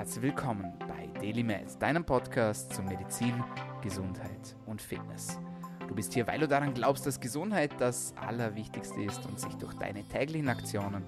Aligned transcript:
Herzlich 0.00 0.22
willkommen 0.22 0.72
bei 0.88 1.08
DailyMed, 1.20 1.76
deinem 1.78 2.06
Podcast 2.06 2.72
zu 2.72 2.80
Medizin, 2.80 3.44
Gesundheit 3.82 4.56
und 4.64 4.80
Fitness. 4.80 5.38
Du 5.86 5.94
bist 5.94 6.14
hier, 6.14 6.26
weil 6.26 6.38
du 6.38 6.48
daran 6.48 6.72
glaubst, 6.72 7.04
dass 7.04 7.20
Gesundheit 7.20 7.72
das 7.78 8.14
Allerwichtigste 8.16 9.02
ist 9.02 9.26
und 9.26 9.38
sich 9.38 9.52
durch 9.56 9.74
deine 9.74 10.02
täglichen 10.08 10.48
Aktionen 10.48 11.04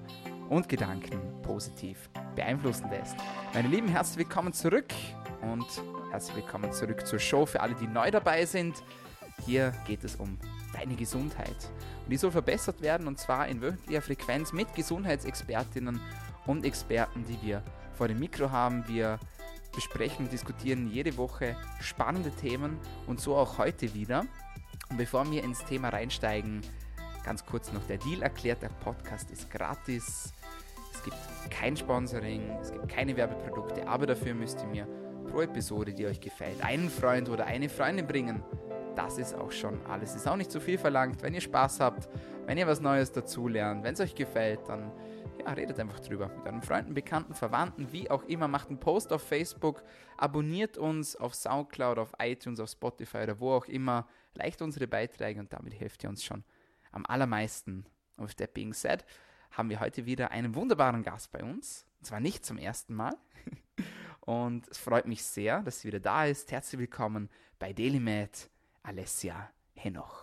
und 0.47 0.69
Gedanken 0.69 1.19
positiv 1.41 2.07
beeinflussen 2.35 2.87
lässt. 2.91 3.15
Meine 3.55 3.67
Lieben, 3.67 3.87
herzlich 3.87 4.27
willkommen 4.27 4.53
zurück 4.53 4.93
und 5.41 5.65
herzlich 6.11 6.35
willkommen 6.35 6.71
zurück 6.71 7.07
zur 7.07 7.17
Show 7.17 7.47
für 7.47 7.61
alle, 7.61 7.73
die 7.73 7.87
neu 7.87 8.11
dabei 8.11 8.45
sind. 8.45 8.83
Hier 9.43 9.73
geht 9.87 10.03
es 10.03 10.17
um 10.17 10.37
deine 10.71 10.93
Gesundheit. 10.93 11.71
Und 12.03 12.11
die 12.11 12.17
soll 12.17 12.29
verbessert 12.29 12.79
werden 12.83 13.07
und 13.07 13.17
zwar 13.17 13.47
in 13.47 13.59
wöchentlicher 13.59 14.03
Frequenz 14.03 14.53
mit 14.53 14.71
Gesundheitsexpertinnen 14.75 15.99
und 16.45 16.63
Experten, 16.63 17.25
die 17.25 17.41
wir 17.41 17.63
vor 17.93 18.07
dem 18.07 18.19
Mikro 18.19 18.51
haben. 18.51 18.87
Wir 18.87 19.19
besprechen 19.73 20.25
und 20.25 20.31
diskutieren 20.31 20.87
jede 20.87 21.17
Woche 21.17 21.55
spannende 21.81 22.31
Themen 22.31 22.77
und 23.07 23.19
so 23.19 23.35
auch 23.35 23.57
heute 23.57 23.93
wieder. 23.93 24.25
Und 24.89 24.97
bevor 24.97 25.29
wir 25.31 25.43
ins 25.43 25.63
Thema 25.65 25.89
reinsteigen, 25.89 26.61
ganz 27.23 27.45
kurz 27.45 27.71
noch 27.71 27.85
der 27.87 27.97
Deal 27.97 28.21
erklärt, 28.21 28.61
der 28.61 28.69
Podcast 28.69 29.31
ist 29.31 29.49
gratis. 29.49 30.33
Es 30.93 31.03
gibt 31.03 31.17
kein 31.49 31.75
Sponsoring, 31.75 32.49
es 32.61 32.71
gibt 32.71 32.87
keine 32.87 33.15
Werbeprodukte, 33.17 33.87
aber 33.87 34.05
dafür 34.05 34.33
müsst 34.33 34.61
ihr 34.61 34.67
mir 34.67 34.87
pro 35.31 35.41
Episode, 35.41 35.93
die 35.93 36.05
euch 36.05 36.19
gefällt, 36.19 36.63
einen 36.63 36.89
Freund 36.89 37.29
oder 37.29 37.45
eine 37.45 37.69
Freundin 37.69 38.05
bringen. 38.05 38.43
Das 38.95 39.17
ist 39.17 39.33
auch 39.33 39.51
schon 39.51 39.83
alles. 39.87 40.15
Ist 40.15 40.27
auch 40.27 40.35
nicht 40.35 40.51
zu 40.51 40.59
viel 40.59 40.77
verlangt. 40.77 41.23
Wenn 41.23 41.33
ihr 41.33 41.41
Spaß 41.41 41.79
habt, 41.79 42.07
wenn 42.45 42.57
ihr 42.57 42.67
was 42.67 42.79
Neues 42.79 43.11
dazulernt, 43.11 43.83
wenn 43.83 43.95
es 43.95 43.99
euch 43.99 44.13
gefällt, 44.13 44.59
dann 44.67 44.91
ja, 45.45 45.53
redet 45.53 45.79
einfach 45.79 45.99
drüber 45.99 46.29
mit 46.29 46.45
euren 46.45 46.61
Freunden, 46.61 46.93
Bekannten, 46.93 47.33
Verwandten, 47.33 47.91
wie 47.91 48.09
auch 48.09 48.23
immer. 48.23 48.47
Macht 48.47 48.69
einen 48.69 48.79
Post 48.79 49.11
auf 49.11 49.21
Facebook, 49.23 49.83
abonniert 50.17 50.77
uns 50.77 51.15
auf 51.15 51.35
Soundcloud, 51.35 51.97
auf 51.97 52.13
iTunes, 52.19 52.59
auf 52.59 52.69
Spotify 52.69 53.17
oder 53.17 53.39
wo 53.39 53.51
auch 53.53 53.65
immer. 53.65 54.07
Leicht 54.33 54.61
unsere 54.61 54.87
Beiträge 54.87 55.39
und 55.39 55.51
damit 55.53 55.79
helft 55.79 56.03
ihr 56.03 56.09
uns 56.09 56.23
schon 56.23 56.43
am 56.91 57.05
allermeisten. 57.05 57.85
Und 58.17 58.27
with 58.27 58.35
that 58.35 58.53
being 58.53 58.73
said, 58.73 59.05
haben 59.51 59.69
wir 59.69 59.79
heute 59.79 60.05
wieder 60.05 60.31
einen 60.31 60.55
wunderbaren 60.55 61.03
Gast 61.03 61.31
bei 61.31 61.43
uns. 61.43 61.85
Und 61.99 62.05
zwar 62.07 62.19
nicht 62.19 62.45
zum 62.45 62.57
ersten 62.57 62.93
Mal. 62.93 63.15
Und 64.21 64.69
es 64.69 64.77
freut 64.77 65.05
mich 65.05 65.23
sehr, 65.23 65.61
dass 65.63 65.81
sie 65.81 65.89
wieder 65.89 65.99
da 65.99 66.25
ist. 66.25 66.51
Herzlich 66.51 66.79
willkommen 66.79 67.29
bei 67.59 67.73
DailyMed, 67.73 68.49
Alessia 68.81 69.51
Henoch. 69.75 70.22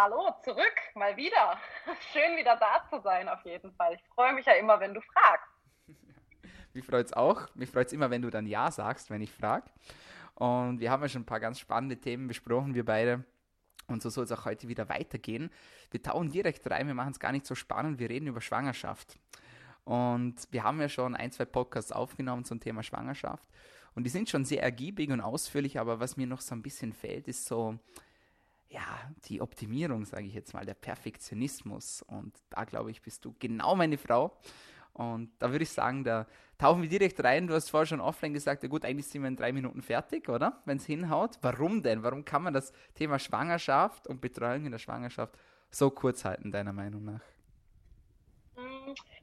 Hallo, 0.00 0.32
zurück, 0.44 0.76
mal 0.94 1.16
wieder. 1.16 1.58
Schön 2.12 2.36
wieder 2.36 2.54
da 2.54 2.84
zu 2.88 3.02
sein, 3.02 3.28
auf 3.28 3.44
jeden 3.44 3.72
Fall. 3.72 3.94
Ich 3.94 4.02
freue 4.14 4.32
mich 4.32 4.46
ja 4.46 4.52
immer, 4.52 4.78
wenn 4.78 4.94
du 4.94 5.00
fragst. 5.00 5.48
Mich 6.72 6.84
freut 6.84 7.06
es 7.06 7.12
auch. 7.14 7.52
Mich 7.56 7.68
freut 7.68 7.88
es 7.88 7.92
immer, 7.92 8.08
wenn 8.08 8.22
du 8.22 8.30
dann 8.30 8.46
Ja 8.46 8.70
sagst, 8.70 9.10
wenn 9.10 9.22
ich 9.22 9.32
frage. 9.32 9.68
Und 10.36 10.78
wir 10.78 10.92
haben 10.92 11.02
ja 11.02 11.08
schon 11.08 11.22
ein 11.22 11.26
paar 11.26 11.40
ganz 11.40 11.58
spannende 11.58 11.96
Themen 11.96 12.28
besprochen, 12.28 12.76
wir 12.76 12.84
beide. 12.84 13.24
Und 13.88 14.00
so 14.00 14.08
soll 14.08 14.22
es 14.22 14.30
auch 14.30 14.44
heute 14.44 14.68
wieder 14.68 14.88
weitergehen. 14.88 15.50
Wir 15.90 16.00
tauchen 16.00 16.30
direkt 16.30 16.70
rein, 16.70 16.86
wir 16.86 16.94
machen 16.94 17.10
es 17.10 17.18
gar 17.18 17.32
nicht 17.32 17.44
so 17.44 17.56
spannend, 17.56 17.98
wir 17.98 18.08
reden 18.08 18.28
über 18.28 18.40
Schwangerschaft. 18.40 19.18
Und 19.82 20.36
wir 20.52 20.62
haben 20.62 20.80
ja 20.80 20.88
schon 20.88 21.16
ein, 21.16 21.32
zwei 21.32 21.44
Podcasts 21.44 21.90
aufgenommen 21.90 22.44
zum 22.44 22.60
Thema 22.60 22.84
Schwangerschaft. 22.84 23.48
Und 23.96 24.04
die 24.04 24.10
sind 24.10 24.30
schon 24.30 24.44
sehr 24.44 24.62
ergiebig 24.62 25.10
und 25.10 25.20
ausführlich, 25.20 25.80
aber 25.80 25.98
was 25.98 26.16
mir 26.16 26.28
noch 26.28 26.40
so 26.40 26.54
ein 26.54 26.62
bisschen 26.62 26.92
fehlt, 26.92 27.26
ist 27.26 27.46
so, 27.46 27.80
ja, 28.68 29.10
die 29.24 29.40
Optimierung, 29.40 30.04
sage 30.04 30.24
ich 30.24 30.34
jetzt 30.34 30.52
mal, 30.52 30.64
der 30.64 30.74
Perfektionismus. 30.74 32.02
Und 32.02 32.36
da 32.50 32.64
glaube 32.64 32.90
ich, 32.90 33.02
bist 33.02 33.24
du 33.24 33.34
genau 33.38 33.74
meine 33.74 33.98
Frau. 33.98 34.36
Und 34.92 35.30
da 35.38 35.50
würde 35.50 35.62
ich 35.62 35.70
sagen, 35.70 36.02
da 36.04 36.26
tauchen 36.58 36.82
wir 36.82 36.88
direkt 36.88 37.22
rein. 37.22 37.46
Du 37.46 37.54
hast 37.54 37.70
vorher 37.70 37.86
schon 37.86 38.00
offline 38.00 38.32
gesagt, 38.32 38.62
ja 38.64 38.68
gut, 38.68 38.84
eigentlich 38.84 39.06
sind 39.06 39.22
wir 39.22 39.28
in 39.28 39.36
drei 39.36 39.52
Minuten 39.52 39.80
fertig, 39.80 40.28
oder? 40.28 40.60
Wenn 40.64 40.78
es 40.78 40.86
hinhaut. 40.86 41.38
Warum 41.40 41.82
denn? 41.82 42.02
Warum 42.02 42.24
kann 42.24 42.42
man 42.42 42.52
das 42.52 42.72
Thema 42.94 43.18
Schwangerschaft 43.18 44.06
und 44.08 44.20
Betreuung 44.20 44.66
in 44.66 44.72
der 44.72 44.78
Schwangerschaft 44.78 45.38
so 45.70 45.90
kurz 45.90 46.24
halten, 46.24 46.50
deiner 46.50 46.72
Meinung 46.72 47.04
nach? 47.04 47.22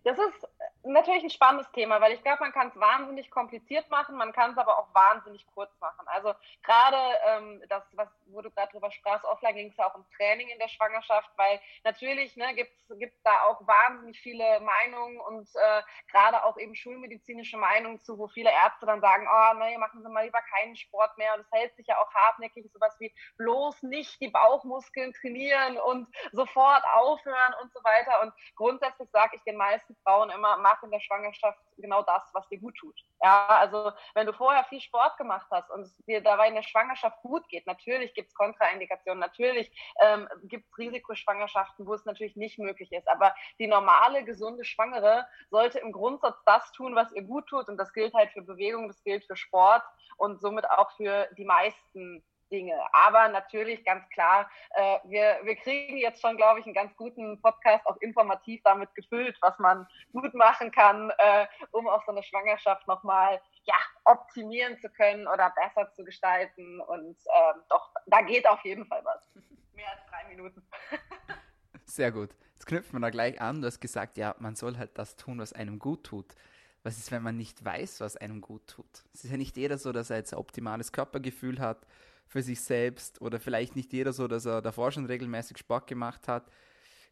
Das 0.03 0.18
ist 0.18 0.48
natürlich 0.85 1.23
ein 1.23 1.29
spannendes 1.29 1.72
Thema, 1.72 2.00
weil 2.01 2.13
ich 2.13 2.22
glaube, 2.22 2.41
man 2.41 2.51
kann 2.51 2.69
es 2.69 2.79
wahnsinnig 2.79 3.31
kompliziert 3.31 3.90
machen, 3.90 4.16
man 4.16 4.34
kann 4.34 4.51
es 4.51 4.57
aber 4.57 4.78
auch 4.78 4.94
wahnsinnig 4.94 5.46
kurz 5.47 5.72
machen. 5.79 6.07
Also 6.07 6.34
gerade 6.63 6.97
ähm, 7.28 7.63
das, 7.69 7.84
was, 7.94 8.09
wo 8.28 8.41
du 8.41 8.51
gerade 8.51 8.72
drüber 8.72 8.91
sprachst, 8.91 9.25
offline 9.25 9.56
ging 9.56 9.69
es 9.69 9.78
ja 9.78 9.90
auch 9.90 9.95
um 9.95 10.06
Training 10.16 10.50
in 10.50 10.59
der 10.59 10.68
Schwangerschaft, 10.68 11.29
weil 11.38 11.59
natürlich 11.84 12.35
ne, 12.35 12.53
gibt 12.53 12.72
es 12.90 13.24
da 13.24 13.41
auch 13.44 13.66
wahnsinnig 13.66 14.19
viele 14.19 14.59
Meinungen 14.59 15.19
und 15.19 15.50
äh, 15.56 15.81
gerade 16.12 16.44
auch 16.44 16.57
eben 16.57 16.75
schulmedizinische 16.75 17.57
Meinungen 17.57 18.01
zu, 18.01 18.18
wo 18.18 18.28
viele 18.28 18.51
Ärzte 18.51 18.85
dann 18.85 19.01
sagen, 19.01 19.28
oh, 19.28 19.53
nee, 19.59 19.78
machen 19.78 20.03
Sie 20.03 20.09
mal 20.09 20.25
lieber 20.25 20.41
keinen 20.53 20.75
Sport 20.75 21.18
mehr 21.18 21.34
und 21.35 21.41
es 21.41 21.51
hält 21.51 21.75
sich 21.75 21.88
ja 21.88 21.97
auch 21.97 22.13
hartnäckig, 22.13 22.72
sowas 22.72 22.95
wie 23.00 23.13
bloß 23.38 23.84
nicht 23.84 24.22
die 24.22 24.29
Bauchmuskeln 24.29 25.13
trainieren 25.13 25.78
und 25.78 26.07
sofort 26.31 26.84
aufhören 26.94 27.53
und 27.62 27.72
so 27.74 27.84
weiter. 27.84 28.22
Und 28.22 28.34
grundsätzlich 28.56 29.09
sage 29.12 29.35
ich 29.35 29.44
den 29.44 29.57
meisten 29.57 29.95
Frauen 30.03 30.29
immer, 30.29 30.57
mach 30.57 30.75
in 30.84 30.91
der 30.91 31.00
Schwangerschaft 31.00 31.59
genau 31.78 32.02
das, 32.03 32.30
was 32.34 32.47
dir 32.50 32.59
gut 32.59 32.75
tut. 32.75 33.00
Ja, 33.22 33.47
also 33.47 33.91
wenn 34.13 34.25
du 34.25 34.34
vorher 34.34 34.63
viel 34.66 34.81
Sport 34.81 35.18
gemacht 35.18 35.47
hast 35.52 35.69
und 35.72 35.81
es 35.81 35.96
dir 36.06 36.22
dabei 36.22 36.47
in 36.47 36.56
der 36.56 36.63
Schwangerschaft 36.63 37.22
gut 37.22 37.47
geht, 37.50 37.66
natürlich 37.68 38.13
gibt 38.13 38.30
es 38.30 38.36
Kontraindikationen, 38.36 39.19
natürlich 39.19 39.72
ähm, 40.02 40.28
gibt 40.44 40.66
es 40.69 40.78
Risikoschwangerschaften, 40.78 41.86
wo 41.86 41.94
es 41.94 42.06
natürlich 42.06 42.36
nicht 42.36 42.59
möglich 42.59 42.91
ist. 42.91 43.08
Aber 43.08 43.34
die 43.59 43.68
normale, 43.68 44.24
gesunde 44.24 44.66
Schwangere 44.66 45.28
sollte 45.50 45.80
im 45.80 45.91
Grundsatz 45.91 46.38
das 46.46 46.72
tun, 46.72 46.96
was 46.96 47.12
ihr 47.13 47.24
gut 47.24 47.47
tut. 47.47 47.68
Und 47.68 47.78
das 47.78 47.94
gilt 47.94 48.13
halt 48.13 48.31
für 48.31 48.42
Bewegung, 48.42 48.88
das 48.88 49.03
gilt 49.03 49.25
für 49.25 49.36
Sport 49.36 49.84
und 50.18 50.40
somit 50.42 50.69
auch 50.69 50.92
für 50.96 51.28
die 51.38 51.46
meisten 51.46 52.24
Dinge. 52.50 52.75
Aber 52.94 53.28
natürlich 53.29 53.83
ganz 53.83 54.07
klar, 54.09 54.50
äh, 54.72 55.00
wir, 55.06 55.39
wir 55.44 55.56
kriegen 55.56 55.97
jetzt 55.97 56.22
schon, 56.22 56.38
glaube 56.38 56.59
ich, 56.59 56.66
einen 56.66 56.75
ganz 56.75 56.95
guten 56.95 57.41
Podcast 57.41 57.85
auch 57.85 57.97
informativ 57.97 58.61
damit 58.63 58.94
gefüllt, 58.95 59.38
was 59.41 59.57
man 59.59 59.88
gut 60.13 60.33
machen 60.33 60.72
kann, 60.72 61.11
äh, 61.17 61.47
um 61.72 61.88
auch 61.88 62.03
so 62.06 62.11
eine 62.11 62.23
Schwangerschaft 62.23 62.88
nochmal 62.88 63.41
ja, 63.63 63.75
optimieren 64.03 64.78
zu 64.79 64.89
können 64.89 65.28
oder 65.28 65.51
besser 65.51 65.91
zu 65.94 66.03
gestalten. 66.03 66.79
Und 66.81 67.17
äh, 67.17 67.53
doch, 67.69 67.91
da 68.07 68.22
geht 68.22 68.47
auf 68.47 68.63
jeden 68.63 68.85
Fall 68.85 69.03
was. 69.03 69.29
Mehr 69.73 69.91
als 69.91 70.06
drei 70.09 70.23
Minuten. 70.29 70.66
Sehr 71.85 72.12
gut. 72.12 72.29
Jetzt 72.53 72.66
knüpfen 72.66 72.94
wir 72.94 73.01
da 73.01 73.09
gleich 73.09 73.41
an. 73.41 73.62
Du 73.62 73.67
hast 73.67 73.79
gesagt, 73.79 74.17
ja, 74.17 74.35
man 74.39 74.56
soll 74.56 74.77
halt 74.77 74.97
das 74.97 75.17
tun, 75.17 75.39
was 75.39 75.53
einem 75.53 75.79
gut 75.79 76.06
tut. 76.06 76.35
Was 76.83 76.97
ist, 76.97 77.12
wenn 77.12 77.23
man 77.23 77.35
nicht 77.35 77.66
weiß, 77.66 78.00
was 78.00 78.16
einem 78.16 78.41
gut 78.41 78.67
tut? 78.67 79.06
Es 79.13 79.23
ist 79.23 79.31
ja 79.31 79.38
nicht 79.38 79.57
jeder 79.57 79.77
so, 79.77 79.91
dass 79.91 80.12
er 80.12 80.17
jetzt 80.17 80.33
ein 80.33 80.39
optimales 80.39 80.91
Körpergefühl 80.91 81.59
hat 81.59 81.85
für 82.28 82.41
sich 82.41 82.62
selbst 82.62 83.22
oder 83.22 83.40
vielleicht 83.40 83.75
nicht 83.75 83.94
jeder 83.94 84.13
so, 84.13 84.28
dass 84.28 84.46
er 84.46 84.62
davor 84.62 84.91
schon 84.91 85.06
regelmäßig 85.06 85.58
Sport 85.58 85.88
gemacht 85.88 86.28
hat. 86.28 86.50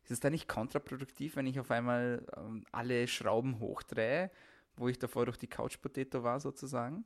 Ist 0.04 0.12
es 0.12 0.20
da 0.20 0.30
nicht 0.30 0.50
kontraproduktiv, 0.50 1.36
wenn 1.36 1.48
ich 1.48 1.60
auf 1.60 1.72
einmal 1.72 2.26
ähm, 2.36 2.66
alle 2.72 3.08
Schrauben 3.08 3.60
hochdrehe, 3.60 4.32
wo 4.76 4.88
ich 4.88 5.00
davor 5.00 5.26
durch 5.26 5.38
die 5.38 5.48
Couch 5.48 5.82
Potato 5.82 6.24
war 6.24 6.40
sozusagen? 6.40 7.06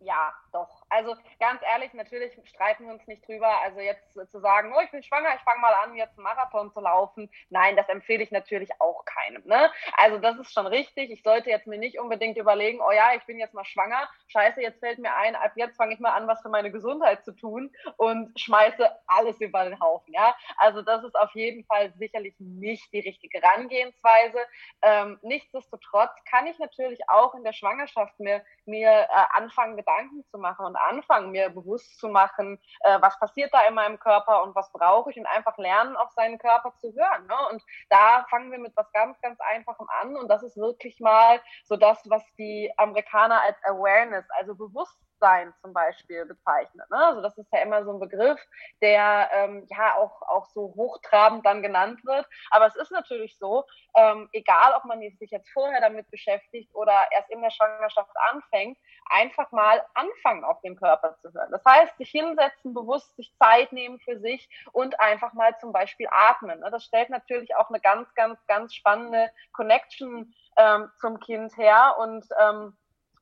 Ja, 0.00 0.32
doch. 0.52 0.85
Also 0.96 1.14
ganz 1.38 1.60
ehrlich, 1.62 1.92
natürlich 1.92 2.32
streiten 2.48 2.86
wir 2.86 2.94
uns 2.94 3.06
nicht 3.06 3.28
drüber. 3.28 3.60
Also 3.60 3.80
jetzt 3.80 4.02
zu 4.30 4.40
sagen, 4.40 4.72
oh, 4.74 4.80
ich 4.82 4.90
bin 4.90 5.02
schwanger, 5.02 5.28
ich 5.36 5.42
fange 5.42 5.60
mal 5.60 5.74
an, 5.74 5.94
jetzt 5.94 6.16
einen 6.16 6.24
Marathon 6.24 6.72
zu 6.72 6.80
laufen. 6.80 7.28
Nein, 7.50 7.76
das 7.76 7.86
empfehle 7.90 8.22
ich 8.22 8.30
natürlich 8.30 8.70
auch 8.80 9.04
keinem. 9.04 9.42
Ne? 9.44 9.70
Also 9.98 10.16
das 10.16 10.38
ist 10.38 10.54
schon 10.54 10.66
richtig. 10.66 11.10
Ich 11.10 11.22
sollte 11.22 11.50
jetzt 11.50 11.66
mir 11.66 11.76
nicht 11.76 12.00
unbedingt 12.00 12.38
überlegen, 12.38 12.80
oh 12.80 12.92
ja, 12.92 13.10
ich 13.14 13.22
bin 13.26 13.38
jetzt 13.38 13.52
mal 13.52 13.66
schwanger. 13.66 14.08
Scheiße, 14.28 14.62
jetzt 14.62 14.80
fällt 14.80 14.98
mir 14.98 15.14
ein, 15.14 15.36
ab 15.36 15.52
jetzt 15.56 15.76
fange 15.76 15.92
ich 15.92 16.00
mal 16.00 16.12
an, 16.12 16.26
was 16.28 16.40
für 16.40 16.48
meine 16.48 16.72
Gesundheit 16.72 17.22
zu 17.26 17.32
tun 17.32 17.70
und 17.98 18.38
schmeiße 18.40 18.90
alles 19.06 19.38
über 19.42 19.64
den 19.64 19.78
Haufen. 19.78 20.14
Ja, 20.14 20.34
also 20.56 20.80
das 20.80 21.04
ist 21.04 21.14
auf 21.14 21.34
jeden 21.34 21.64
Fall 21.66 21.92
sicherlich 21.98 22.34
nicht 22.38 22.90
die 22.94 23.00
richtige 23.00 23.42
Herangehensweise. 23.42 24.38
Ähm, 24.80 25.18
nichtsdestotrotz 25.20 26.12
kann 26.30 26.46
ich 26.46 26.58
natürlich 26.58 27.00
auch 27.08 27.34
in 27.34 27.44
der 27.44 27.52
Schwangerschaft 27.52 28.18
mir, 28.18 28.42
mir 28.64 28.88
äh, 28.88 29.06
anfangen, 29.34 29.76
Gedanken 29.76 30.24
zu 30.30 30.38
machen 30.38 30.64
und 30.64 30.76
anfangen, 30.88 31.30
mir 31.30 31.50
bewusst 31.50 31.98
zu 31.98 32.08
machen, 32.08 32.60
äh, 32.80 32.98
was 33.00 33.18
passiert 33.18 33.52
da 33.52 33.66
in 33.68 33.74
meinem 33.74 33.98
Körper 33.98 34.42
und 34.42 34.54
was 34.54 34.70
brauche 34.72 35.10
ich 35.10 35.16
und 35.16 35.26
einfach 35.26 35.56
lernen, 35.58 35.96
auf 35.96 36.10
seinen 36.12 36.38
Körper 36.38 36.72
zu 36.78 36.92
hören. 36.94 37.26
Ne? 37.26 37.36
Und 37.50 37.62
da 37.90 38.26
fangen 38.30 38.50
wir 38.50 38.58
mit 38.58 38.76
was 38.76 38.90
ganz, 38.92 39.20
ganz 39.20 39.38
Einfachem 39.40 39.86
an 40.00 40.16
und 40.16 40.28
das 40.28 40.42
ist 40.42 40.56
wirklich 40.56 41.00
mal 41.00 41.40
so 41.64 41.76
das, 41.76 41.98
was 42.08 42.22
die 42.38 42.72
Amerikaner 42.76 43.40
als 43.42 43.56
Awareness, 43.64 44.24
also 44.38 44.54
Bewusstsein 44.54 45.05
Bewusstsein 45.16 45.52
zum 45.60 45.72
Beispiel 45.72 46.24
bezeichnet. 46.26 46.88
Ne? 46.90 46.96
Also 46.96 47.22
das 47.22 47.36
ist 47.38 47.52
ja 47.52 47.60
immer 47.60 47.84
so 47.84 47.92
ein 47.92 48.00
Begriff, 48.00 48.40
der 48.80 49.28
ähm, 49.32 49.66
ja 49.70 49.96
auch, 49.96 50.22
auch 50.22 50.46
so 50.46 50.74
hochtrabend 50.76 51.44
dann 51.44 51.62
genannt 51.62 52.00
wird. 52.04 52.26
Aber 52.50 52.66
es 52.66 52.76
ist 52.76 52.90
natürlich 52.90 53.38
so, 53.38 53.64
ähm, 53.96 54.28
egal 54.32 54.74
ob 54.76 54.84
man 54.84 55.00
sich 55.00 55.30
jetzt 55.30 55.50
vorher 55.50 55.80
damit 55.80 56.10
beschäftigt 56.10 56.74
oder 56.74 56.94
erst 57.12 57.30
in 57.30 57.42
der 57.42 57.50
Schwangerschaft 57.50 58.10
anfängt, 58.30 58.78
einfach 59.06 59.50
mal 59.52 59.84
anfangen, 59.94 60.44
auf 60.44 60.60
den 60.62 60.76
Körper 60.76 61.16
zu 61.20 61.32
hören. 61.32 61.50
Das 61.50 61.64
heißt, 61.64 61.96
sich 61.96 62.10
hinsetzen, 62.10 62.74
bewusst 62.74 63.14
sich 63.16 63.32
Zeit 63.38 63.72
nehmen 63.72 63.98
für 64.00 64.18
sich 64.18 64.48
und 64.72 64.98
einfach 65.00 65.32
mal 65.32 65.56
zum 65.58 65.72
Beispiel 65.72 66.08
atmen. 66.10 66.60
Ne? 66.60 66.70
Das 66.70 66.84
stellt 66.84 67.10
natürlich 67.10 67.54
auch 67.56 67.68
eine 67.68 67.80
ganz, 67.80 68.12
ganz, 68.14 68.38
ganz 68.46 68.74
spannende 68.74 69.30
Connection 69.52 70.34
ähm, 70.56 70.90
zum 70.98 71.20
Kind 71.20 71.56
her 71.56 71.96
und 71.98 72.26
ähm, 72.40 72.76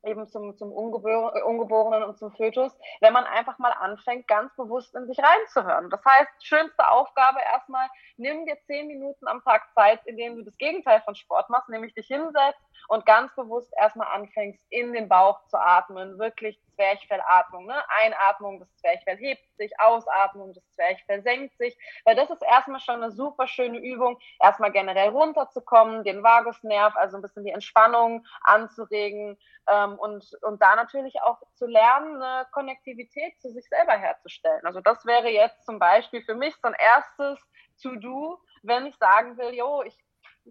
eben 0.07 0.29
zum, 0.29 0.57
zum 0.57 0.73
Ungebor 0.73 1.35
Ungeborenen 1.45 2.03
und 2.05 2.19
zum 2.19 2.33
Fötus, 2.33 2.73
wenn 3.01 3.13
man 3.13 3.25
einfach 3.25 3.59
mal 3.59 3.73
anfängt, 3.73 4.27
ganz 4.29 4.55
bewusst 4.57 4.95
in 4.95 5.07
sich 5.07 5.19
reinzuhören. 5.19 5.91
Das 5.91 6.05
heißt, 6.05 6.31
schönste 6.45 6.89
Aufgabe 6.89 7.39
erstmal, 7.53 7.89
nimm 8.17 8.47
dir 8.47 8.59
zehn 8.67 8.87
Minuten 8.87 9.27
am 9.27 9.43
Tag 9.43 9.63
Zeit, 9.75 10.05
in 10.07 10.17
denen 10.17 10.37
du 10.37 10.43
das 10.43 10.57
Gegenteil 10.59 11.03
von 11.03 11.15
Sport 11.15 11.51
machst, 11.51 11.69
nämlich 11.69 11.95
dich 11.95 12.07
hinsetzt 12.07 12.61
und 12.89 13.07
ganz 13.07 13.35
bewusst 13.35 13.73
erstmal 13.79 14.09
anfängst, 14.09 14.61
in 14.71 14.93
den 14.93 15.09
Bauch 15.09 15.45
zu 15.47 15.59
atmen, 15.59 16.19
wirklich 16.19 16.61
Zwerchfellatmung. 16.75 17.67
Ne? 17.67 17.83
Einatmung, 17.89 18.61
das 18.61 18.75
Zwerchfell 18.77 19.17
hebt 19.17 19.45
sich, 19.57 19.73
Ausatmung, 19.81 20.55
das 20.55 20.65
Zwerchfell 20.75 21.23
senkt 21.23 21.57
sich, 21.59 21.77
weil 22.05 22.17
das 22.17 22.31
ist 22.31 22.43
erstmal 22.43 22.81
schon 22.81 23.03
eine 23.03 23.13
super 23.13 23.47
schöne 23.47 23.79
Übung, 23.79 24.19
erstmal 24.41 24.73
generell 24.73 25.11
runterzukommen, 25.11 26.05
den 26.05 26.23
Vagusnerv, 26.23 26.97
also 26.97 27.17
ein 27.17 27.23
bisschen 27.23 27.45
die 27.45 27.53
Entspannung 27.53 28.27
anzuregen 28.43 29.39
ähm, 29.71 29.99
und, 29.99 30.25
und 30.43 30.61
da 30.61 30.77
natürlich 30.77 31.21
auch 31.23 31.41
zu 31.55 31.67
lernen, 31.67 32.23
eine 32.23 32.47
Konnektivität 32.53 33.41
zu 33.41 33.51
sich 33.51 33.67
selber 33.69 33.93
herzustellen. 33.93 34.65
Also 34.65 34.81
das 34.81 35.05
wäre 35.07 35.29
jetzt 35.29 35.65
zum 35.65 35.79
Beispiel 35.79 36.23
für 36.23 36.35
mich 36.35 36.55
so 36.57 36.69
ein 36.69 36.77
erstes 36.79 37.39
To-Do, 37.83 38.41
wenn 38.63 38.87
ich 38.87 38.97
sagen 38.97 39.37
will, 39.37 39.55
jo, 39.55 39.83
ich 39.83 39.97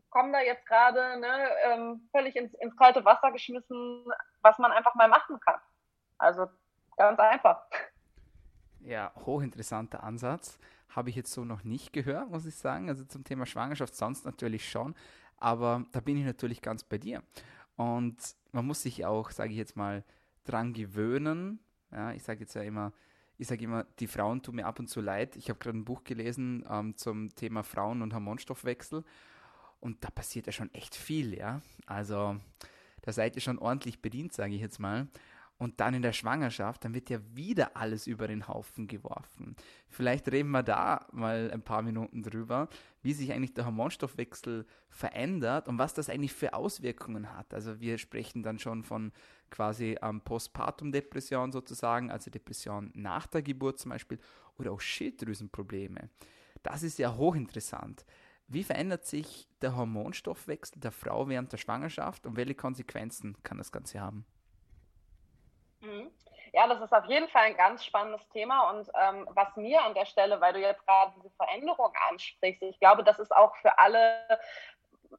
komme 0.10 0.32
da 0.32 0.40
jetzt 0.40 0.66
gerade 0.66 1.20
ne, 1.20 1.50
ähm, 1.66 2.10
völlig 2.12 2.36
ins, 2.36 2.54
ins 2.56 2.76
kalte 2.78 3.06
Wasser 3.06 3.32
geschmissen, 3.32 4.06
was 4.42 4.58
man 4.58 4.72
einfach 4.72 4.96
mal 4.96 5.08
machen 5.08 5.40
kann. 5.40 5.60
Also 6.24 6.48
ganz 6.96 7.20
einfach. 7.20 7.62
Ja, 8.80 9.12
hochinteressanter 9.26 10.04
Ansatz. 10.04 10.58
Habe 10.88 11.10
ich 11.10 11.18
jetzt 11.18 11.34
so 11.34 11.44
noch 11.44 11.66
nicht 11.66 11.92
gehört, 11.92 12.30
muss 12.30 12.46
ich 12.46 12.56
sagen. 12.56 12.88
Also 12.88 13.04
zum 13.04 13.26
Thema 13.26 13.46
Schwangerschaft 13.46 13.94
sonst 13.94 14.26
natürlich 14.26 14.70
schon. 14.70 14.96
Aber 15.38 15.84
da 15.92 16.00
bin 16.00 16.16
ich 16.16 16.24
natürlich 16.24 16.62
ganz 16.62 16.86
bei 16.86 16.98
dir. 16.98 17.22
Und 17.76 18.16
man 18.54 18.66
muss 18.66 18.84
sich 18.84 19.06
auch, 19.06 19.32
sage 19.32 19.52
ich 19.52 19.58
jetzt 19.58 19.76
mal, 19.76 20.06
dran 20.46 20.72
gewöhnen. 20.72 21.60
Ja, 21.92 22.14
ich 22.14 22.24
sage 22.24 22.40
jetzt 22.40 22.54
ja 22.54 22.62
immer, 22.62 22.94
ich 23.38 23.48
sage 23.48 23.66
immer, 23.66 23.84
die 24.00 24.08
Frauen 24.08 24.42
tun 24.42 24.56
mir 24.56 24.66
ab 24.66 24.80
und 24.80 24.88
zu 24.88 25.02
leid. 25.02 25.36
Ich 25.36 25.50
habe 25.50 25.60
gerade 25.60 25.78
ein 25.78 25.86
Buch 25.86 26.06
gelesen 26.06 26.66
ähm, 26.70 26.96
zum 26.96 27.36
Thema 27.36 27.64
Frauen 27.64 28.02
und 28.02 28.14
Hormonstoffwechsel. 28.14 29.04
Und 29.82 30.06
da 30.06 30.10
passiert 30.10 30.46
ja 30.46 30.54
schon 30.54 30.74
echt 30.74 30.96
viel, 30.96 31.34
ja. 31.34 31.62
Also 31.86 32.38
da 33.02 33.12
seid 33.12 33.36
ihr 33.36 33.42
schon 33.42 33.60
ordentlich 33.60 34.02
bedient, 34.02 34.32
sage 34.32 34.56
ich 34.56 34.62
jetzt 34.62 34.80
mal. 34.80 35.08
Und 35.58 35.80
dann 35.80 35.94
in 35.94 36.02
der 36.02 36.14
Schwangerschaft, 36.14 36.84
dann 36.84 36.94
wird 36.94 37.10
ja 37.10 37.20
wieder 37.34 37.78
alles 37.78 38.08
über 38.08 38.28
den 38.28 38.48
Haufen 38.48 38.88
geworfen. 38.88 39.56
Vielleicht 39.88 40.30
reden 40.32 40.50
wir 40.50 40.64
da 40.64 41.08
mal 41.12 41.52
ein 41.52 41.62
paar 41.62 41.84
Minuten 41.84 42.24
drüber, 42.24 42.68
wie 43.02 43.14
sich 43.14 43.32
eigentlich 43.32 43.54
der 43.54 43.66
Hormonstoffwechsel 43.66 44.66
verändert 44.90 45.68
und 45.68 45.78
was 45.78 45.94
das 45.94 46.10
eigentlich 46.10 46.34
für 46.34 46.54
Auswirkungen 46.54 47.32
hat. 47.32 47.54
Also 47.54 47.80
wir 47.80 47.98
sprechen 47.98 48.44
dann 48.44 48.60
schon 48.60 48.84
von 48.84 49.12
quasi 49.52 49.98
ähm, 50.02 50.22
Postpartum-Depression 50.22 51.52
sozusagen, 51.52 52.12
also 52.12 52.32
Depression 52.32 52.92
nach 52.96 53.28
der 53.28 53.44
Geburt 53.44 53.80
zum 53.80 53.92
Beispiel, 53.92 54.20
oder 54.58 54.72
auch 54.72 54.82
Schilddrüsenprobleme. 54.82 56.10
Das 56.64 56.84
ist 56.84 56.98
ja 56.98 57.16
hochinteressant. 57.16 58.06
Wie 58.48 58.64
verändert 58.64 59.06
sich 59.06 59.48
der 59.62 59.76
Hormonstoffwechsel 59.76 60.80
der 60.80 60.92
Frau 60.92 61.28
während 61.30 61.52
der 61.52 61.58
Schwangerschaft 61.58 62.26
und 62.26 62.36
welche 62.36 62.56
Konsequenzen 62.56 63.38
kann 63.44 63.58
das 63.58 63.72
Ganze 63.72 64.02
haben? 64.02 64.26
Mhm. 65.84 66.12
Ja, 66.54 66.68
das 66.68 66.82
ist 66.82 66.94
auf 66.94 67.06
jeden 67.06 67.28
Fall 67.30 67.44
ein 67.44 67.58
ganz 67.58 67.84
spannendes 67.84 68.28
Thema. 68.30 68.70
Und 68.70 68.88
ähm, 69.02 69.28
was 69.32 69.56
mir 69.58 69.84
an 69.84 69.96
der 69.96 70.06
Stelle, 70.06 70.40
weil 70.40 70.54
du 70.54 70.60
jetzt 70.60 70.86
gerade 70.86 71.12
diese 71.18 71.32
Veränderung 71.32 71.92
ansprichst, 72.10 72.62
ich 72.62 72.80
glaube, 72.80 73.04
das 73.04 73.20
ist 73.20 73.36
auch 73.36 73.56
für 73.58 73.78
alle 73.80 74.20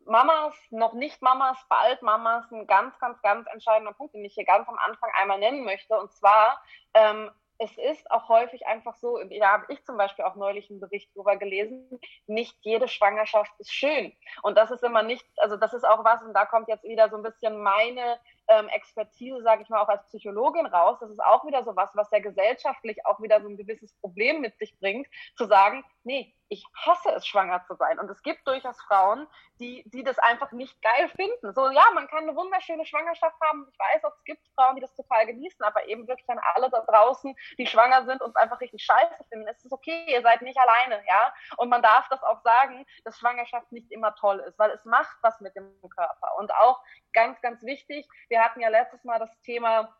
Mamas, 0.06 0.54
noch 0.70 0.92
nicht 0.92 1.20
Mamas, 1.22 1.58
bald 1.68 2.02
Mamas, 2.02 2.50
ein 2.52 2.66
ganz, 2.66 2.98
ganz, 2.98 3.20
ganz 3.22 3.48
entscheidender 3.52 3.92
Punkt, 3.92 4.14
den 4.14 4.24
ich 4.24 4.34
hier 4.34 4.44
ganz 4.44 4.68
am 4.68 4.78
Anfang 4.78 5.10
einmal 5.20 5.38
nennen 5.38 5.64
möchte. 5.64 5.98
Und 5.98 6.12
zwar, 6.12 6.62
ähm, 6.94 7.30
es 7.58 7.76
ist 7.78 8.10
auch 8.10 8.28
häufig 8.28 8.66
einfach 8.66 8.94
so, 8.96 9.18
da 9.18 9.52
habe 9.52 9.66
ich 9.68 9.84
zum 9.84 9.96
Beispiel 9.96 10.24
auch 10.24 10.34
neulich 10.34 10.70
einen 10.70 10.80
Bericht 10.80 11.14
drüber 11.14 11.36
gelesen, 11.36 12.00
nicht 12.26 12.56
jede 12.62 12.88
Schwangerschaft 12.88 13.52
ist 13.58 13.72
schön. 13.72 14.12
Und 14.42 14.56
das 14.56 14.70
ist 14.70 14.82
immer 14.82 15.02
nicht, 15.02 15.26
also 15.36 15.56
das 15.56 15.72
ist 15.72 15.84
auch 15.84 16.04
was, 16.04 16.22
und 16.22 16.34
da 16.34 16.46
kommt 16.46 16.68
jetzt 16.68 16.84
wieder 16.84 17.08
so 17.08 17.16
ein 17.16 17.22
bisschen 17.22 17.62
meine 17.62 18.18
ähm, 18.48 18.68
Expertise, 18.68 19.42
sage 19.42 19.62
ich 19.62 19.68
mal, 19.68 19.80
auch 19.80 19.88
als 19.88 20.06
Psychologin 20.06 20.66
raus. 20.66 20.98
Das 21.00 21.10
ist 21.10 21.22
auch 21.22 21.44
wieder 21.46 21.64
so 21.64 21.74
was, 21.76 21.90
was 21.94 22.10
ja 22.10 22.18
gesellschaftlich 22.18 23.04
auch 23.06 23.20
wieder 23.20 23.40
so 23.40 23.48
ein 23.48 23.56
gewisses 23.56 23.92
Problem 24.00 24.40
mit 24.40 24.58
sich 24.58 24.78
bringt, 24.78 25.06
zu 25.36 25.46
sagen, 25.46 25.84
nee, 26.04 26.34
ich 26.54 26.64
hasse 26.74 27.10
es, 27.10 27.26
schwanger 27.26 27.64
zu 27.64 27.74
sein. 27.74 27.98
Und 27.98 28.08
es 28.10 28.22
gibt 28.22 28.46
durchaus 28.46 28.80
Frauen, 28.82 29.26
die, 29.58 29.82
die 29.86 30.04
das 30.04 30.18
einfach 30.20 30.52
nicht 30.52 30.80
geil 30.82 31.08
finden. 31.16 31.52
So, 31.52 31.68
ja, 31.70 31.82
man 31.94 32.06
kann 32.06 32.22
eine 32.22 32.36
wunderschöne 32.36 32.86
Schwangerschaft 32.86 33.36
haben. 33.40 33.66
Ich 33.70 33.78
weiß 33.78 34.02
es 34.04 34.24
gibt 34.24 34.46
Frauen, 34.54 34.76
die 34.76 34.82
das 34.82 34.94
total 34.94 35.26
genießen, 35.26 35.62
aber 35.64 35.86
eben 35.88 36.06
wirklich 36.06 36.28
an 36.30 36.40
alle 36.54 36.70
da 36.70 36.80
draußen, 36.80 37.34
die 37.58 37.66
schwanger 37.66 38.04
sind 38.04 38.22
und 38.22 38.36
einfach 38.36 38.60
richtig 38.60 38.82
scheiße 38.84 39.24
finden. 39.28 39.48
Es 39.48 39.64
ist 39.64 39.72
okay, 39.72 40.06
ihr 40.08 40.22
seid 40.22 40.42
nicht 40.42 40.58
alleine, 40.58 41.02
ja. 41.08 41.34
Und 41.56 41.68
man 41.68 41.82
darf 41.82 42.08
das 42.08 42.22
auch 42.22 42.40
sagen, 42.42 42.86
dass 43.04 43.18
Schwangerschaft 43.18 43.72
nicht 43.72 43.90
immer 43.90 44.14
toll 44.14 44.38
ist, 44.40 44.58
weil 44.58 44.70
es 44.70 44.84
macht 44.84 45.16
was 45.22 45.40
mit 45.40 45.56
dem 45.56 45.74
Körper. 45.90 46.36
Und 46.38 46.54
auch 46.54 46.80
ganz, 47.12 47.40
ganz 47.40 47.62
wichtig, 47.62 48.08
wir 48.28 48.42
hatten 48.42 48.60
ja 48.60 48.68
letztes 48.68 49.02
Mal 49.02 49.18
das 49.18 49.40
Thema 49.40 49.92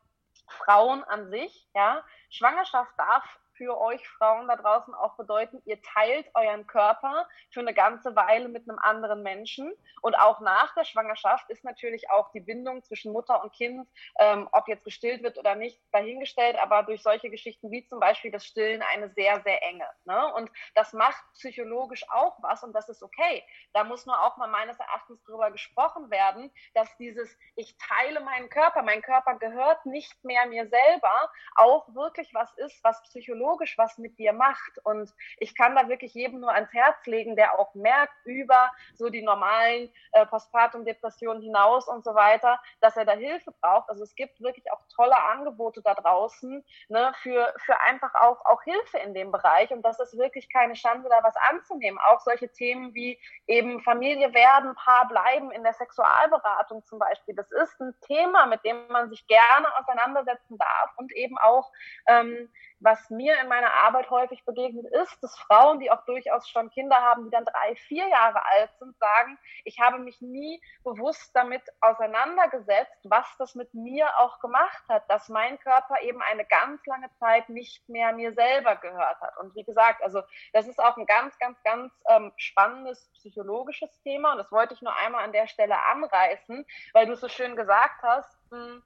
Frauen 0.48 1.02
an 1.04 1.30
sich, 1.30 1.68
ja. 1.74 2.04
Schwangerschaft 2.30 2.92
darf 2.96 3.24
für 3.56 3.80
euch 3.80 4.06
Frauen 4.08 4.48
da 4.48 4.56
draußen 4.56 4.94
auch 4.94 5.16
bedeuten, 5.16 5.62
ihr 5.64 5.80
teilt 5.82 6.28
euren 6.34 6.66
Körper 6.66 7.28
für 7.50 7.60
eine 7.60 7.74
ganze 7.74 8.16
Weile 8.16 8.48
mit 8.48 8.68
einem 8.68 8.78
anderen 8.78 9.22
Menschen. 9.22 9.72
Und 10.02 10.18
auch 10.18 10.40
nach 10.40 10.74
der 10.74 10.84
Schwangerschaft 10.84 11.48
ist 11.50 11.64
natürlich 11.64 12.10
auch 12.10 12.30
die 12.32 12.40
Bindung 12.40 12.82
zwischen 12.82 13.12
Mutter 13.12 13.42
und 13.42 13.52
Kind, 13.52 13.88
ähm, 14.18 14.48
ob 14.52 14.68
jetzt 14.68 14.84
gestillt 14.84 15.22
wird 15.22 15.38
oder 15.38 15.54
nicht, 15.54 15.80
dahingestellt, 15.92 16.56
aber 16.58 16.82
durch 16.82 17.02
solche 17.02 17.30
Geschichten 17.30 17.70
wie 17.70 17.86
zum 17.86 18.00
Beispiel 18.00 18.30
das 18.30 18.44
Stillen 18.44 18.82
eine 18.82 19.08
sehr, 19.10 19.40
sehr 19.42 19.62
enge. 19.62 19.86
Ne? 20.04 20.34
Und 20.34 20.50
das 20.74 20.92
macht 20.92 21.24
psychologisch 21.34 22.04
auch 22.10 22.36
was 22.42 22.62
und 22.64 22.72
das 22.72 22.88
ist 22.88 23.02
okay. 23.02 23.44
Da 23.72 23.84
muss 23.84 24.06
nur 24.06 24.20
auch 24.20 24.36
mal 24.36 24.48
meines 24.48 24.78
Erachtens 24.78 25.22
drüber 25.24 25.50
gesprochen 25.50 26.10
werden, 26.10 26.52
dass 26.74 26.96
dieses, 26.96 27.36
ich 27.56 27.76
teile 27.78 28.20
meinen 28.20 28.48
Körper, 28.48 28.82
mein 28.82 29.02
Körper 29.02 29.36
gehört 29.36 29.86
nicht 29.86 30.24
mehr 30.24 30.46
mir 30.46 30.68
selber, 30.68 31.30
auch 31.54 31.94
wirklich 31.94 32.32
was 32.34 32.52
ist, 32.54 32.82
was 32.82 33.02
psychologisch 33.04 33.43
psychologisch 33.44 33.76
was 33.78 33.98
mit 33.98 34.18
dir 34.18 34.32
macht. 34.32 34.78
Und 34.84 35.12
ich 35.38 35.54
kann 35.54 35.74
da 35.74 35.88
wirklich 35.88 36.14
jedem 36.14 36.40
nur 36.40 36.52
ans 36.52 36.72
Herz 36.72 37.04
legen, 37.06 37.36
der 37.36 37.58
auch 37.58 37.74
merkt 37.74 38.14
über 38.24 38.70
so 38.94 39.08
die 39.08 39.22
normalen 39.22 39.90
äh, 40.12 40.26
Postpartum-Depressionen 40.26 41.42
hinaus 41.42 41.88
und 41.88 42.04
so 42.04 42.14
weiter, 42.14 42.60
dass 42.80 42.96
er 42.96 43.04
da 43.04 43.12
Hilfe 43.12 43.52
braucht. 43.60 43.88
Also 43.90 44.02
es 44.02 44.14
gibt 44.14 44.40
wirklich 44.40 44.70
auch 44.72 44.80
tolle 44.94 45.16
Angebote 45.16 45.82
da 45.82 45.94
draußen 45.94 46.64
ne, 46.88 47.12
für, 47.22 47.52
für 47.64 47.78
einfach 47.80 48.14
auch, 48.14 48.44
auch 48.46 48.62
Hilfe 48.62 48.98
in 48.98 49.14
dem 49.14 49.30
Bereich. 49.30 49.70
Und 49.70 49.82
das 49.82 50.00
ist 50.00 50.16
wirklich 50.16 50.50
keine 50.50 50.76
Schande, 50.76 51.08
da 51.08 51.22
was 51.22 51.36
anzunehmen. 51.36 51.98
Auch 52.10 52.20
solche 52.20 52.50
Themen 52.50 52.94
wie 52.94 53.18
eben 53.46 53.82
Familie 53.82 54.32
werden, 54.32 54.74
Paar 54.74 55.06
bleiben 55.08 55.50
in 55.50 55.62
der 55.62 55.74
Sexualberatung 55.74 56.84
zum 56.84 56.98
Beispiel. 56.98 57.34
Das 57.34 57.50
ist 57.50 57.80
ein 57.80 57.94
Thema, 58.06 58.46
mit 58.46 58.64
dem 58.64 58.86
man 58.88 59.10
sich 59.10 59.26
gerne 59.26 59.66
auseinandersetzen 59.78 60.58
darf 60.58 60.92
und 60.96 61.12
eben 61.12 61.38
auch 61.38 61.70
ähm, 62.06 62.48
was 62.84 63.08
mir 63.08 63.40
in 63.40 63.48
meiner 63.48 63.72
Arbeit 63.72 64.10
häufig 64.10 64.44
begegnet 64.44 64.86
ist, 65.02 65.16
dass 65.22 65.34
Frauen, 65.38 65.80
die 65.80 65.90
auch 65.90 66.04
durchaus 66.04 66.48
schon 66.50 66.70
Kinder 66.70 66.96
haben, 66.96 67.24
die 67.24 67.30
dann 67.30 67.46
drei, 67.46 67.74
vier 67.76 68.06
Jahre 68.08 68.44
alt 68.44 68.70
sind, 68.78 68.94
sagen, 68.98 69.38
ich 69.64 69.80
habe 69.80 69.98
mich 69.98 70.20
nie 70.20 70.60
bewusst 70.84 71.34
damit 71.34 71.62
auseinandergesetzt, 71.80 73.00
was 73.04 73.26
das 73.38 73.54
mit 73.54 73.72
mir 73.72 74.06
auch 74.18 74.38
gemacht 74.38 74.84
hat, 74.90 75.10
dass 75.10 75.30
mein 75.30 75.58
Körper 75.60 76.02
eben 76.02 76.20
eine 76.20 76.44
ganz 76.44 76.84
lange 76.84 77.10
Zeit 77.18 77.48
nicht 77.48 77.88
mehr 77.88 78.12
mir 78.12 78.34
selber 78.34 78.76
gehört 78.76 79.18
hat. 79.18 79.34
Und 79.38 79.54
wie 79.54 79.64
gesagt, 79.64 80.02
also 80.02 80.20
das 80.52 80.68
ist 80.68 80.78
auch 80.78 80.98
ein 80.98 81.06
ganz, 81.06 81.38
ganz, 81.38 81.62
ganz 81.62 81.90
ähm, 82.10 82.32
spannendes 82.36 83.10
psychologisches 83.14 83.98
Thema 84.02 84.32
und 84.32 84.38
das 84.38 84.52
wollte 84.52 84.74
ich 84.74 84.82
nur 84.82 84.94
einmal 84.94 85.24
an 85.24 85.32
der 85.32 85.46
Stelle 85.46 85.82
anreißen, 85.84 86.66
weil 86.92 87.06
du 87.06 87.16
so 87.16 87.28
schön 87.28 87.56
gesagt 87.56 88.02
hast, 88.02 88.36
mh, 88.50 88.58
hm, 88.58 88.82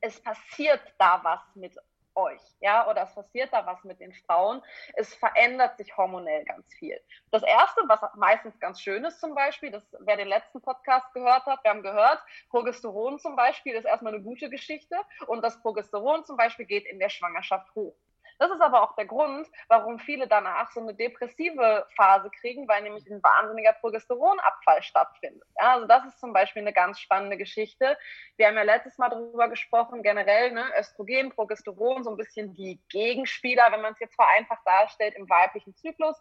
es 0.00 0.22
passiert 0.22 0.80
da 0.98 1.20
was 1.24 1.40
mit 1.56 1.76
euch, 2.16 2.40
ja, 2.60 2.88
oder 2.88 3.02
es 3.02 3.14
passiert 3.14 3.52
da 3.52 3.66
was 3.66 3.82
mit 3.84 4.00
den 4.00 4.12
Frauen. 4.26 4.62
Es 4.94 5.14
verändert 5.14 5.76
sich 5.76 5.96
hormonell 5.96 6.44
ganz 6.44 6.72
viel. 6.74 7.00
Das 7.30 7.42
erste, 7.42 7.82
was 7.86 8.00
meistens 8.16 8.58
ganz 8.58 8.80
schön 8.80 9.04
ist 9.04 9.20
zum 9.20 9.34
Beispiel, 9.34 9.70
das, 9.70 9.82
wer 10.00 10.16
den 10.16 10.28
letzten 10.28 10.60
Podcast 10.60 11.12
gehört 11.12 11.46
hat, 11.46 11.62
wir 11.62 11.70
haben 11.70 11.82
gehört, 11.82 12.20
Progesteron 12.50 13.18
zum 13.18 13.36
Beispiel 13.36 13.74
ist 13.74 13.84
erstmal 13.84 14.14
eine 14.14 14.22
gute 14.22 14.50
Geschichte 14.50 14.96
und 15.26 15.42
das 15.42 15.60
Progesteron 15.60 16.24
zum 16.24 16.36
Beispiel 16.36 16.66
geht 16.66 16.86
in 16.86 16.98
der 16.98 17.10
Schwangerschaft 17.10 17.74
hoch. 17.74 17.94
Das 18.38 18.50
ist 18.50 18.60
aber 18.60 18.82
auch 18.82 18.94
der 18.96 19.06
Grund, 19.06 19.48
warum 19.68 19.98
viele 19.98 20.28
danach 20.28 20.70
so 20.72 20.80
eine 20.80 20.94
depressive 20.94 21.86
Phase 21.96 22.30
kriegen, 22.30 22.68
weil 22.68 22.82
nämlich 22.82 23.06
ein 23.06 23.22
wahnsinniger 23.22 23.72
Progesteronabfall 23.72 24.82
stattfindet. 24.82 25.42
Ja, 25.60 25.74
also 25.74 25.86
das 25.86 26.04
ist 26.06 26.20
zum 26.20 26.32
Beispiel 26.32 26.62
eine 26.62 26.72
ganz 26.72 27.00
spannende 27.00 27.36
Geschichte. 27.36 27.96
Wir 28.36 28.48
haben 28.48 28.56
ja 28.56 28.62
letztes 28.62 28.98
Mal 28.98 29.08
darüber 29.08 29.48
gesprochen, 29.48 30.02
generell 30.02 30.52
ne, 30.52 30.64
Östrogen, 30.78 31.30
Progesteron, 31.30 32.04
so 32.04 32.10
ein 32.10 32.16
bisschen 32.16 32.54
die 32.54 32.80
Gegenspieler, 32.90 33.68
wenn 33.70 33.82
man 33.82 33.92
es 33.92 34.00
jetzt 34.00 34.14
vereinfacht 34.14 34.66
darstellt, 34.66 35.14
im 35.14 35.28
weiblichen 35.28 35.74
Zyklus. 35.74 36.16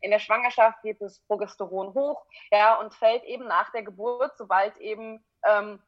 In 0.00 0.10
der 0.10 0.18
Schwangerschaft 0.18 0.82
geht 0.82 1.00
das 1.00 1.20
Progesteron 1.20 1.94
hoch, 1.94 2.24
ja, 2.50 2.74
und 2.76 2.94
fällt 2.94 3.24
eben 3.24 3.46
nach 3.46 3.70
der 3.70 3.82
Geburt, 3.82 4.36
sobald 4.36 4.76
eben 4.78 5.24
ähm, 5.44 5.80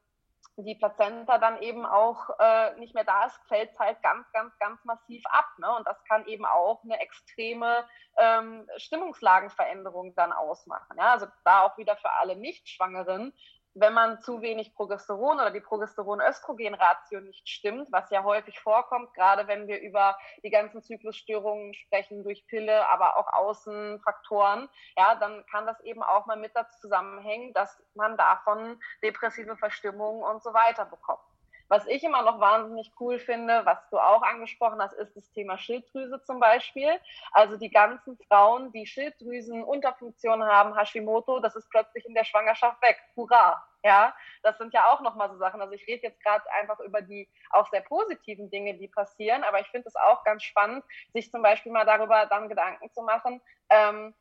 die 0.57 0.75
Plazenta 0.75 1.39
dann 1.39 1.61
eben 1.63 1.87
auch 1.87 2.31
äh, 2.39 2.75
nicht 2.77 2.95
mehr 2.95 3.05
da 3.05 3.25
ist, 3.25 3.39
fällt 3.49 3.73
es 3.73 3.79
halt 3.79 4.03
ganz, 4.03 4.31
ganz, 4.33 4.57
ganz 4.59 4.85
massiv 4.85 5.23
ab. 5.27 5.47
Ne? 5.59 5.75
Und 5.77 5.87
das 5.87 6.03
kann 6.05 6.27
eben 6.27 6.45
auch 6.45 6.83
eine 6.85 7.01
extreme 7.01 7.85
ähm, 8.19 8.69
Stimmungslagenveränderung 8.77 10.15
dann 10.15 10.33
ausmachen. 10.33 10.97
Ja? 10.99 11.13
Also 11.13 11.27
da 11.45 11.63
auch 11.63 11.79
wieder 11.79 11.97
für 11.97 12.11
alle 12.13 12.37
Nicht-Schwangeren 12.37 13.33
wenn 13.75 13.93
man 13.93 14.21
zu 14.21 14.43
wenig 14.43 14.75
Progesteron 14.75 15.41
oder 15.41 15.51
die 15.51 15.61
Progesteron-Östrogen-Ratio 15.61 17.21
nicht 17.21 17.49
stimmt, 17.49 17.91
was 17.93 18.11
ja 18.11 18.25
häufig 18.25 18.59
vorkommt, 18.59 19.15
gerade 19.15 19.47
wenn 19.47 19.69
wir 19.69 19.81
über 19.81 20.17
die 20.43 20.51
ganzen 20.51 20.83
Zyklusstörungen 20.83 21.75
sprechen 21.75 22.25
durch 22.25 22.47
Pille, 22.47 22.89
aber 22.89 23.17
auch 23.17 23.33
Außenfaktoren, 23.33 24.69
ja, 24.97 25.15
dann 25.15 25.45
kann 25.47 25.67
das 25.67 25.81
eben 25.81 26.03
auch 26.03 26.27
mal 26.27 26.37
mit 26.37 26.55
dazu 26.55 26.81
zusammenhängen, 26.81 27.53
dass 27.53 27.83
man 27.95 28.17
davon 28.17 28.81
depressive 29.03 29.57
Verstimmungen 29.57 30.23
und 30.23 30.43
so 30.43 30.53
weiter 30.53 30.85
bekommt. 30.87 31.21
Was 31.71 31.87
ich 31.87 32.03
immer 32.03 32.23
noch 32.23 32.41
wahnsinnig 32.41 32.91
cool 32.99 33.21
finde, 33.21 33.65
was 33.65 33.79
du 33.91 33.99
auch 34.01 34.23
angesprochen 34.23 34.83
hast, 34.83 34.93
ist 34.95 35.17
das 35.17 35.31
Thema 35.31 35.57
Schilddrüse 35.57 36.21
zum 36.25 36.41
Beispiel. 36.41 36.91
Also 37.31 37.57
die 37.57 37.71
ganzen 37.71 38.19
Frauen, 38.27 38.73
die 38.73 38.87
Schilddrüsenunterfunktion 38.87 40.43
haben, 40.43 40.77
Hashimoto, 40.77 41.39
das 41.39 41.55
ist 41.55 41.71
plötzlich 41.71 42.05
in 42.07 42.15
der 42.15 42.25
Schwangerschaft 42.25 42.83
weg. 42.83 43.01
Hurra! 43.15 43.65
Ja, 43.85 44.13
das 44.43 44.59
sind 44.59 44.75
ja 44.75 44.91
auch 44.91 45.01
nochmal 45.01 45.31
so 45.31 45.39
Sachen. 45.39 45.61
Also 45.61 45.73
ich 45.75 45.87
rede 45.87 46.09
jetzt 46.09 46.21
gerade 46.25 46.45
einfach 46.61 46.81
über 46.81 47.03
die 47.03 47.29
auch 47.51 47.71
sehr 47.71 47.83
positiven 47.83 48.51
Dinge, 48.51 48.75
die 48.75 48.89
passieren, 48.89 49.45
aber 49.45 49.61
ich 49.61 49.69
finde 49.69 49.87
es 49.87 49.95
auch 49.95 50.25
ganz 50.25 50.43
spannend, 50.43 50.85
sich 51.13 51.31
zum 51.31 51.41
Beispiel 51.41 51.71
mal 51.71 51.87
darüber 51.87 52.27
dann 52.27 52.49
Gedanken 52.49 52.91
zu 52.91 53.03
machen, 53.03 53.41
ähm, 53.69 54.13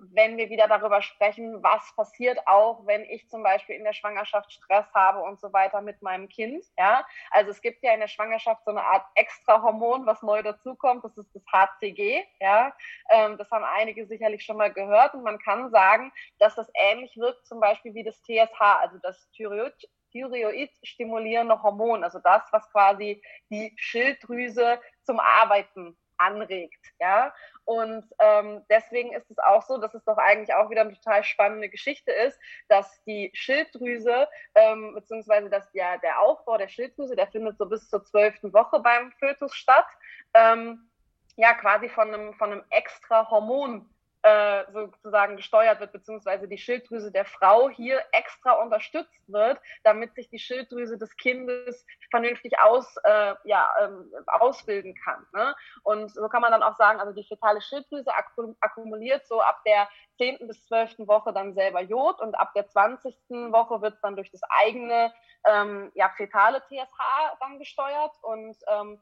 wenn 0.00 0.36
wir 0.36 0.50
wieder 0.50 0.68
darüber 0.68 1.02
sprechen, 1.02 1.62
was 1.62 1.94
passiert 1.96 2.38
auch, 2.46 2.86
wenn 2.86 3.02
ich 3.04 3.28
zum 3.28 3.42
Beispiel 3.42 3.76
in 3.76 3.84
der 3.84 3.92
Schwangerschaft 3.92 4.52
Stress 4.52 4.86
habe 4.94 5.20
und 5.20 5.40
so 5.40 5.52
weiter 5.52 5.80
mit 5.80 6.02
meinem 6.02 6.28
Kind. 6.28 6.64
Ja, 6.78 7.06
also 7.30 7.50
es 7.50 7.60
gibt 7.60 7.82
ja 7.82 7.92
in 7.92 8.00
der 8.00 8.08
Schwangerschaft 8.08 8.64
so 8.64 8.70
eine 8.70 8.82
Art 8.82 9.04
extra 9.14 9.62
Hormon, 9.62 10.06
was 10.06 10.22
neu 10.22 10.42
dazukommt. 10.42 11.04
Das 11.04 11.16
ist 11.16 11.34
das 11.34 11.44
HCG. 11.52 12.24
Ja, 12.40 12.74
ähm, 13.10 13.38
das 13.38 13.50
haben 13.50 13.64
einige 13.64 14.06
sicherlich 14.06 14.44
schon 14.44 14.56
mal 14.56 14.72
gehört 14.72 15.14
und 15.14 15.22
man 15.22 15.38
kann 15.38 15.70
sagen, 15.70 16.12
dass 16.38 16.54
das 16.54 16.70
ähnlich 16.74 17.16
wirkt 17.16 17.46
zum 17.46 17.60
Beispiel 17.60 17.94
wie 17.94 18.04
das 18.04 18.20
TSH, 18.22 18.60
also 18.60 18.98
das 18.98 19.30
Thyroid 19.30 19.74
Thyroid 20.12 20.70
stimulierende 20.82 21.62
Hormon, 21.62 22.04
also 22.04 22.18
das, 22.18 22.42
was 22.52 22.70
quasi 22.70 23.22
die 23.50 23.72
Schilddrüse 23.76 24.78
zum 25.04 25.18
Arbeiten 25.18 25.96
anregt. 26.22 26.84
Ja? 27.00 27.34
Und 27.64 28.04
ähm, 28.18 28.62
deswegen 28.70 29.12
ist 29.12 29.30
es 29.30 29.38
auch 29.38 29.62
so, 29.62 29.78
dass 29.78 29.94
es 29.94 30.04
doch 30.04 30.18
eigentlich 30.18 30.54
auch 30.54 30.70
wieder 30.70 30.82
eine 30.82 30.94
total 30.94 31.22
spannende 31.22 31.68
Geschichte 31.68 32.10
ist, 32.10 32.38
dass 32.68 33.02
die 33.04 33.30
Schilddrüse, 33.34 34.28
ähm, 34.54 34.94
beziehungsweise 34.94 35.48
dass 35.48 35.68
ja, 35.72 35.98
der 35.98 36.20
Aufbau 36.20 36.58
der 36.58 36.68
Schilddrüse, 36.68 37.16
der 37.16 37.28
findet 37.28 37.58
so 37.58 37.66
bis 37.66 37.88
zur 37.88 38.04
zwölften 38.04 38.52
Woche 38.52 38.80
beim 38.80 39.12
Fötus 39.12 39.54
statt, 39.54 39.86
ähm, 40.34 40.88
ja 41.36 41.54
quasi 41.54 41.88
von 41.88 42.12
einem, 42.12 42.34
von 42.34 42.52
einem 42.52 42.64
extra 42.70 43.30
Hormon 43.30 43.88
äh, 44.22 44.64
sozusagen 44.72 45.36
gesteuert 45.36 45.80
wird, 45.80 45.92
beziehungsweise 45.92 46.48
die 46.48 46.58
Schilddrüse 46.58 47.10
der 47.10 47.24
Frau 47.24 47.68
hier 47.68 48.00
extra 48.12 48.52
unterstützt 48.52 49.10
wird, 49.26 49.60
damit 49.82 50.14
sich 50.14 50.28
die 50.30 50.38
Schilddrüse 50.38 50.96
des 50.98 51.16
Kindes 51.16 51.84
vernünftig 52.10 52.58
aus, 52.60 52.96
äh, 53.04 53.34
ja, 53.44 53.68
ähm, 53.80 54.12
ausbilden 54.26 54.94
kann. 54.94 55.26
Ne? 55.32 55.54
Und 55.82 56.12
so 56.12 56.28
kann 56.28 56.42
man 56.42 56.52
dann 56.52 56.62
auch 56.62 56.76
sagen, 56.76 57.00
also 57.00 57.12
die 57.12 57.26
fetale 57.26 57.60
Schilddrüse 57.60 58.12
akkumuliert 58.60 59.26
so 59.26 59.40
ab 59.40 59.60
der 59.66 59.88
10. 60.18 60.46
bis 60.46 60.64
12. 60.66 61.08
Woche 61.08 61.32
dann 61.32 61.54
selber 61.54 61.80
Jod 61.80 62.20
und 62.20 62.34
ab 62.34 62.52
der 62.54 62.68
20. 62.68 63.14
Woche 63.50 63.82
wird 63.82 63.98
dann 64.02 64.16
durch 64.16 64.30
das 64.30 64.42
eigene 64.48 65.12
ähm, 65.44 65.90
ja, 65.94 66.10
fetale 66.16 66.60
TSH 66.60 67.38
dann 67.40 67.58
gesteuert 67.58 68.12
und 68.22 68.56
ähm, 68.68 69.00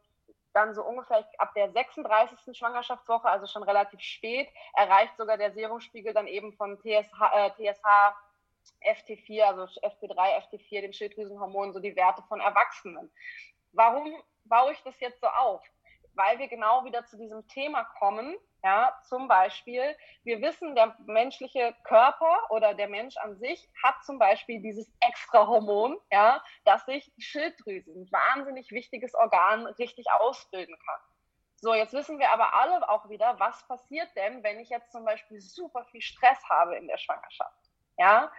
dann 0.53 0.75
so 0.75 0.85
ungefähr 0.85 1.25
ab 1.39 1.55
der 1.55 1.71
36. 1.71 2.57
Schwangerschaftswoche, 2.57 3.29
also 3.29 3.47
schon 3.47 3.63
relativ 3.63 4.01
spät, 4.01 4.49
erreicht 4.75 5.17
sogar 5.17 5.37
der 5.39 5.53
Serumspiegel 5.53 6.13
dann 6.13 6.27
eben 6.27 6.53
von 6.55 6.79
TSH, 6.79 7.21
äh, 7.35 7.51
TSH 7.51 8.15
FT4, 8.83 9.43
also 9.43 9.65
FT3, 9.65 10.17
FT4, 10.17 10.81
dem 10.83 10.93
Schilddrüsenhormon, 10.93 11.73
so 11.73 11.81
die 11.81 11.97
Werte 11.97 12.23
von 12.29 12.41
Erwachsenen. 12.41 13.11
Warum 13.73 14.13
baue 14.45 14.73
ich 14.73 14.83
das 14.83 14.99
jetzt 15.01 15.21
so 15.21 15.29
auf? 15.29 15.63
Weil 16.15 16.39
wir 16.39 16.49
genau 16.49 16.85
wieder 16.85 17.05
zu 17.07 17.17
diesem 17.17 17.47
Thema 17.49 17.85
kommen, 17.99 18.37
ja, 18.63 18.95
zum 19.09 19.27
Beispiel, 19.29 19.97
wir 20.25 20.41
wissen, 20.43 20.75
der 20.75 20.95
menschliche 21.07 21.75
Körper 21.85 22.51
oder 22.51 22.75
der 22.75 22.89
Mensch 22.89 23.17
an 23.17 23.37
sich 23.39 23.69
hat 23.83 23.95
zum 24.05 24.19
Beispiel 24.19 24.61
dieses 24.61 24.93
extra 25.01 25.47
Hormon, 25.47 25.99
ja, 26.11 26.43
dass 26.65 26.85
sich 26.85 27.11
Schilddrüse, 27.19 27.91
ein 27.91 28.11
wahnsinnig 28.13 28.71
wichtiges 28.71 29.15
Organ, 29.15 29.67
richtig 29.67 30.11
ausbilden 30.11 30.77
kann. 30.85 31.01
So, 31.57 31.75
jetzt 31.75 31.93
wissen 31.93 32.19
wir 32.19 32.31
aber 32.31 32.55
alle 32.55 32.89
auch 32.89 33.09
wieder, 33.09 33.39
was 33.39 33.67
passiert 33.67 34.09
denn, 34.17 34.43
wenn 34.43 34.61
ich 34.61 34.71
jetzt 34.71 34.93
zum 34.93 35.05
Beispiel 35.05 35.41
super 35.41 35.85
viel 35.87 36.01
Stress 36.01 36.43
habe 36.49 36.77
in 36.77 36.87
der 36.87 36.99
Schwangerschaft. 36.99 37.71
Ja, 37.99 38.31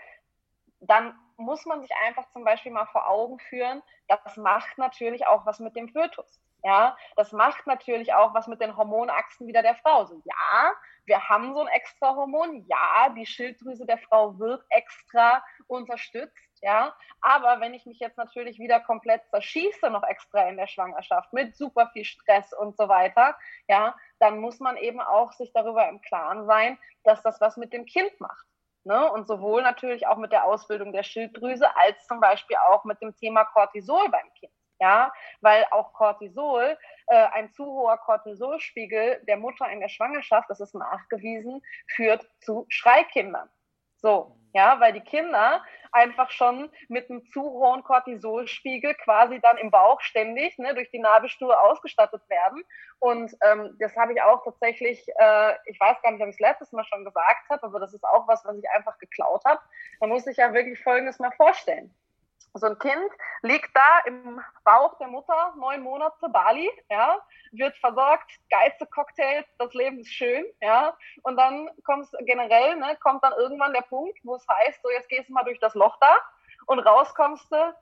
dann 0.81 1.17
muss 1.37 1.65
man 1.65 1.81
sich 1.81 1.91
einfach 2.05 2.27
zum 2.31 2.43
Beispiel 2.43 2.71
mal 2.71 2.87
vor 2.87 3.07
Augen 3.07 3.39
führen, 3.39 3.81
das 4.07 4.37
macht 4.37 4.77
natürlich 4.77 5.27
auch 5.27 5.45
was 5.45 5.59
mit 5.59 5.75
dem 5.75 5.89
Fötus. 5.89 6.41
Ja, 6.63 6.95
das 7.15 7.31
macht 7.31 7.65
natürlich 7.65 8.13
auch 8.13 8.35
was 8.35 8.47
mit 8.47 8.61
den 8.61 8.77
Hormonachsen 8.77 9.47
wieder 9.47 9.63
der 9.63 9.75
Frau. 9.75 10.05
So, 10.05 10.21
ja, 10.25 10.73
wir 11.05 11.27
haben 11.27 11.55
so 11.55 11.61
ein 11.61 11.67
extra 11.69 12.15
Hormon. 12.15 12.65
Ja, 12.67 13.09
die 13.09 13.25
Schilddrüse 13.25 13.87
der 13.87 13.97
Frau 13.97 14.37
wird 14.37 14.63
extra 14.69 15.43
unterstützt. 15.67 16.59
Ja, 16.61 16.95
aber 17.21 17.59
wenn 17.59 17.73
ich 17.73 17.87
mich 17.87 17.99
jetzt 17.99 18.17
natürlich 18.17 18.59
wieder 18.59 18.79
komplett 18.79 19.27
zerschieße, 19.29 19.89
noch 19.89 20.03
extra 20.03 20.47
in 20.47 20.57
der 20.57 20.67
Schwangerschaft 20.67 21.33
mit 21.33 21.55
super 21.55 21.89
viel 21.93 22.05
Stress 22.05 22.53
und 22.53 22.77
so 22.77 22.87
weiter, 22.87 23.35
ja, 23.67 23.95
dann 24.19 24.39
muss 24.39 24.59
man 24.59 24.77
eben 24.77 25.01
auch 25.01 25.31
sich 25.31 25.51
darüber 25.53 25.89
im 25.89 26.01
Klaren 26.01 26.45
sein, 26.45 26.77
dass 27.03 27.23
das 27.23 27.41
was 27.41 27.57
mit 27.57 27.73
dem 27.73 27.85
Kind 27.85 28.11
macht. 28.19 28.45
Ne? 28.83 29.11
Und 29.11 29.27
sowohl 29.27 29.63
natürlich 29.63 30.05
auch 30.05 30.17
mit 30.17 30.31
der 30.31 30.45
Ausbildung 30.45 30.91
der 30.91 31.03
Schilddrüse 31.03 31.75
als 31.75 32.05
zum 32.05 32.19
Beispiel 32.19 32.57
auch 32.67 32.83
mit 32.83 33.01
dem 33.01 33.15
Thema 33.15 33.45
Cortisol 33.45 34.09
beim 34.09 34.31
Kind 34.35 34.53
ja, 34.81 35.13
weil 35.41 35.65
auch 35.69 35.93
Cortisol, 35.93 36.77
äh, 37.07 37.27
ein 37.33 37.53
zu 37.53 37.65
hoher 37.65 37.97
Cortisolspiegel 37.99 39.21
der 39.27 39.37
Mutter 39.37 39.69
in 39.69 39.79
der 39.79 39.89
Schwangerschaft, 39.89 40.49
das 40.49 40.59
ist 40.59 40.73
nachgewiesen, 40.73 41.61
führt 41.87 42.27
zu 42.39 42.65
Schreikindern. 42.67 43.47
So, 43.97 44.35
ja, 44.53 44.79
weil 44.79 44.93
die 44.93 45.01
Kinder 45.01 45.63
einfach 45.91 46.31
schon 46.31 46.71
mit 46.87 47.09
einem 47.09 47.23
zu 47.27 47.43
hohen 47.43 47.83
Cortisolspiegel 47.83 48.95
quasi 48.95 49.39
dann 49.39 49.57
im 49.57 49.69
Bauch 49.69 50.01
ständig 50.01 50.57
ne, 50.57 50.73
durch 50.73 50.89
die 50.89 50.97
Nabelschnur 50.97 51.61
ausgestattet 51.61 52.27
werden. 52.27 52.63
Und 52.97 53.35
ähm, 53.43 53.77
das 53.79 53.95
habe 53.95 54.13
ich 54.13 54.21
auch 54.23 54.43
tatsächlich, 54.43 55.07
äh, 55.19 55.53
ich 55.65 55.79
weiß 55.79 56.01
gar 56.01 56.11
nicht, 56.11 56.23
ob 56.23 56.29
ich 56.29 56.35
es 56.35 56.39
letztes 56.39 56.71
Mal 56.71 56.85
schon 56.85 57.05
gesagt 57.05 57.49
habe, 57.51 57.63
aber 57.63 57.79
das 57.79 57.93
ist 57.93 58.03
auch 58.03 58.27
was, 58.27 58.43
was 58.45 58.57
ich 58.57 58.67
einfach 58.71 58.97
geklaut 58.97 59.43
habe. 59.45 59.61
Man 59.99 60.09
muss 60.09 60.23
sich 60.23 60.37
ja 60.37 60.51
wirklich 60.53 60.81
Folgendes 60.81 61.19
mal 61.19 61.31
vorstellen 61.33 61.93
so 62.53 62.67
ein 62.67 62.77
Kind 62.79 63.11
liegt 63.41 63.69
da 63.75 63.99
im 64.05 64.41
Bauch 64.63 64.97
der 64.97 65.07
Mutter, 65.07 65.53
neun 65.57 65.81
Monate, 65.81 66.29
Bali, 66.29 66.69
ja, 66.89 67.17
wird 67.51 67.75
versorgt, 67.77 68.31
geilste 68.49 68.85
Cocktails, 68.85 69.45
das 69.57 69.73
Leben 69.73 69.99
ist 69.99 70.13
schön, 70.13 70.45
ja, 70.61 70.95
und 71.23 71.37
dann 71.37 71.69
kommt 71.85 72.07
generell, 72.21 72.75
ne, 72.75 72.97
kommt 73.01 73.23
dann 73.23 73.33
irgendwann 73.33 73.73
der 73.73 73.81
Punkt, 73.81 74.17
wo 74.23 74.35
es 74.35 74.45
heißt, 74.47 74.81
so 74.81 74.89
jetzt 74.89 75.09
gehst 75.09 75.29
du 75.29 75.33
mal 75.33 75.43
durch 75.43 75.59
das 75.59 75.73
Loch 75.75 75.97
da 75.99 76.17
und 76.67 76.79
rauskommst 76.79 77.51
du 77.51 77.75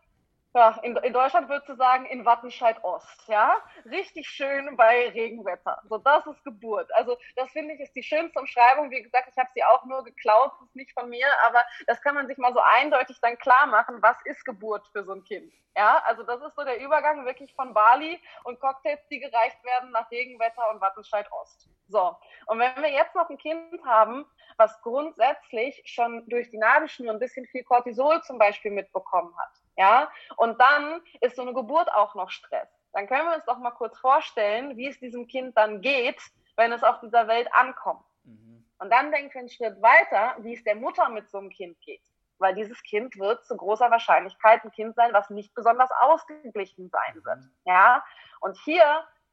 ja, 0.55 0.79
in, 0.81 0.95
in 0.97 1.13
Deutschland 1.13 1.47
würdest 1.47 1.69
du 1.69 1.75
sagen, 1.75 2.05
in 2.05 2.25
Wattenscheid 2.25 2.83
Ost, 2.83 3.27
ja. 3.27 3.57
Richtig 3.85 4.27
schön 4.27 4.75
bei 4.75 5.09
Regenwetter. 5.09 5.79
So, 5.87 5.99
das 5.99 6.25
ist 6.25 6.43
Geburt. 6.43 6.91
Also, 6.95 7.17
das 7.35 7.51
finde 7.51 7.75
ich 7.75 7.81
ist 7.81 7.95
die 7.95 8.03
schönste 8.03 8.39
Umschreibung. 8.39 8.89
Wie 8.89 9.03
gesagt, 9.03 9.29
ich 9.31 9.37
habe 9.37 9.49
sie 9.53 9.63
auch 9.63 9.85
nur 9.85 10.03
geklaut, 10.03 10.51
ist 10.63 10.75
nicht 10.75 10.91
von 10.93 11.09
mir, 11.09 11.27
aber 11.45 11.63
das 11.85 12.01
kann 12.01 12.15
man 12.15 12.27
sich 12.27 12.37
mal 12.37 12.53
so 12.53 12.59
eindeutig 12.59 13.19
dann 13.21 13.37
klar 13.37 13.67
machen, 13.67 14.01
was 14.01 14.17
ist 14.25 14.43
Geburt 14.43 14.87
für 14.91 15.03
so 15.03 15.13
ein 15.13 15.23
Kind. 15.23 15.53
Ja, 15.77 16.01
also 16.05 16.23
das 16.23 16.41
ist 16.41 16.55
so 16.55 16.63
der 16.63 16.81
Übergang 16.81 17.25
wirklich 17.25 17.53
von 17.53 17.73
Bali 17.73 18.19
und 18.43 18.59
Cocktails, 18.59 18.99
die 19.09 19.19
gereicht 19.19 19.63
werden 19.63 19.91
nach 19.91 20.09
Regenwetter 20.09 20.69
und 20.71 20.81
Wattenscheid 20.81 21.31
Ost. 21.31 21.69
So, 21.87 22.17
und 22.47 22.59
wenn 22.59 22.75
wir 22.81 22.91
jetzt 22.91 23.15
noch 23.15 23.29
ein 23.29 23.37
Kind 23.37 23.83
haben, 23.85 24.25
was 24.57 24.81
grundsätzlich 24.81 25.81
schon 25.85 26.27
durch 26.27 26.49
die 26.49 26.57
Nabelschnur 26.57 27.11
ein 27.11 27.19
bisschen 27.19 27.45
viel 27.45 27.63
Cortisol 27.63 28.21
zum 28.23 28.37
Beispiel 28.37 28.71
mitbekommen 28.71 29.33
hat, 29.37 29.51
ja, 29.79 30.12
und 30.36 30.59
dann 30.59 31.01
ist 31.21 31.38
so 31.38 31.41
eine 31.41 31.53
Geburt 31.53 31.89
auch 31.93 32.13
noch 32.13 32.29
Stress. 32.31 32.67
Dann 32.91 33.07
können 33.07 33.29
wir 33.29 33.36
uns 33.36 33.45
doch 33.45 33.59
mal 33.59 33.71
kurz 33.71 33.98
vorstellen, 33.98 34.75
wie 34.75 34.89
es 34.89 35.00
diesem 35.00 35.25
Kind 35.25 35.55
dann 35.55 35.79
geht, 35.79 36.21
wenn 36.57 36.74
es 36.74 36.83
auf 36.83 37.00
dieser 37.00 37.29
Welt 37.29 37.48
ankommt. 37.53 38.03
Mhm. 38.25 38.65
Und 38.77 38.89
dann 38.91 39.09
denken 39.13 39.33
wir 39.33 39.39
einen 39.39 39.50
Schritt 39.50 39.81
weiter, 39.81 40.36
wie 40.39 40.53
es 40.53 40.65
der 40.65 40.75
Mutter 40.75 41.07
mit 41.07 41.29
so 41.29 41.38
einem 41.38 41.50
Kind 41.50 41.79
geht. 41.79 42.01
Weil 42.39 42.55
dieses 42.55 42.83
Kind 42.83 43.17
wird 43.17 43.45
zu 43.45 43.55
großer 43.55 43.89
Wahrscheinlichkeit 43.89 44.65
ein 44.65 44.71
Kind 44.71 44.95
sein, 44.95 45.13
was 45.13 45.29
nicht 45.29 45.55
besonders 45.55 45.91
ausgeglichen 46.01 46.89
sein 46.89 47.24
wird. 47.24 47.38
Mhm. 47.38 47.51
Ja, 47.63 48.03
und 48.41 48.57
hier 48.57 48.83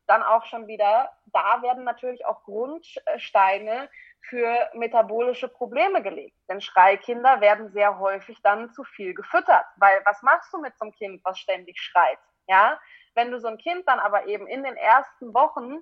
dann 0.07 0.23
auch 0.23 0.45
schon 0.47 0.67
wieder, 0.67 1.11
da 1.27 1.63
werden 1.63 1.85
natürlich 1.85 2.25
auch 2.27 2.43
Grundsteine 2.45 3.89
für 4.21 4.71
metabolische 4.75 5.49
Probleme 5.49 6.03
gelegt. 6.03 6.37
Denn 6.49 6.61
Schreikinder 6.61 7.41
werden 7.41 7.71
sehr 7.73 7.99
häufig 7.99 8.41
dann 8.43 8.73
zu 8.73 8.85
viel 8.85 9.15
gefüttert. 9.15 9.65
Weil 9.77 10.01
was 10.05 10.23
machst 10.23 10.53
du 10.53 10.59
mit 10.59 10.77
so 10.79 10.85
einem 10.85 10.95
Kind, 10.95 11.25
was 11.25 11.39
ständig 11.39 11.81
schreit? 11.81 12.19
Ja, 12.49 12.81
wenn 13.15 13.31
du 13.31 13.41
so 13.41 13.49
ein 13.49 13.59
Kind 13.59 13.87
dann 13.89 13.99
aber 13.99 14.27
eben 14.27 14.47
in 14.47 14.63
den 14.63 14.77
ersten 14.77 15.35
Wochen 15.35 15.79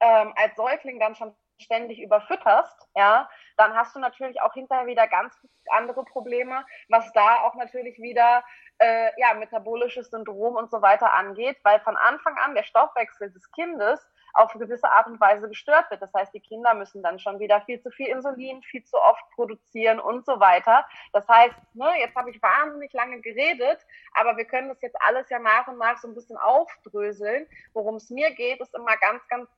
ähm, 0.00 0.32
als 0.36 0.56
Säugling 0.56 0.98
dann 0.98 1.14
schon 1.14 1.34
ständig 1.62 2.00
überfütterst, 2.00 2.88
ja, 2.94 3.28
dann 3.56 3.74
hast 3.74 3.94
du 3.94 4.00
natürlich 4.00 4.40
auch 4.40 4.54
hinterher 4.54 4.86
wieder 4.86 5.06
ganz 5.06 5.34
andere 5.70 6.04
Probleme, 6.04 6.64
was 6.88 7.12
da 7.12 7.42
auch 7.42 7.54
natürlich 7.54 7.98
wieder 7.98 8.42
äh, 8.78 9.10
ja, 9.20 9.34
metabolisches 9.34 10.10
Syndrom 10.10 10.56
und 10.56 10.70
so 10.70 10.80
weiter 10.82 11.12
angeht, 11.12 11.58
weil 11.62 11.80
von 11.80 11.96
Anfang 11.96 12.36
an 12.38 12.54
der 12.54 12.62
Stoffwechsel 12.62 13.30
des 13.30 13.50
Kindes 13.52 14.06
auf 14.34 14.52
gewisse 14.52 14.88
Art 14.88 15.06
und 15.06 15.20
Weise 15.20 15.48
gestört 15.48 15.90
wird. 15.90 16.02
Das 16.02 16.12
heißt, 16.14 16.32
die 16.34 16.40
Kinder 16.40 16.74
müssen 16.74 17.02
dann 17.02 17.18
schon 17.18 17.38
wieder 17.40 17.60
viel 17.62 17.80
zu 17.80 17.90
viel 17.90 18.08
Insulin, 18.08 18.62
viel 18.62 18.84
zu 18.84 18.96
oft 18.96 19.22
produzieren 19.34 20.00
und 20.00 20.24
so 20.24 20.40
weiter. 20.40 20.86
Das 21.12 21.26
heißt, 21.28 21.54
ne, 21.74 21.90
jetzt 21.98 22.16
habe 22.16 22.30
ich 22.30 22.42
wahnsinnig 22.42 22.92
lange 22.92 23.20
geredet, 23.20 23.84
aber 24.14 24.36
wir 24.36 24.44
können 24.44 24.68
das 24.68 24.80
jetzt 24.82 24.96
alles 25.00 25.28
ja 25.30 25.38
nach 25.38 25.66
und 25.68 25.78
nach 25.78 25.98
so 25.98 26.08
ein 26.08 26.14
bisschen 26.14 26.36
aufdröseln. 26.36 27.46
Worum 27.72 27.96
es 27.96 28.10
mir 28.10 28.30
geht, 28.34 28.60
ist 28.60 28.74
immer 28.74 28.96
ganz, 28.96 29.26
ganz 29.28 29.50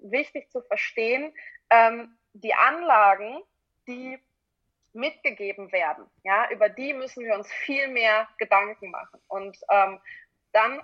wichtig 0.00 0.50
zu 0.50 0.62
verstehen, 0.62 1.34
ähm, 1.70 2.16
die 2.32 2.54
Anlagen, 2.54 3.42
die 3.86 4.18
mitgegeben 4.92 5.70
werden, 5.72 6.04
ja, 6.24 6.50
über 6.50 6.68
die 6.68 6.94
müssen 6.94 7.24
wir 7.24 7.34
uns 7.34 7.52
viel 7.52 7.88
mehr 7.88 8.28
Gedanken 8.38 8.90
machen. 8.90 9.20
Und 9.28 9.58
ähm, 9.70 10.00
dann 10.52 10.82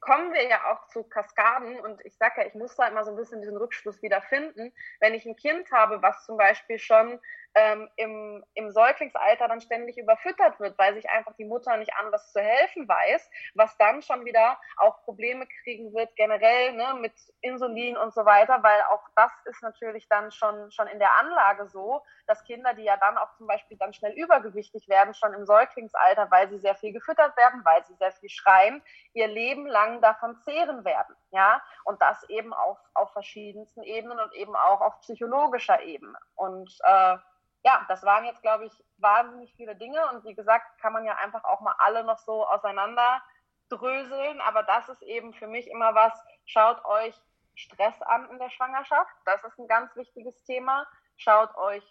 kommen 0.00 0.32
wir 0.32 0.48
ja 0.48 0.72
auch 0.72 0.88
zu 0.88 1.04
Kaskaden 1.04 1.78
und 1.78 2.04
ich 2.04 2.16
sage 2.16 2.40
ja, 2.40 2.46
ich 2.46 2.54
muss 2.54 2.74
da 2.74 2.88
immer 2.88 3.04
so 3.04 3.12
ein 3.12 3.16
bisschen 3.16 3.40
diesen 3.40 3.56
Rückschluss 3.56 4.02
wieder 4.02 4.20
finden. 4.20 4.72
Wenn 4.98 5.14
ich 5.14 5.24
ein 5.24 5.36
Kind 5.36 5.70
habe, 5.70 6.02
was 6.02 6.26
zum 6.26 6.36
Beispiel 6.36 6.78
schon 6.78 7.20
ähm, 7.54 7.88
im, 7.96 8.44
im 8.54 8.70
Säuglingsalter 8.70 9.48
dann 9.48 9.60
ständig 9.60 9.98
überfüttert 9.98 10.58
wird, 10.60 10.78
weil 10.78 10.94
sich 10.94 11.08
einfach 11.10 11.34
die 11.34 11.44
Mutter 11.44 11.76
nicht 11.76 11.92
anders 11.94 12.32
zu 12.32 12.40
helfen 12.40 12.88
weiß, 12.88 13.30
was 13.54 13.76
dann 13.78 14.02
schon 14.02 14.24
wieder 14.24 14.58
auch 14.76 15.02
Probleme 15.02 15.46
kriegen 15.62 15.92
wird 15.92 16.14
generell 16.16 16.72
ne, 16.72 16.94
mit 17.00 17.12
Insulin 17.40 17.96
und 17.96 18.14
so 18.14 18.24
weiter, 18.24 18.62
weil 18.62 18.80
auch 18.90 19.06
das 19.16 19.32
ist 19.44 19.62
natürlich 19.62 20.08
dann 20.08 20.30
schon, 20.30 20.70
schon 20.70 20.86
in 20.88 20.98
der 20.98 21.12
Anlage 21.18 21.68
so, 21.68 22.02
dass 22.26 22.44
Kinder, 22.44 22.74
die 22.74 22.84
ja 22.84 22.96
dann 22.96 23.18
auch 23.18 23.32
zum 23.34 23.46
Beispiel 23.46 23.76
dann 23.76 23.92
schnell 23.92 24.12
übergewichtig 24.12 24.88
werden, 24.88 25.14
schon 25.14 25.34
im 25.34 25.44
Säuglingsalter, 25.44 26.30
weil 26.30 26.48
sie 26.48 26.58
sehr 26.58 26.74
viel 26.74 26.92
gefüttert 26.92 27.36
werden, 27.36 27.62
weil 27.64 27.84
sie 27.84 27.94
sehr 27.94 28.12
viel 28.12 28.30
schreien, 28.30 28.82
ihr 29.12 29.28
Leben 29.28 29.66
lang 29.66 30.00
davon 30.00 30.36
zehren 30.44 30.84
werden. 30.84 31.16
Ja, 31.30 31.62
und 31.84 32.00
das 32.00 32.22
eben 32.28 32.52
auf, 32.52 32.78
auf 32.94 33.12
verschiedensten 33.12 33.82
Ebenen 33.82 34.18
und 34.18 34.32
eben 34.34 34.54
auch 34.54 34.80
auf 34.80 35.00
psychologischer 35.00 35.82
Ebene. 35.82 36.18
Und 36.34 36.78
äh, 36.84 37.16
ja, 37.64 37.84
das 37.88 38.02
waren 38.02 38.24
jetzt, 38.24 38.42
glaube 38.42 38.66
ich, 38.66 38.84
wahnsinnig 38.98 39.54
viele 39.54 39.76
Dinge. 39.76 40.00
Und 40.10 40.24
wie 40.24 40.34
gesagt, 40.34 40.80
kann 40.80 40.92
man 40.92 41.04
ja 41.04 41.16
einfach 41.16 41.44
auch 41.44 41.60
mal 41.60 41.74
alle 41.78 42.04
noch 42.04 42.18
so 42.18 42.46
auseinander 42.46 43.22
dröseln. 43.68 44.40
Aber 44.40 44.62
das 44.64 44.88
ist 44.88 45.02
eben 45.02 45.32
für 45.34 45.46
mich 45.46 45.70
immer 45.70 45.94
was, 45.94 46.12
schaut 46.44 46.84
euch 46.84 47.14
Stress 47.54 48.00
an 48.02 48.28
in 48.30 48.38
der 48.38 48.50
Schwangerschaft. 48.50 49.12
Das 49.26 49.44
ist 49.44 49.58
ein 49.58 49.68
ganz 49.68 49.94
wichtiges 49.96 50.42
Thema. 50.44 50.86
Schaut 51.16 51.54
euch 51.56 51.84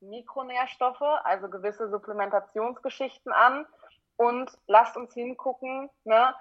Mikronährstoffe, 0.00 1.02
also 1.24 1.48
gewisse 1.48 1.88
Supplementationsgeschichten 1.90 3.32
an. 3.32 3.66
Und 4.16 4.50
lasst 4.66 4.96
uns 4.96 5.12
hingucken, 5.14 5.90
ne, 6.04 6.34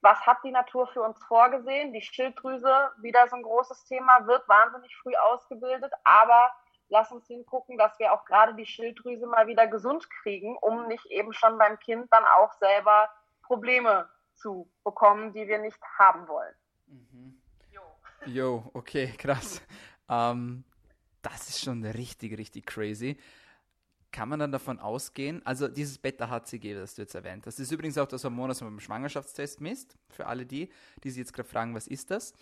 was 0.00 0.20
hat 0.26 0.38
die 0.44 0.50
Natur 0.50 0.86
für 0.88 1.00
uns 1.02 1.18
vorgesehen? 1.24 1.92
Die 1.92 2.02
Schilddrüse, 2.02 2.92
wieder 2.98 3.26
so 3.28 3.36
ein 3.36 3.42
großes 3.42 3.84
Thema, 3.86 4.26
wird 4.26 4.46
wahnsinnig 4.48 4.94
früh 4.96 5.16
ausgebildet, 5.16 5.92
aber 6.04 6.52
lass 6.94 7.10
uns 7.10 7.26
hingucken, 7.26 7.76
dass 7.76 7.98
wir 7.98 8.12
auch 8.12 8.24
gerade 8.24 8.54
die 8.54 8.66
Schilddrüse 8.66 9.26
mal 9.26 9.48
wieder 9.48 9.66
gesund 9.66 10.08
kriegen, 10.22 10.56
um 10.58 10.86
nicht 10.86 11.04
eben 11.06 11.32
schon 11.32 11.58
beim 11.58 11.78
Kind 11.80 12.06
dann 12.12 12.24
auch 12.24 12.52
selber 12.52 13.10
Probleme 13.42 14.08
zu 14.34 14.70
bekommen, 14.84 15.32
die 15.32 15.48
wir 15.48 15.58
nicht 15.58 15.80
haben 15.98 16.28
wollen. 16.28 16.54
Mhm. 16.86 17.42
Jo. 17.72 17.82
jo, 18.26 18.70
okay, 18.74 19.12
krass. 19.18 19.60
Ähm, 20.08 20.64
das 21.20 21.48
ist 21.48 21.64
schon 21.64 21.84
richtig, 21.84 22.38
richtig 22.38 22.64
crazy. 22.64 23.18
Kann 24.12 24.28
man 24.28 24.38
dann 24.38 24.52
davon 24.52 24.78
ausgehen, 24.78 25.44
also 25.44 25.66
dieses 25.66 25.98
Beta-HCG, 25.98 26.74
das 26.74 26.94
du 26.94 27.02
jetzt 27.02 27.16
erwähnt 27.16 27.44
hast, 27.46 27.58
das 27.58 27.66
ist 27.66 27.72
übrigens 27.72 27.98
auch 27.98 28.06
das 28.06 28.22
Hormon, 28.22 28.48
das 28.48 28.60
man 28.60 28.70
beim 28.70 28.78
Schwangerschaftstest 28.80 29.60
misst, 29.60 29.96
für 30.10 30.26
alle 30.26 30.46
die, 30.46 30.70
die 31.02 31.10
sich 31.10 31.18
jetzt 31.18 31.32
gerade 31.32 31.48
fragen, 31.48 31.74
was 31.74 31.88
ist 31.88 32.12
das? 32.12 32.34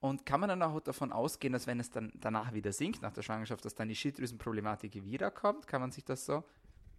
Und 0.00 0.24
kann 0.24 0.40
man 0.40 0.48
dann 0.48 0.62
auch 0.62 0.80
davon 0.80 1.12
ausgehen, 1.12 1.52
dass 1.52 1.66
wenn 1.66 1.78
es 1.78 1.90
dann 1.90 2.10
danach 2.14 2.52
wieder 2.52 2.72
sinkt, 2.72 3.02
nach 3.02 3.12
der 3.12 3.22
Schwangerschaft, 3.22 3.64
dass 3.64 3.74
dann 3.74 3.88
die 3.88 3.96
Schilddrüsenproblematik 3.96 4.94
wiederkommt? 5.04 5.66
Kann 5.66 5.82
man 5.82 5.90
sich 5.92 6.04
das 6.04 6.24
so 6.24 6.42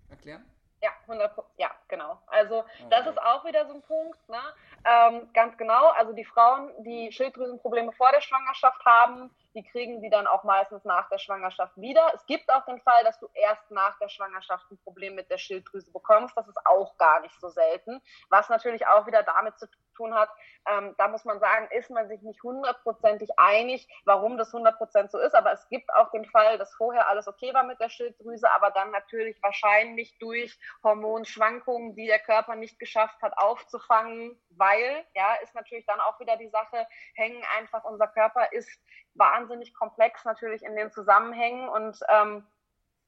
erklären? 0.10 0.46
Ja, 0.84 0.90
100 1.08 1.32
ja, 1.58 1.70
genau. 1.88 2.20
Also 2.26 2.60
okay. 2.60 2.88
das 2.90 3.06
ist 3.06 3.22
auch 3.22 3.46
wieder 3.46 3.68
so 3.68 3.74
ein 3.76 3.82
Punkt, 3.84 4.18
ne? 4.30 4.42
Ähm, 4.84 5.30
ganz 5.34 5.56
genau. 5.58 5.90
Also 5.90 6.12
die 6.14 6.26
Frauen, 6.26 6.72
die 6.84 7.12
Schilddrüsenprobleme 7.12 7.92
vor 7.92 8.12
der 8.12 8.22
Schwangerschaft 8.22 8.84
haben, 8.84 9.30
die 9.54 9.64
kriegen 9.64 10.02
die 10.02 10.10
dann 10.10 10.26
auch 10.26 10.44
meistens 10.44 10.84
nach 10.84 11.08
der 11.10 11.20
Schwangerschaft 11.20 11.76
wieder. 11.78 12.12
Es 12.16 12.26
gibt 12.26 12.52
auch 12.52 12.66
den 12.66 12.82
Fall, 12.82 13.04
dass 13.04 13.20
du 13.20 13.28
erst 13.34 13.70
nach 13.70 14.00
der 14.00 14.10
Schwangerschaft 14.10 14.72
ein 14.72 14.80
Problem 14.84 15.14
mit 15.14 15.30
der 15.30 15.38
Schilddrüse 15.38 15.92
bekommst. 15.92 16.36
Das 16.36 16.48
ist 16.48 16.66
auch 16.66 16.98
gar 16.98 17.20
nicht 17.20 17.40
so 17.40 17.50
selten. 17.50 18.02
Was 18.30 18.50
natürlich 18.50 18.88
auch 18.88 19.06
wieder 19.06 19.22
damit 19.22 19.60
zu 19.60 19.68
tun 20.02 20.14
hat, 20.14 20.30
ähm, 20.70 20.96
da 20.98 21.08
muss 21.08 21.26
man 21.26 21.40
sagen, 21.40 21.68
ist 21.72 21.90
man 21.90 22.08
sich 22.08 22.22
nicht 22.22 22.42
hundertprozentig 22.44 23.30
einig, 23.38 23.88
warum 24.06 24.38
das 24.38 24.54
hundertprozentig 24.54 25.12
so 25.12 25.20
ist. 25.20 25.36
Aber 25.36 25.54
es 25.54 25.68
gibt 25.70 25.94
auch 25.94 26.12
den 26.12 26.26
Fall, 26.26 26.58
dass 26.58 26.74
vorher 26.76 27.08
alles 27.08 27.28
okay 27.28 27.54
war 27.54 27.64
mit 27.64 27.80
der 27.80 27.90
Schilddrüse, 27.90 28.50
aber 28.50 28.72
dann 28.72 28.92
natürlich 28.92 29.42
wahrscheinlich 29.42 30.18
durch 30.20 30.60
Hormonschwankungen, 30.84 31.96
die 31.96 32.08
der 32.08 32.20
Körper 32.20 32.56
nicht 32.56 32.80
geschafft 32.80 33.22
hat 33.22 33.38
aufzufangen, 33.38 34.40
weil, 34.50 35.06
ja, 35.14 35.36
ist 35.44 35.56
natürlich 35.56 35.86
dann 35.86 36.00
auch 36.00 36.20
wieder 36.20 36.38
die 36.38 36.50
Sache, 36.50 36.88
hängen 37.16 37.44
einfach, 37.58 37.84
unser 37.84 38.08
Körper 38.08 38.52
ist 38.52 38.70
wahnsinnig 39.16 39.74
komplex 39.74 40.26
natürlich 40.26 40.64
in 40.64 40.76
den 40.76 40.92
Zusammenhängen 40.92 41.68
und 41.70 42.00
ähm, 42.10 42.46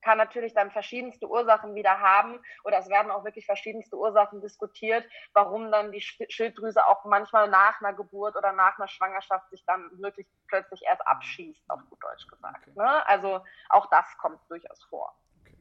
kann 0.03 0.17
natürlich 0.17 0.53
dann 0.53 0.71
verschiedenste 0.71 1.27
Ursachen 1.27 1.75
wieder 1.75 1.99
haben 1.99 2.39
oder 2.63 2.77
es 2.79 2.89
werden 2.89 3.11
auch 3.11 3.23
wirklich 3.23 3.45
verschiedenste 3.45 3.97
Ursachen 3.97 4.41
diskutiert, 4.41 5.05
warum 5.33 5.71
dann 5.71 5.91
die 5.91 6.01
Schilddrüse 6.01 6.85
auch 6.85 7.05
manchmal 7.05 7.49
nach 7.49 7.81
einer 7.81 7.93
Geburt 7.93 8.35
oder 8.35 8.51
nach 8.51 8.77
einer 8.77 8.87
Schwangerschaft 8.87 9.49
sich 9.49 9.63
dann 9.65 9.89
wirklich 10.01 10.27
plötzlich 10.47 10.83
erst 10.83 11.05
abschießt, 11.07 11.63
auf 11.69 11.79
gut 11.89 12.03
Deutsch 12.03 12.27
gesagt. 12.27 12.67
Okay. 12.67 12.79
Ne? 12.79 13.07
Also 13.07 13.41
auch 13.69 13.89
das 13.89 14.05
kommt 14.17 14.39
durchaus 14.49 14.83
vor. 14.83 15.15
Okay. 15.41 15.57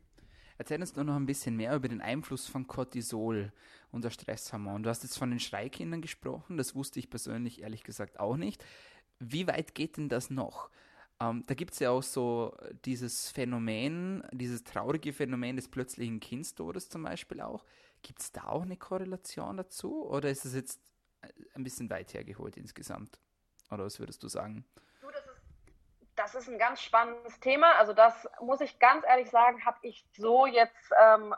Erzähl 0.58 0.80
uns 0.80 0.96
nur 0.96 1.04
noch 1.04 1.16
ein 1.16 1.26
bisschen 1.26 1.56
mehr 1.56 1.74
über 1.74 1.88
den 1.88 2.02
Einfluss 2.02 2.48
von 2.48 2.66
Cortisol, 2.66 3.52
unser 3.92 4.10
Stresshormon. 4.10 4.82
Du 4.82 4.90
hast 4.90 5.04
jetzt 5.04 5.18
von 5.18 5.30
den 5.30 5.40
Schreikindern 5.40 6.02
gesprochen, 6.02 6.56
das 6.56 6.74
wusste 6.74 6.98
ich 6.98 7.10
persönlich 7.10 7.62
ehrlich 7.62 7.84
gesagt 7.84 8.18
auch 8.18 8.36
nicht. 8.36 8.64
Wie 9.20 9.46
weit 9.46 9.76
geht 9.76 9.96
denn 9.96 10.08
das 10.08 10.30
noch? 10.30 10.68
Ähm, 11.22 11.44
da 11.46 11.54
gibt 11.54 11.72
es 11.72 11.78
ja 11.78 11.90
auch 11.90 12.02
so 12.02 12.56
dieses 12.84 13.30
Phänomen, 13.30 14.24
dieses 14.32 14.64
traurige 14.64 15.12
Phänomen 15.12 15.56
des 15.56 15.68
plötzlichen 15.68 16.20
Kindstodes 16.20 16.88
zum 16.88 17.04
Beispiel 17.04 17.40
auch. 17.40 17.64
Gibt 18.02 18.20
es 18.20 18.32
da 18.32 18.44
auch 18.48 18.62
eine 18.62 18.76
Korrelation 18.76 19.56
dazu 19.56 20.04
oder 20.04 20.30
ist 20.30 20.44
es 20.44 20.54
jetzt 20.54 20.80
äh, 21.20 21.28
ein 21.54 21.62
bisschen 21.62 21.88
weit 21.90 22.12
hergeholt 22.14 22.56
insgesamt? 22.56 23.20
Oder 23.70 23.84
was 23.84 24.00
würdest 24.00 24.22
du 24.22 24.28
sagen? 24.28 24.64
Das, 26.22 26.36
ist, 26.36 26.48
ein 26.48 26.58
ganz 26.58 26.80
spannendes 26.80 27.40
Thema. 27.40 27.72
Also 27.78 27.92
das 27.92 28.28
muss 28.40 28.60
ich 28.60 28.78
ganz 28.78 29.04
ehrlich 29.04 29.28
sagen, 29.28 29.64
habe 29.64 29.78
ich 29.82 30.06
so 30.16 30.46
jetzt 30.46 30.92
ähm, 31.02 31.34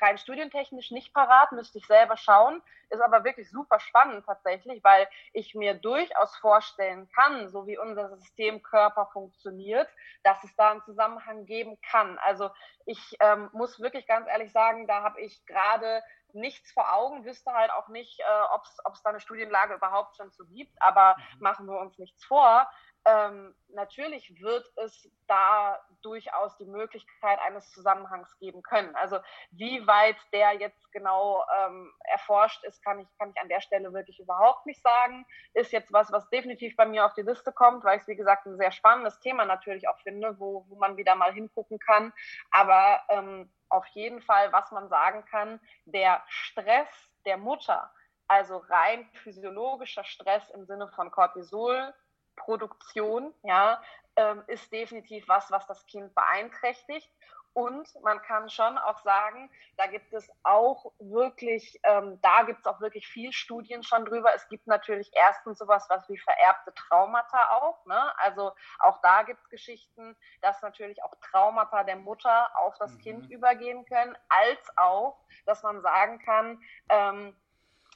rein 0.00 0.18
studientechnisch 0.18 0.90
nicht 0.90 1.14
parat, 1.14 1.52
müsste 1.52 1.78
ich 1.78 1.86
selber 1.86 2.16
schauen, 2.16 2.60
ist 2.90 3.00
aber 3.00 3.22
wirklich 3.22 3.48
super 3.48 3.78
spannend 3.78 4.26
tatsächlich, 4.26 4.82
weil 4.82 5.06
ich 5.32 5.54
mir 5.54 5.74
durchaus 5.74 6.36
vorstellen 6.36 7.08
kann, 7.14 7.48
so 7.48 7.68
wie 7.68 7.78
unser 7.78 8.16
System 8.16 8.60
Körper 8.60 9.08
funktioniert, 9.12 9.88
dass 10.24 10.42
es 10.42 10.54
da 10.56 10.72
einen 10.72 10.82
Zusammenhang 10.82 11.46
geben 11.46 11.78
kann. 11.80 12.18
Also 12.18 12.50
ich 12.86 13.16
ähm, 13.20 13.50
muss 13.52 13.78
wirklich 13.78 14.08
ganz 14.08 14.26
ehrlich 14.28 14.50
sagen, 14.50 14.88
da 14.88 15.04
habe 15.04 15.20
ich 15.20 15.46
gerade 15.46 16.02
nichts 16.32 16.72
vor 16.72 16.92
Augen, 16.92 17.24
wüsste 17.24 17.52
halt 17.52 17.70
auch 17.70 17.88
nicht, 17.88 18.20
äh, 18.20 18.24
ob 18.52 18.64
es 18.92 19.02
da 19.02 19.10
eine 19.10 19.20
Studienlage 19.20 19.74
überhaupt 19.74 20.16
schon 20.16 20.30
so 20.30 20.44
gibt, 20.46 20.74
aber 20.80 21.16
mhm. 21.16 21.42
machen 21.42 21.66
wir 21.66 21.78
uns 21.78 21.98
nichts 21.98 22.24
vor 22.24 22.68
ähm, 23.04 23.54
natürlich 23.68 24.40
wird 24.40 24.66
es 24.76 25.10
da 25.26 25.78
durchaus 26.02 26.56
die 26.56 26.66
Möglichkeit 26.66 27.38
eines 27.40 27.70
Zusammenhangs 27.72 28.38
geben 28.38 28.62
können. 28.62 28.94
Also 28.96 29.18
wie 29.50 29.86
weit 29.86 30.16
der 30.32 30.54
jetzt 30.54 30.90
genau 30.92 31.44
ähm, 31.58 31.92
erforscht 32.04 32.64
ist, 32.64 32.82
kann 32.82 33.00
ich, 33.00 33.08
kann 33.18 33.30
ich 33.30 33.40
an 33.40 33.48
der 33.48 33.60
Stelle 33.60 33.92
wirklich 33.92 34.18
überhaupt 34.20 34.66
nicht 34.66 34.82
sagen. 34.82 35.26
Ist 35.54 35.72
jetzt 35.72 35.92
was, 35.92 36.12
was 36.12 36.28
definitiv 36.30 36.76
bei 36.76 36.86
mir 36.86 37.04
auf 37.04 37.14
die 37.14 37.22
Liste 37.22 37.52
kommt, 37.52 37.84
weil 37.84 37.96
ich 37.96 38.02
es, 38.02 38.08
wie 38.08 38.16
gesagt, 38.16 38.46
ein 38.46 38.56
sehr 38.56 38.72
spannendes 38.72 39.18
Thema 39.20 39.44
natürlich 39.44 39.88
auch 39.88 39.98
finde, 40.00 40.38
wo, 40.38 40.66
wo 40.68 40.76
man 40.76 40.96
wieder 40.96 41.14
mal 41.14 41.32
hingucken 41.32 41.78
kann. 41.78 42.12
Aber 42.50 43.00
ähm, 43.08 43.50
auf 43.68 43.86
jeden 43.88 44.22
Fall, 44.22 44.52
was 44.52 44.70
man 44.70 44.88
sagen 44.88 45.24
kann, 45.26 45.60
der 45.84 46.22
Stress 46.26 46.88
der 47.24 47.36
Mutter, 47.36 47.90
also 48.26 48.58
rein 48.68 49.08
physiologischer 49.22 50.04
Stress 50.04 50.48
im 50.50 50.64
Sinne 50.66 50.88
von 50.88 51.10
Cortisol, 51.10 51.94
Produktion, 52.38 53.34
ja, 53.42 53.82
ähm, 54.16 54.42
ist 54.46 54.72
definitiv 54.72 55.28
was, 55.28 55.50
was 55.50 55.66
das 55.66 55.86
Kind 55.86 56.14
beeinträchtigt. 56.14 57.10
Und 57.54 57.88
man 58.02 58.22
kann 58.22 58.48
schon 58.50 58.78
auch 58.78 59.00
sagen, 59.02 59.50
da 59.76 59.86
gibt 59.86 60.12
es 60.12 60.30
auch 60.44 60.92
wirklich, 61.00 61.80
ähm, 61.82 62.20
da 62.22 62.42
gibt 62.44 62.60
es 62.60 62.66
auch 62.66 62.80
wirklich 62.80 63.08
viel 63.08 63.32
Studien 63.32 63.82
schon 63.82 64.04
drüber. 64.04 64.32
Es 64.34 64.46
gibt 64.48 64.68
natürlich 64.68 65.10
erstens 65.12 65.58
sowas 65.58 65.84
was 65.88 66.08
wie 66.08 66.18
vererbte 66.18 66.72
Traumata 66.74 67.56
auch. 67.56 67.84
Ne? 67.86 68.16
Also 68.18 68.52
auch 68.78 69.00
da 69.02 69.24
gibt 69.24 69.40
es 69.40 69.48
Geschichten, 69.48 70.16
dass 70.40 70.62
natürlich 70.62 71.02
auch 71.02 71.14
Traumata 71.20 71.82
der 71.82 71.96
Mutter 71.96 72.48
auf 72.58 72.78
das 72.78 72.92
mhm. 72.94 72.98
Kind 73.00 73.30
übergehen 73.30 73.84
können, 73.86 74.16
als 74.28 74.60
auch, 74.76 75.18
dass 75.44 75.62
man 75.64 75.82
sagen 75.82 76.20
kann, 76.20 76.62
ähm, 76.90 77.36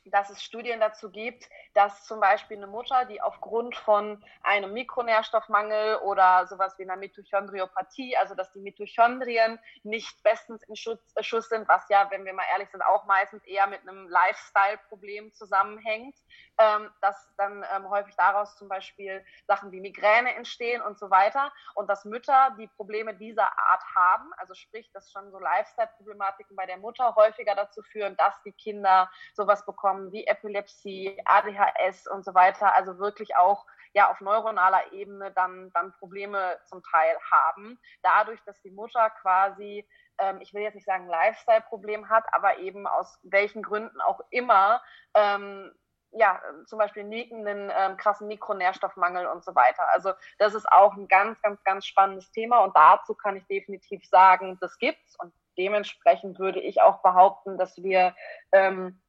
dass 0.05 0.31
es 0.31 0.43
Studien 0.43 0.81
dazu 0.81 1.11
gibt, 1.11 1.49
dass 1.75 2.05
zum 2.05 2.21
Beispiel 2.21 2.57
eine 2.57 2.67
Mutter, 2.67 3.05
die 3.05 3.21
aufgrund 3.21 3.77
von 3.77 4.23
einem 4.43 4.73
Mikronährstoffmangel 4.73 5.97
oder 5.97 6.47
sowas 6.47 6.79
wie 6.79 6.83
einer 6.83 6.97
Mitochondriopathie, 6.97 8.17
also 8.17 8.35
dass 8.35 8.51
die 8.53 8.61
Mitochondrien 8.61 9.59
nicht 9.83 10.23
bestens 10.23 10.63
in 10.65 10.77
Schuss, 10.77 10.99
äh, 11.15 11.23
Schuss 11.23 11.49
sind, 11.49 11.69
was 11.69 11.89
ja, 11.89 12.11
wenn 12.11 12.25
wir 12.25 12.33
mal 12.33 12.45
ehrlich 12.53 12.69
sind, 12.71 12.83
auch 12.83 13.05
meistens 13.07 13.45
eher 13.45 13.67
mit 13.67 13.81
einem 13.83 14.09
Lifestyle-Problem 14.09 15.33
zusammenhängt, 15.35 16.17
ähm, 16.59 16.91
dass 17.01 17.31
dann 17.37 17.65
ähm, 17.75 17.89
häufig 17.89 18.15
daraus 18.17 18.57
zum 18.57 18.69
Beispiel 18.69 19.25
Sachen 19.47 19.71
wie 19.73 19.81
Migräne 19.81 20.35
entstehen 20.35 20.83
und 20.83 20.99
so 20.99 21.11
weiter. 21.11 21.53
Und 21.75 21.89
dass 21.89 22.05
Mütter, 22.05 22.55
die 22.59 22.67
Probleme 22.67 23.15
dieser 23.15 23.57
Art 23.59 23.83
haben, 23.95 24.33
also 24.37 24.55
sprich, 24.55 24.91
dass 24.93 25.11
schon 25.13 25.31
so 25.31 25.39
Lifestyle-Problematiken 25.39 26.57
bei 26.57 26.67
der 26.67 26.79
Mutter 26.79 27.15
häufiger 27.15 27.55
dazu 27.55 27.83
führen, 27.83 28.17
dass 28.17 28.41
die 28.43 28.53
Kinder 28.53 29.11
sowas 29.35 29.65
bekommen 29.65 29.92
wie 30.13 30.27
Epilepsie, 30.27 31.21
ADHS 31.25 32.07
und 32.07 32.25
so 32.25 32.35
weiter, 32.35 32.75
also 32.75 32.99
wirklich 32.99 33.37
auch 33.37 33.67
ja 33.95 34.11
auf 34.11 34.21
neuronaler 34.21 34.93
Ebene 34.93 35.33
dann, 35.33 35.71
dann 35.75 35.93
Probleme 35.99 36.59
zum 36.65 36.83
Teil 36.83 37.17
haben. 37.31 37.79
Dadurch, 38.03 38.41
dass 38.45 38.61
die 38.63 38.71
Mutter 38.71 39.11
quasi 39.21 39.87
ähm, 40.19 40.39
ich 40.41 40.55
will 40.55 40.63
jetzt 40.63 40.75
nicht 40.75 40.87
sagen 40.87 41.09
Lifestyle-Problem 41.09 42.09
hat, 42.09 42.25
aber 42.33 42.59
eben 42.59 42.87
aus 42.87 43.19
welchen 43.23 43.63
Gründen 43.63 44.01
auch 44.01 44.21
immer 44.31 44.83
ähm, 45.15 45.73
ja, 46.15 46.41
zum 46.67 46.79
Beispiel 46.79 47.05
einen 47.05 47.73
ähm, 47.75 47.97
krassen 47.97 48.29
Mikronährstoffmangel 48.29 49.27
und 49.27 49.43
so 49.45 49.55
weiter. 49.55 49.85
Also 49.93 50.13
das 50.39 50.55
ist 50.55 50.71
auch 50.71 50.95
ein 50.95 51.09
ganz, 51.09 51.41
ganz, 51.41 51.63
ganz 51.65 51.87
spannendes 51.87 52.31
Thema 52.33 52.59
und 52.59 52.77
dazu 52.77 53.15
kann 53.15 53.37
ich 53.37 53.47
definitiv 53.47 54.07
sagen, 54.07 54.59
das 54.61 54.79
gibt's 54.79 55.19
und 55.19 55.33
dementsprechend 55.57 56.39
würde 56.39 56.61
ich 56.61 56.83
auch 56.83 57.03
behaupten, 57.03 57.57
dass 57.57 57.83
wir 57.83 58.15
ähm, 58.53 59.01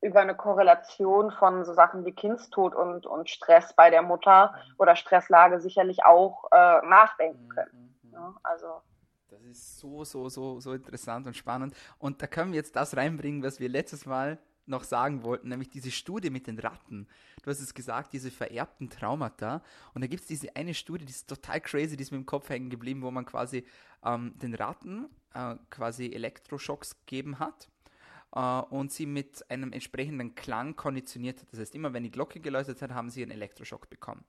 über 0.00 0.20
eine 0.20 0.36
Korrelation 0.36 1.30
von 1.32 1.64
so 1.64 1.72
Sachen 1.72 2.04
wie 2.04 2.12
Kindstod 2.12 2.74
und, 2.74 3.06
und 3.06 3.28
Stress 3.28 3.74
bei 3.74 3.90
der 3.90 4.02
Mutter 4.02 4.54
oder 4.78 4.96
Stresslage 4.96 5.60
sicherlich 5.60 6.04
auch 6.04 6.44
äh, 6.52 6.86
nachdenken 6.86 7.44
mhm, 7.44 7.48
können. 7.48 7.96
Mhm. 8.02 8.12
Ja, 8.12 8.34
also 8.42 8.82
das 9.28 9.42
ist 9.42 9.78
so, 9.78 10.04
so, 10.04 10.28
so, 10.28 10.60
so 10.60 10.72
interessant 10.72 11.26
und 11.26 11.36
spannend. 11.36 11.74
Und 11.98 12.22
da 12.22 12.26
können 12.26 12.52
wir 12.52 12.56
jetzt 12.56 12.76
das 12.76 12.96
reinbringen, 12.96 13.42
was 13.42 13.60
wir 13.60 13.68
letztes 13.68 14.06
Mal 14.06 14.38
noch 14.66 14.84
sagen 14.84 15.22
wollten, 15.24 15.48
nämlich 15.48 15.70
diese 15.70 15.90
Studie 15.90 16.30
mit 16.30 16.46
den 16.46 16.58
Ratten. 16.58 17.08
Du 17.42 17.50
hast 17.50 17.60
es 17.60 17.74
gesagt, 17.74 18.12
diese 18.12 18.30
vererbten 18.30 18.90
Traumata. 18.90 19.62
Und 19.94 20.02
da 20.02 20.06
gibt 20.06 20.22
es 20.22 20.28
diese 20.28 20.54
eine 20.54 20.74
Studie, 20.74 21.06
die 21.06 21.12
ist 21.12 21.28
total 21.28 21.60
crazy, 21.60 21.96
die 21.96 22.02
ist 22.02 22.10
mir 22.10 22.18
im 22.18 22.26
Kopf 22.26 22.48
hängen 22.50 22.70
geblieben, 22.70 23.02
wo 23.02 23.10
man 23.10 23.24
quasi 23.24 23.66
ähm, 24.04 24.34
den 24.38 24.54
Ratten 24.54 25.08
äh, 25.34 25.56
quasi 25.70 26.12
Elektroschocks 26.12 26.98
gegeben 27.00 27.38
hat 27.38 27.68
äh, 28.34 28.40
und 28.40 28.92
sie 28.92 29.06
mit 29.06 29.48
einem 29.50 29.72
entsprechenden 29.72 30.34
Klang 30.34 30.76
konditioniert 30.76 31.40
hat. 31.40 31.52
Das 31.52 31.60
heißt, 31.60 31.74
immer 31.74 31.92
wenn 31.92 32.02
die 32.02 32.10
Glocke 32.10 32.40
geläutet 32.40 32.80
hat, 32.82 32.92
haben 32.92 33.10
sie 33.10 33.22
einen 33.22 33.32
Elektroschock 33.32 33.88
bekommen. 33.90 34.24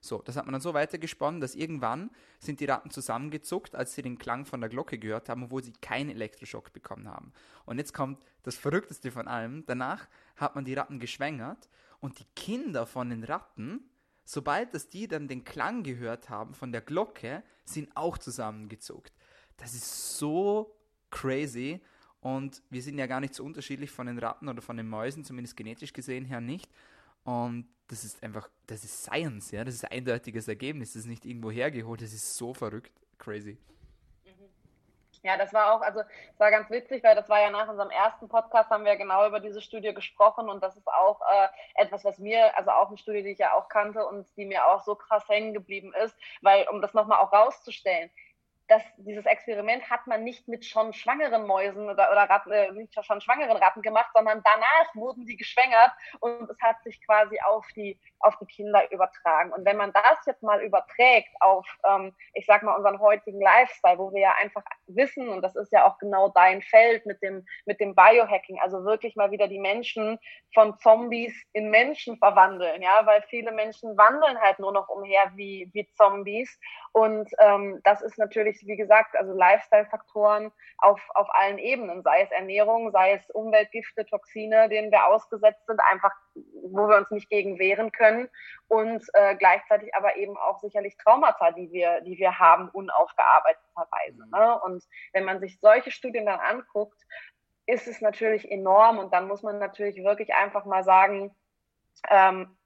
So, 0.00 0.20
das 0.20 0.36
hat 0.36 0.44
man 0.44 0.52
dann 0.52 0.60
so 0.60 0.74
weitergesponnen, 0.74 1.40
dass 1.40 1.54
irgendwann 1.54 2.10
sind 2.38 2.60
die 2.60 2.66
Ratten 2.66 2.90
zusammengezuckt, 2.90 3.74
als 3.74 3.94
sie 3.94 4.02
den 4.02 4.18
Klang 4.18 4.44
von 4.44 4.60
der 4.60 4.68
Glocke 4.68 4.98
gehört 4.98 5.30
haben, 5.30 5.44
obwohl 5.44 5.64
sie 5.64 5.72
keinen 5.72 6.10
Elektroschock 6.10 6.74
bekommen 6.74 7.08
haben. 7.08 7.32
Und 7.64 7.78
jetzt 7.78 7.94
kommt 7.94 8.22
das 8.42 8.56
Verrückteste 8.56 9.10
von 9.10 9.26
allem. 9.28 9.64
Danach 9.66 10.06
hat 10.36 10.56
man 10.56 10.66
die 10.66 10.74
Ratten 10.74 11.00
geschwängert 11.00 11.70
und 12.00 12.18
die 12.18 12.26
Kinder 12.36 12.86
von 12.86 13.08
den 13.08 13.24
Ratten, 13.24 13.88
sobald 14.26 14.74
dass 14.74 14.90
die 14.90 15.08
dann 15.08 15.26
den 15.26 15.42
Klang 15.42 15.82
gehört 15.82 16.28
haben 16.28 16.52
von 16.52 16.70
der 16.70 16.82
Glocke, 16.82 17.42
sind 17.64 17.96
auch 17.96 18.18
zusammengezuckt. 18.18 19.14
Das 19.56 19.72
ist 19.72 20.18
so 20.18 20.76
crazy. 21.10 21.80
Und 22.24 22.62
wir 22.70 22.80
sind 22.80 22.96
ja 22.96 23.06
gar 23.06 23.20
nicht 23.20 23.34
so 23.34 23.44
unterschiedlich 23.44 23.90
von 23.90 24.06
den 24.06 24.18
Ratten 24.18 24.48
oder 24.48 24.62
von 24.62 24.78
den 24.78 24.88
Mäusen, 24.88 25.24
zumindest 25.24 25.58
genetisch 25.58 25.92
gesehen 25.92 26.24
her 26.24 26.40
nicht. 26.40 26.70
Und 27.22 27.68
das 27.88 28.02
ist 28.02 28.22
einfach, 28.22 28.48
das 28.66 28.82
ist 28.82 29.04
Science, 29.04 29.50
ja, 29.50 29.62
das 29.62 29.74
ist 29.74 29.84
ein 29.84 29.92
eindeutiges 29.92 30.48
Ergebnis, 30.48 30.94
das 30.94 31.00
ist 31.00 31.06
nicht 31.06 31.26
irgendwo 31.26 31.50
hergeholt, 31.50 32.00
das 32.00 32.14
ist 32.14 32.34
so 32.34 32.54
verrückt, 32.54 32.92
crazy. 33.18 33.58
Ja, 35.22 35.36
das 35.36 35.52
war 35.52 35.74
auch, 35.74 35.82
also 35.82 36.00
es 36.00 36.40
war 36.40 36.50
ganz 36.50 36.70
witzig, 36.70 37.04
weil 37.04 37.14
das 37.14 37.28
war 37.28 37.40
ja 37.42 37.50
nach 37.50 37.68
unserem 37.68 37.90
ersten 37.90 38.26
Podcast, 38.26 38.70
haben 38.70 38.86
wir 38.86 38.96
genau 38.96 39.26
über 39.26 39.40
diese 39.40 39.60
Studie 39.60 39.92
gesprochen. 39.92 40.50
Und 40.50 40.62
das 40.62 40.76
ist 40.76 40.86
auch 40.86 41.20
äh, 41.20 41.48
etwas, 41.82 42.04
was 42.04 42.18
mir, 42.18 42.56
also 42.58 42.70
auch 42.70 42.88
eine 42.88 42.98
Studie, 42.98 43.22
die 43.22 43.30
ich 43.30 43.38
ja 43.38 43.52
auch 43.54 43.70
kannte 43.70 44.06
und 44.06 44.26
die 44.36 44.44
mir 44.44 44.66
auch 44.66 44.82
so 44.84 44.94
krass 44.94 45.26
hängen 45.28 45.54
geblieben 45.54 45.94
ist, 46.04 46.14
weil 46.42 46.66
um 46.68 46.82
das 46.82 46.92
nochmal 46.92 47.20
auch 47.20 47.32
rauszustellen, 47.32 48.10
dass 48.68 48.82
dieses 48.96 49.26
Experiment 49.26 49.88
hat 49.90 50.06
man 50.06 50.24
nicht 50.24 50.48
mit 50.48 50.64
schon 50.64 50.92
schwangeren 50.92 51.46
Mäusen 51.46 51.84
oder, 51.84 52.10
oder 52.10 52.22
Ratten, 52.30 52.50
äh, 52.52 52.72
nicht 52.72 52.94
schon 53.04 53.20
schwangeren 53.20 53.56
Ratten 53.56 53.82
gemacht, 53.82 54.10
sondern 54.14 54.42
danach 54.44 54.94
wurden 54.94 55.26
die 55.26 55.36
geschwängert 55.36 55.92
und 56.20 56.48
es 56.48 56.60
hat 56.62 56.82
sich 56.82 57.04
quasi 57.04 57.38
auf 57.40 57.66
die, 57.76 57.98
auf 58.20 58.36
die 58.38 58.46
Kinder 58.46 58.90
übertragen. 58.90 59.52
Und 59.52 59.64
wenn 59.66 59.76
man 59.76 59.92
das 59.92 60.24
jetzt 60.26 60.42
mal 60.42 60.62
überträgt 60.62 61.30
auf, 61.40 61.66
ähm, 61.86 62.14
ich 62.32 62.46
sag 62.46 62.62
mal, 62.62 62.74
unseren 62.74 63.00
heutigen 63.00 63.40
Lifestyle, 63.40 63.98
wo 63.98 64.12
wir 64.12 64.20
ja 64.20 64.34
einfach 64.40 64.64
wissen, 64.86 65.28
und 65.28 65.42
das 65.42 65.56
ist 65.56 65.72
ja 65.72 65.86
auch 65.86 65.98
genau 65.98 66.30
dein 66.30 66.62
Feld 66.62 67.04
mit 67.06 67.22
dem, 67.22 67.46
mit 67.66 67.80
dem 67.80 67.94
Biohacking, 67.94 68.60
also 68.60 68.84
wirklich 68.84 69.14
mal 69.16 69.30
wieder 69.30 69.48
die 69.48 69.58
Menschen 69.58 70.18
von 70.54 70.78
Zombies 70.78 71.34
in 71.52 71.70
Menschen 71.70 72.16
verwandeln, 72.16 72.80
ja, 72.80 73.04
weil 73.04 73.22
viele 73.28 73.52
Menschen 73.52 73.96
wandeln 73.96 74.40
halt 74.40 74.58
nur 74.58 74.72
noch 74.72 74.88
umher 74.88 75.32
wie, 75.34 75.68
wie 75.72 75.88
Zombies. 75.94 76.58
Und 76.92 77.28
ähm, 77.38 77.80
das 77.84 78.02
ist 78.02 78.18
natürlich 78.18 78.53
natürlich, 78.54 78.66
wie 78.66 78.76
gesagt, 78.76 79.16
also 79.16 79.32
Lifestyle-Faktoren 79.32 80.52
auf, 80.78 81.00
auf 81.14 81.28
allen 81.34 81.58
Ebenen, 81.58 82.02
sei 82.02 82.22
es 82.22 82.30
Ernährung, 82.30 82.90
sei 82.92 83.14
es 83.14 83.30
Umweltgifte, 83.30 84.06
Toxine, 84.06 84.68
denen 84.68 84.90
wir 84.90 85.06
ausgesetzt 85.06 85.66
sind, 85.66 85.80
einfach 85.80 86.12
wo 86.66 86.88
wir 86.88 86.96
uns 86.96 87.10
nicht 87.10 87.30
gegen 87.30 87.58
wehren 87.58 87.92
können 87.92 88.28
und 88.68 89.04
äh, 89.14 89.36
gleichzeitig 89.36 89.94
aber 89.94 90.16
eben 90.16 90.36
auch 90.36 90.60
sicherlich 90.60 90.96
Traumata, 90.96 91.52
die 91.52 91.70
wir, 91.70 92.00
die 92.02 92.18
wir 92.18 92.38
haben, 92.38 92.68
unaufgearbeiteterweise. 92.70 94.28
Ne? 94.30 94.60
Und 94.60 94.84
wenn 95.12 95.24
man 95.24 95.40
sich 95.40 95.58
solche 95.60 95.90
Studien 95.90 96.26
dann 96.26 96.40
anguckt, 96.40 97.00
ist 97.66 97.86
es 97.86 98.00
natürlich 98.00 98.50
enorm 98.50 98.98
und 98.98 99.12
dann 99.12 99.28
muss 99.28 99.42
man 99.42 99.58
natürlich 99.58 100.02
wirklich 100.04 100.34
einfach 100.34 100.64
mal 100.64 100.84
sagen, 100.84 101.34
ähm, 102.10 102.56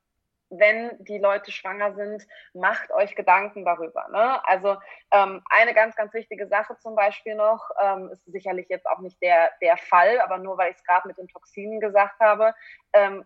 wenn 0.51 0.97
die 0.99 1.19
Leute 1.19 1.53
schwanger 1.53 1.95
sind, 1.95 2.27
macht 2.55 2.91
euch 2.93 3.15
Gedanken 3.15 3.65
darüber. 3.65 4.09
Ne? 4.09 4.45
Also 4.47 4.77
ähm, 5.11 5.43
eine 5.51 5.75
ganz, 5.75 5.97
ganz 5.97 6.13
wichtige 6.15 6.47
Sache 6.47 6.77
zum 6.79 6.95
Beispiel 6.95 7.35
noch, 7.35 7.71
ähm, 7.83 8.11
ist 8.11 8.25
sicherlich 8.27 8.69
jetzt 8.69 8.89
auch 8.89 9.01
nicht 9.01 9.21
der, 9.23 9.51
der 9.61 9.77
Fall, 9.77 10.21
aber 10.21 10.39
nur 10.39 10.57
weil 10.59 10.71
ich 10.71 10.77
es 10.77 10.85
gerade 10.85 11.07
mit 11.07 11.19
den 11.19 11.29
Toxinen 11.29 11.81
gesagt 11.81 12.19
habe, 12.21 12.55
ähm, 12.93 13.25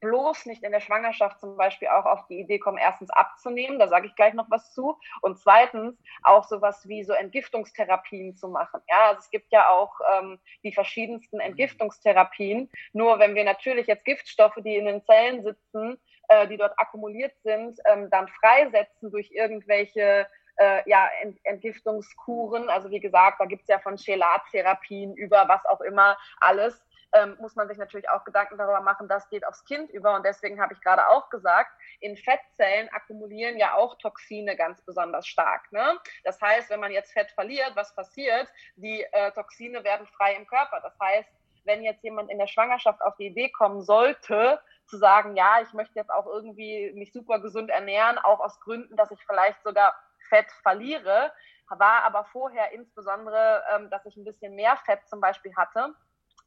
bloß 0.00 0.46
nicht 0.46 0.62
in 0.62 0.72
der 0.72 0.80
Schwangerschaft 0.80 1.40
zum 1.40 1.56
Beispiel 1.56 1.88
auch 1.88 2.04
auf 2.04 2.26
die 2.28 2.40
Idee 2.40 2.58
kommen, 2.58 2.78
erstens 2.78 3.10
abzunehmen, 3.10 3.78
da 3.78 3.88
sage 3.88 4.06
ich 4.06 4.16
gleich 4.16 4.34
noch 4.34 4.50
was 4.50 4.72
zu, 4.72 4.98
und 5.22 5.38
zweitens 5.38 6.00
auch 6.22 6.44
sowas 6.44 6.88
wie 6.88 7.04
so 7.04 7.12
Entgiftungstherapien 7.12 8.36
zu 8.36 8.48
machen. 8.48 8.80
Ja, 8.88 9.08
also 9.08 9.20
es 9.20 9.30
gibt 9.30 9.52
ja 9.52 9.68
auch 9.68 9.92
ähm, 10.16 10.38
die 10.62 10.72
verschiedensten 10.72 11.40
Entgiftungstherapien. 11.40 12.70
Nur 12.92 13.18
wenn 13.18 13.34
wir 13.34 13.44
natürlich 13.44 13.86
jetzt 13.86 14.04
Giftstoffe, 14.04 14.58
die 14.58 14.76
in 14.76 14.86
den 14.86 15.04
Zellen 15.04 15.42
sitzen, 15.42 15.98
äh, 16.28 16.46
die 16.48 16.56
dort 16.56 16.78
akkumuliert 16.78 17.32
sind, 17.42 17.78
ähm, 17.86 18.10
dann 18.10 18.28
freisetzen 18.28 19.10
durch 19.10 19.30
irgendwelche 19.32 20.26
äh, 20.56 20.88
ja, 20.88 21.08
Ent 21.22 21.38
Entgiftungskuren. 21.44 22.68
Also 22.68 22.90
wie 22.90 23.00
gesagt, 23.00 23.40
da 23.40 23.44
gibt 23.44 23.62
es 23.62 23.68
ja 23.68 23.78
von 23.78 23.96
Chelattherapien 23.96 25.14
über 25.16 25.48
was 25.48 25.64
auch 25.66 25.80
immer 25.80 26.16
alles 26.40 26.84
ähm, 27.14 27.36
muss 27.40 27.54
man 27.54 27.68
sich 27.68 27.78
natürlich 27.78 28.08
auch 28.10 28.24
Gedanken 28.24 28.58
darüber 28.58 28.80
machen, 28.80 29.08
das 29.08 29.28
geht 29.28 29.46
aufs 29.46 29.64
Kind 29.64 29.90
über. 29.90 30.14
Und 30.14 30.24
deswegen 30.24 30.60
habe 30.60 30.74
ich 30.74 30.80
gerade 30.80 31.08
auch 31.08 31.30
gesagt, 31.30 31.70
in 32.00 32.16
Fettzellen 32.16 32.88
akkumulieren 32.92 33.56
ja 33.56 33.74
auch 33.74 33.96
Toxine 33.98 34.56
ganz 34.56 34.82
besonders 34.82 35.26
stark. 35.26 35.70
Ne? 35.72 35.98
Das 36.24 36.40
heißt, 36.40 36.70
wenn 36.70 36.80
man 36.80 36.92
jetzt 36.92 37.12
Fett 37.12 37.30
verliert, 37.30 37.72
was 37.74 37.94
passiert? 37.94 38.48
Die 38.76 39.04
äh, 39.12 39.30
Toxine 39.32 39.84
werden 39.84 40.06
frei 40.06 40.34
im 40.34 40.46
Körper. 40.46 40.80
Das 40.82 40.98
heißt, 41.00 41.30
wenn 41.64 41.82
jetzt 41.82 42.02
jemand 42.02 42.30
in 42.30 42.38
der 42.38 42.46
Schwangerschaft 42.46 43.02
auf 43.02 43.16
die 43.16 43.26
Idee 43.26 43.50
kommen 43.50 43.82
sollte, 43.82 44.60
zu 44.86 44.98
sagen, 44.98 45.36
ja, 45.36 45.60
ich 45.62 45.72
möchte 45.72 45.98
jetzt 45.98 46.10
auch 46.10 46.26
irgendwie 46.26 46.92
mich 46.94 47.12
super 47.12 47.40
gesund 47.40 47.70
ernähren, 47.70 48.18
auch 48.18 48.40
aus 48.40 48.60
Gründen, 48.60 48.96
dass 48.96 49.10
ich 49.10 49.22
vielleicht 49.26 49.62
sogar 49.62 49.94
Fett 50.28 50.50
verliere, 50.62 51.32
war 51.68 52.02
aber 52.04 52.24
vorher 52.26 52.72
insbesondere, 52.72 53.62
ähm, 53.74 53.90
dass 53.90 54.04
ich 54.06 54.16
ein 54.16 54.24
bisschen 54.24 54.54
mehr 54.54 54.76
Fett 54.84 55.00
zum 55.08 55.20
Beispiel 55.20 55.54
hatte, 55.56 55.94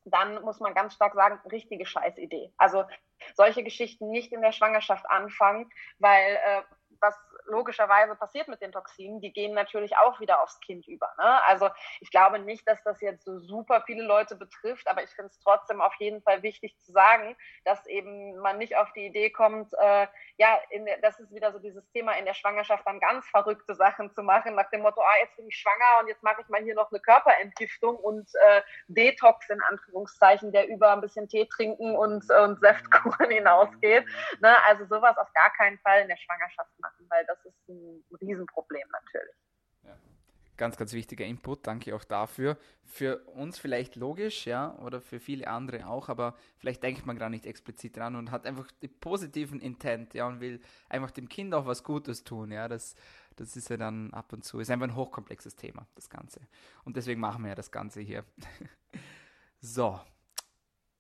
dann 0.05 0.41
muss 0.41 0.59
man 0.59 0.73
ganz 0.73 0.93
stark 0.93 1.13
sagen, 1.15 1.39
richtige 1.51 1.85
Scheißidee. 1.85 2.53
Also 2.57 2.85
solche 3.35 3.63
Geschichten 3.63 4.09
nicht 4.09 4.31
in 4.31 4.41
der 4.41 4.51
Schwangerschaft 4.51 5.09
anfangen, 5.09 5.69
weil 5.99 6.35
äh, 6.35 6.61
was 7.01 7.15
logischerweise 7.47 8.15
passiert 8.15 8.47
mit 8.47 8.61
den 8.61 8.71
Toxinen, 8.71 9.21
die 9.21 9.33
gehen 9.33 9.53
natürlich 9.53 9.97
auch 9.97 10.19
wieder 10.19 10.41
aufs 10.41 10.59
Kind 10.59 10.87
über. 10.87 11.09
Ne? 11.17 11.43
Also 11.45 11.69
ich 11.99 12.11
glaube 12.11 12.39
nicht, 12.39 12.67
dass 12.67 12.83
das 12.83 13.01
jetzt 13.01 13.25
so 13.25 13.39
super 13.39 13.83
viele 13.85 14.03
Leute 14.03 14.35
betrifft, 14.35 14.87
aber 14.87 15.03
ich 15.03 15.09
finde 15.11 15.31
es 15.31 15.39
trotzdem 15.39 15.81
auf 15.81 15.93
jeden 15.99 16.21
Fall 16.21 16.43
wichtig 16.43 16.77
zu 16.79 16.91
sagen, 16.91 17.35
dass 17.65 17.85
eben 17.87 18.37
man 18.37 18.57
nicht 18.57 18.75
auf 18.75 18.91
die 18.93 19.05
Idee 19.05 19.29
kommt, 19.29 19.73
äh, 19.73 20.07
ja, 20.37 20.59
der, 20.71 20.97
das 20.99 21.19
ist 21.19 21.33
wieder 21.33 21.51
so 21.51 21.59
dieses 21.59 21.87
Thema 21.91 22.13
in 22.13 22.25
der 22.25 22.33
Schwangerschaft 22.33 22.85
dann 22.85 22.99
ganz 22.99 23.27
verrückte 23.27 23.75
Sachen 23.75 24.11
zu 24.11 24.23
machen, 24.23 24.55
nach 24.55 24.69
dem 24.69 24.81
Motto, 24.81 25.01
ah, 25.01 25.17
jetzt 25.21 25.35
bin 25.35 25.47
ich 25.47 25.55
schwanger 25.55 26.01
und 26.01 26.07
jetzt 26.07 26.23
mache 26.23 26.41
ich 26.41 26.47
mal 26.49 26.61
hier 26.61 26.75
noch 26.75 26.91
eine 26.91 26.99
Körperentgiftung 26.99 27.95
und 27.97 28.29
äh, 28.47 28.61
Detox 28.87 29.49
in 29.49 29.61
Anführungszeichen, 29.61 30.51
der 30.51 30.67
über 30.67 30.91
ein 30.91 31.01
bisschen 31.01 31.27
Tee 31.27 31.45
trinken 31.45 31.95
und, 31.95 32.29
und 32.31 32.59
Säftkuchen 32.59 33.29
hinausgeht. 33.29 34.05
Ne? 34.41 34.55
Also 34.65 34.85
sowas 34.85 35.17
auf 35.17 35.31
gar 35.33 35.51
keinen 35.53 35.77
Fall 35.79 36.01
in 36.01 36.07
der 36.07 36.17
Schwangerschaft 36.17 36.71
machen, 36.79 37.07
weil 37.09 37.25
das 37.25 37.36
ist 37.45 37.69
ein 37.69 38.03
Riesenproblem 38.21 38.87
natürlich. 38.91 39.35
Ganz, 40.57 40.75
ganz 40.75 40.93
wichtiger 40.93 41.23
Input, 41.23 41.67
danke 41.67 41.95
auch 41.95 42.03
dafür. 42.03 42.57
Für 42.83 43.19
uns 43.27 43.59
vielleicht 43.59 43.95
logisch, 43.95 44.47
ja, 44.47 44.75
oder 44.79 45.01
für 45.01 45.19
viele 45.19 45.47
andere 45.47 45.85
auch, 45.85 46.09
aber 46.09 46.35
vielleicht 46.57 46.81
denkt 46.81 47.05
man 47.05 47.19
gar 47.19 47.29
nicht 47.29 47.45
explizit 47.45 47.95
dran 47.95 48.15
und 48.15 48.31
hat 48.31 48.47
einfach 48.47 48.71
den 48.81 48.99
positiven 48.99 49.59
Intent, 49.59 50.15
ja, 50.15 50.27
und 50.27 50.39
will 50.39 50.59
einfach 50.89 51.11
dem 51.11 51.29
Kind 51.29 51.53
auch 51.53 51.67
was 51.67 51.83
Gutes 51.83 52.23
tun, 52.23 52.51
ja, 52.51 52.67
das, 52.67 52.95
das 53.35 53.55
ist 53.55 53.69
ja 53.69 53.77
dann 53.77 54.11
ab 54.15 54.33
und 54.33 54.43
zu, 54.43 54.59
ist 54.59 54.71
einfach 54.71 54.87
ein 54.87 54.95
hochkomplexes 54.95 55.55
Thema, 55.55 55.85
das 55.93 56.09
Ganze. 56.09 56.41
Und 56.83 56.97
deswegen 56.97 57.21
machen 57.21 57.43
wir 57.43 57.49
ja 57.49 57.55
das 57.55 57.71
Ganze 57.71 58.01
hier. 58.01 58.25
so, 59.61 59.99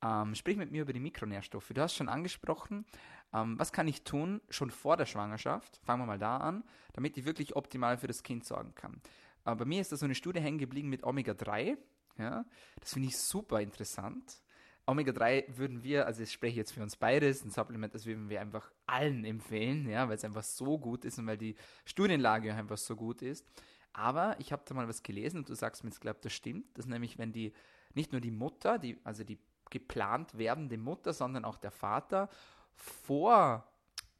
ähm, 0.03 0.35
sprich 0.35 0.57
mit 0.57 0.71
mir 0.71 0.83
über 0.83 0.93
die 0.93 0.99
Mikronährstoffe. 0.99 1.71
Du 1.73 1.81
hast 1.81 1.95
schon 1.95 2.09
angesprochen, 2.09 2.85
ähm, 3.33 3.59
was 3.59 3.71
kann 3.71 3.87
ich 3.87 4.03
tun, 4.03 4.41
schon 4.49 4.71
vor 4.71 4.97
der 4.97 5.05
Schwangerschaft, 5.05 5.79
fangen 5.83 6.01
wir 6.01 6.05
mal 6.05 6.19
da 6.19 6.37
an, 6.37 6.63
damit 6.93 7.17
ich 7.17 7.25
wirklich 7.25 7.55
optimal 7.55 7.97
für 7.97 8.07
das 8.07 8.23
Kind 8.23 8.45
sorgen 8.45 8.73
kann. 8.75 9.01
Aber 9.43 9.57
bei 9.57 9.65
mir 9.65 9.81
ist 9.81 9.91
da 9.91 9.97
so 9.97 10.05
eine 10.05 10.15
Studie 10.15 10.41
hängen 10.41 10.57
geblieben 10.57 10.89
mit 10.89 11.03
Omega-3. 11.03 11.77
Ja, 12.17 12.45
das 12.79 12.93
finde 12.93 13.09
ich 13.09 13.17
super 13.17 13.61
interessant. 13.61 14.41
Omega-3 14.87 15.57
würden 15.57 15.83
wir, 15.83 16.07
also 16.07 16.23
ich 16.23 16.31
spreche 16.31 16.55
jetzt 16.57 16.71
für 16.71 16.81
uns 16.81 16.95
beides, 16.95 17.43
ein 17.43 17.51
Supplement, 17.51 17.93
das 17.93 18.05
würden 18.05 18.29
wir 18.29 18.39
einfach 18.41 18.71
allen 18.85 19.25
empfehlen, 19.25 19.87
ja, 19.87 20.07
weil 20.07 20.15
es 20.15 20.23
einfach 20.23 20.43
so 20.43 20.79
gut 20.79 21.03
ist 21.05 21.19
und 21.19 21.27
weil 21.27 21.37
die 21.37 21.55
Studienlage 21.85 22.53
einfach 22.53 22.77
so 22.77 22.95
gut 22.95 23.21
ist. 23.21 23.45
Aber 23.91 24.39
ich 24.39 24.51
habe 24.51 24.63
da 24.65 24.73
mal 24.73 24.87
was 24.87 25.03
gelesen 25.03 25.39
und 25.39 25.49
du 25.49 25.55
sagst 25.55 25.83
mir 25.83 25.89
jetzt, 25.89 25.99
glaube 25.99 26.19
das 26.21 26.31
stimmt, 26.31 26.77
dass 26.77 26.85
nämlich, 26.85 27.17
wenn 27.17 27.33
die, 27.33 27.51
nicht 27.93 28.13
nur 28.13 28.21
die 28.21 28.31
Mutter, 28.31 28.79
die, 28.79 28.97
also 29.03 29.23
die 29.23 29.39
geplant 29.69 30.37
werdende 30.37 30.77
Mutter, 30.77 31.13
sondern 31.13 31.43
auch 31.43 31.57
der 31.57 31.71
Vater 31.71 32.29
vor 32.77 33.67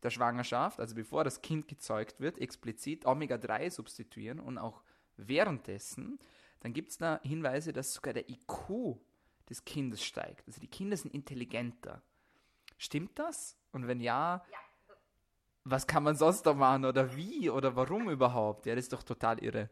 der 0.03 0.09
Schwangerschaft, 0.09 0.79
also 0.79 0.95
bevor 0.95 1.23
das 1.23 1.41
Kind 1.41 1.67
gezeugt 1.67 2.19
wird, 2.19 2.37
explizit 2.39 3.05
Omega-3 3.05 3.71
substituieren 3.71 4.39
und 4.39 4.57
auch 4.57 4.83
währenddessen, 5.15 6.19
dann 6.59 6.73
gibt 6.73 6.91
es 6.91 6.97
da 6.97 7.19
Hinweise, 7.23 7.73
dass 7.73 7.93
sogar 7.93 8.13
der 8.13 8.29
IQ 8.29 8.97
des 9.49 9.63
Kindes 9.65 10.03
steigt. 10.03 10.47
Also 10.47 10.59
die 10.59 10.67
Kinder 10.67 10.97
sind 10.97 11.13
intelligenter. 11.13 12.01
Stimmt 12.77 13.17
das? 13.17 13.57
Und 13.71 13.87
wenn 13.87 13.99
ja, 13.99 14.43
ja. 14.51 14.57
was 15.63 15.87
kann 15.87 16.03
man 16.03 16.15
sonst 16.15 16.43
da 16.43 16.53
machen 16.53 16.85
oder 16.85 17.15
wie 17.15 17.49
oder 17.49 17.75
warum 17.75 18.09
überhaupt? 18.09 18.65
Ja, 18.65 18.75
das 18.75 18.85
ist 18.85 18.93
doch 18.93 19.03
total 19.03 19.39
irre. 19.43 19.69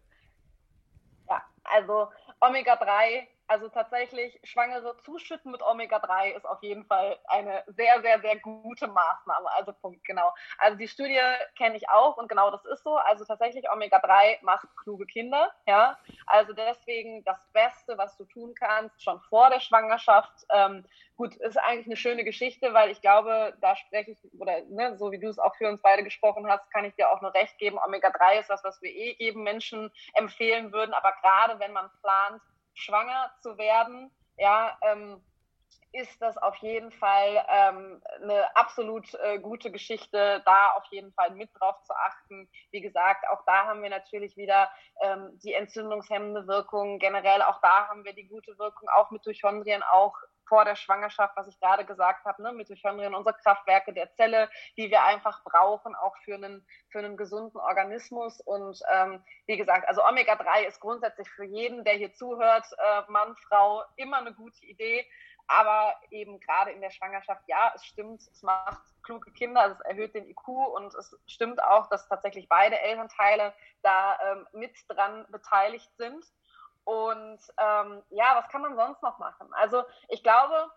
Ja, 1.28 1.44
also 1.64 2.12
Omega-3 2.40 3.28
also 3.48 3.70
tatsächlich, 3.70 4.40
Schwangere 4.44 4.98
zuschütten 5.04 5.52
mit 5.52 5.62
Omega-3 5.62 6.36
ist 6.36 6.46
auf 6.46 6.62
jeden 6.64 6.86
Fall 6.86 7.18
eine 7.28 7.64
sehr, 7.68 8.02
sehr, 8.02 8.20
sehr 8.22 8.38
gute 8.40 8.88
Maßnahme. 8.88 9.52
Also 9.52 9.74
Punkt, 9.74 10.04
genau. 10.04 10.34
Also 10.58 10.78
die 10.78 10.88
Studie 10.88 11.20
kenne 11.58 11.78
ich 11.78 11.90
auch 11.90 12.18
und 12.18 12.28
genau 12.28 12.50
das 12.50 12.66
ist 12.66 12.84
so. 12.84 12.96
Also 12.96 13.24
tatsächlich, 13.26 13.70
Omega-3 13.70 14.40
macht 14.42 14.68
kluge 14.78 15.06
Kinder, 15.06 15.52
ja. 15.68 15.98
Also 16.26 16.54
deswegen 16.54 17.24
das 17.24 17.46
Beste, 17.54 17.98
was 17.98 18.18
du 18.18 18.26
tun 18.26 18.56
kannst, 18.56 19.04
schon 19.04 19.20
vor 19.22 19.50
der 19.50 19.60
Schwangerschaft. 19.60 20.34
Ähm, 20.52 20.86
gut, 21.16 21.36
ist 21.36 21.58
eigentlich 21.58 21.86
eine 21.86 21.98
schöne 21.98 22.24
Geschichte, 22.24 22.74
weil 22.74 22.90
ich 22.90 23.02
glaube, 23.02 23.56
da 23.62 23.76
spreche 23.76 24.12
ich, 24.12 24.20
oder 24.40 24.62
ne, 24.70 24.98
so 24.98 25.12
wie 25.12 25.20
du 25.20 25.28
es 25.28 25.40
auch 25.40 25.56
für 25.56 25.70
uns 25.70 25.82
beide 25.82 26.04
gesprochen 26.04 26.48
hast, 26.50 26.70
kann 26.72 26.86
ich 26.86 26.96
dir 26.96 27.12
auch 27.12 27.22
nur 27.22 27.34
recht 27.34 27.58
geben. 27.60 27.78
Omega-3 27.78 28.40
ist 28.40 28.50
was, 28.50 28.64
was 28.64 28.82
wir 28.82 28.92
eh 28.92 29.16
jedem 29.20 29.44
Menschen 29.44 29.92
empfehlen 30.14 30.74
würden. 30.74 30.94
Aber 30.94 31.14
gerade 31.22 31.60
wenn 31.60 31.72
man 31.74 31.92
plant, 32.02 32.42
schwanger 32.76 33.32
zu 33.42 33.58
werden, 33.58 34.12
ja, 34.38 34.78
ähm, 34.84 35.24
ist 35.96 36.22
das 36.22 36.38
auf 36.38 36.56
jeden 36.58 36.92
Fall 36.92 37.46
ähm, 37.50 38.02
eine 38.22 38.56
absolut 38.56 39.14
äh, 39.16 39.40
gute 39.40 39.72
Geschichte, 39.72 40.42
da 40.46 40.74
auf 40.76 40.84
jeden 40.92 41.14
Fall 41.14 41.32
mit 41.32 41.50
drauf 41.58 41.82
zu 41.84 41.94
achten. 41.96 42.50
Wie 42.72 42.82
gesagt, 42.82 43.26
auch 43.30 43.44
da 43.46 43.66
haben 43.66 43.82
wir 43.82 43.90
natürlich 43.90 44.36
wieder 44.36 44.70
ähm, 45.02 45.40
die 45.44 45.54
entzündungshemmende 45.54 46.48
Wirkung. 46.48 47.00
Generell 47.00 47.42
auch 47.44 47.62
da 47.62 47.88
haben 47.88 48.04
wir 48.04 48.14
die 48.14 48.28
gute 48.28 48.58
Wirkung, 48.60 48.90
auch 48.90 49.10
Mitochondrien, 49.12 49.84
auch 49.84 50.16
vor 50.48 50.66
der 50.66 50.76
Schwangerschaft, 50.76 51.36
was 51.36 51.48
ich 51.48 51.60
gerade 51.60 51.86
gesagt 51.86 52.26
habe, 52.26 52.42
ne, 52.42 52.52
Mitochondrien, 52.54 53.16
unsere 53.16 53.36
Kraftwerke 53.38 53.94
der 53.94 54.14
Zelle, 54.14 54.50
die 54.78 54.90
wir 54.90 55.04
einfach 55.04 55.44
brauchen, 55.44 55.96
auch 55.96 56.16
für 56.24 56.36
einen, 56.36 56.66
für 56.90 57.00
einen 57.00 57.18
gesunden 57.18 57.60
Organismus. 57.60 58.40
Und 58.42 58.80
ähm, 58.94 59.24
wie 59.48 59.58
gesagt, 59.58 59.88
also 59.88 60.04
Omega-3 60.06 60.66
ist 60.68 60.80
grundsätzlich 60.80 61.30
für 61.30 61.46
jeden, 61.46 61.84
der 61.84 61.94
hier 61.94 62.14
zuhört, 62.14 62.66
äh, 62.78 63.12
Mann, 63.12 63.36
Frau, 63.48 63.84
immer 63.96 64.18
eine 64.18 64.34
gute 64.34 64.64
Idee. 64.66 65.06
Aber 65.48 65.94
eben 66.10 66.40
gerade 66.40 66.72
in 66.72 66.82
der 66.82 66.90
Schwangerschaft, 66.90 67.44
ja, 67.48 67.72
es 67.76 67.86
stimmt, 67.86 68.22
es 68.22 68.42
macht 68.42 68.82
kluge 69.04 69.32
Kinder, 69.32 69.72
es 69.72 69.80
erhöht 69.82 70.16
den 70.16 70.28
IQ 70.28 70.48
und 70.48 70.94
es 70.96 71.16
stimmt 71.28 71.62
auch, 71.64 71.88
dass 71.90 72.08
tatsächlich 72.08 72.50
beide 72.50 72.80
Elternteile 72.80 73.54
da 73.84 74.18
ähm, 74.24 74.48
mit 74.54 74.76
dran 74.88 75.26
beteiligt 75.30 75.92
sind. 75.98 76.26
Und 76.86 77.40
ähm, 77.58 78.04
ja, 78.12 78.36
was 78.36 78.48
kann 78.50 78.62
man 78.62 78.76
sonst 78.76 79.02
noch 79.02 79.18
machen? 79.18 79.52
Also 79.54 79.84
ich 80.08 80.24
glaube, 80.24 80.72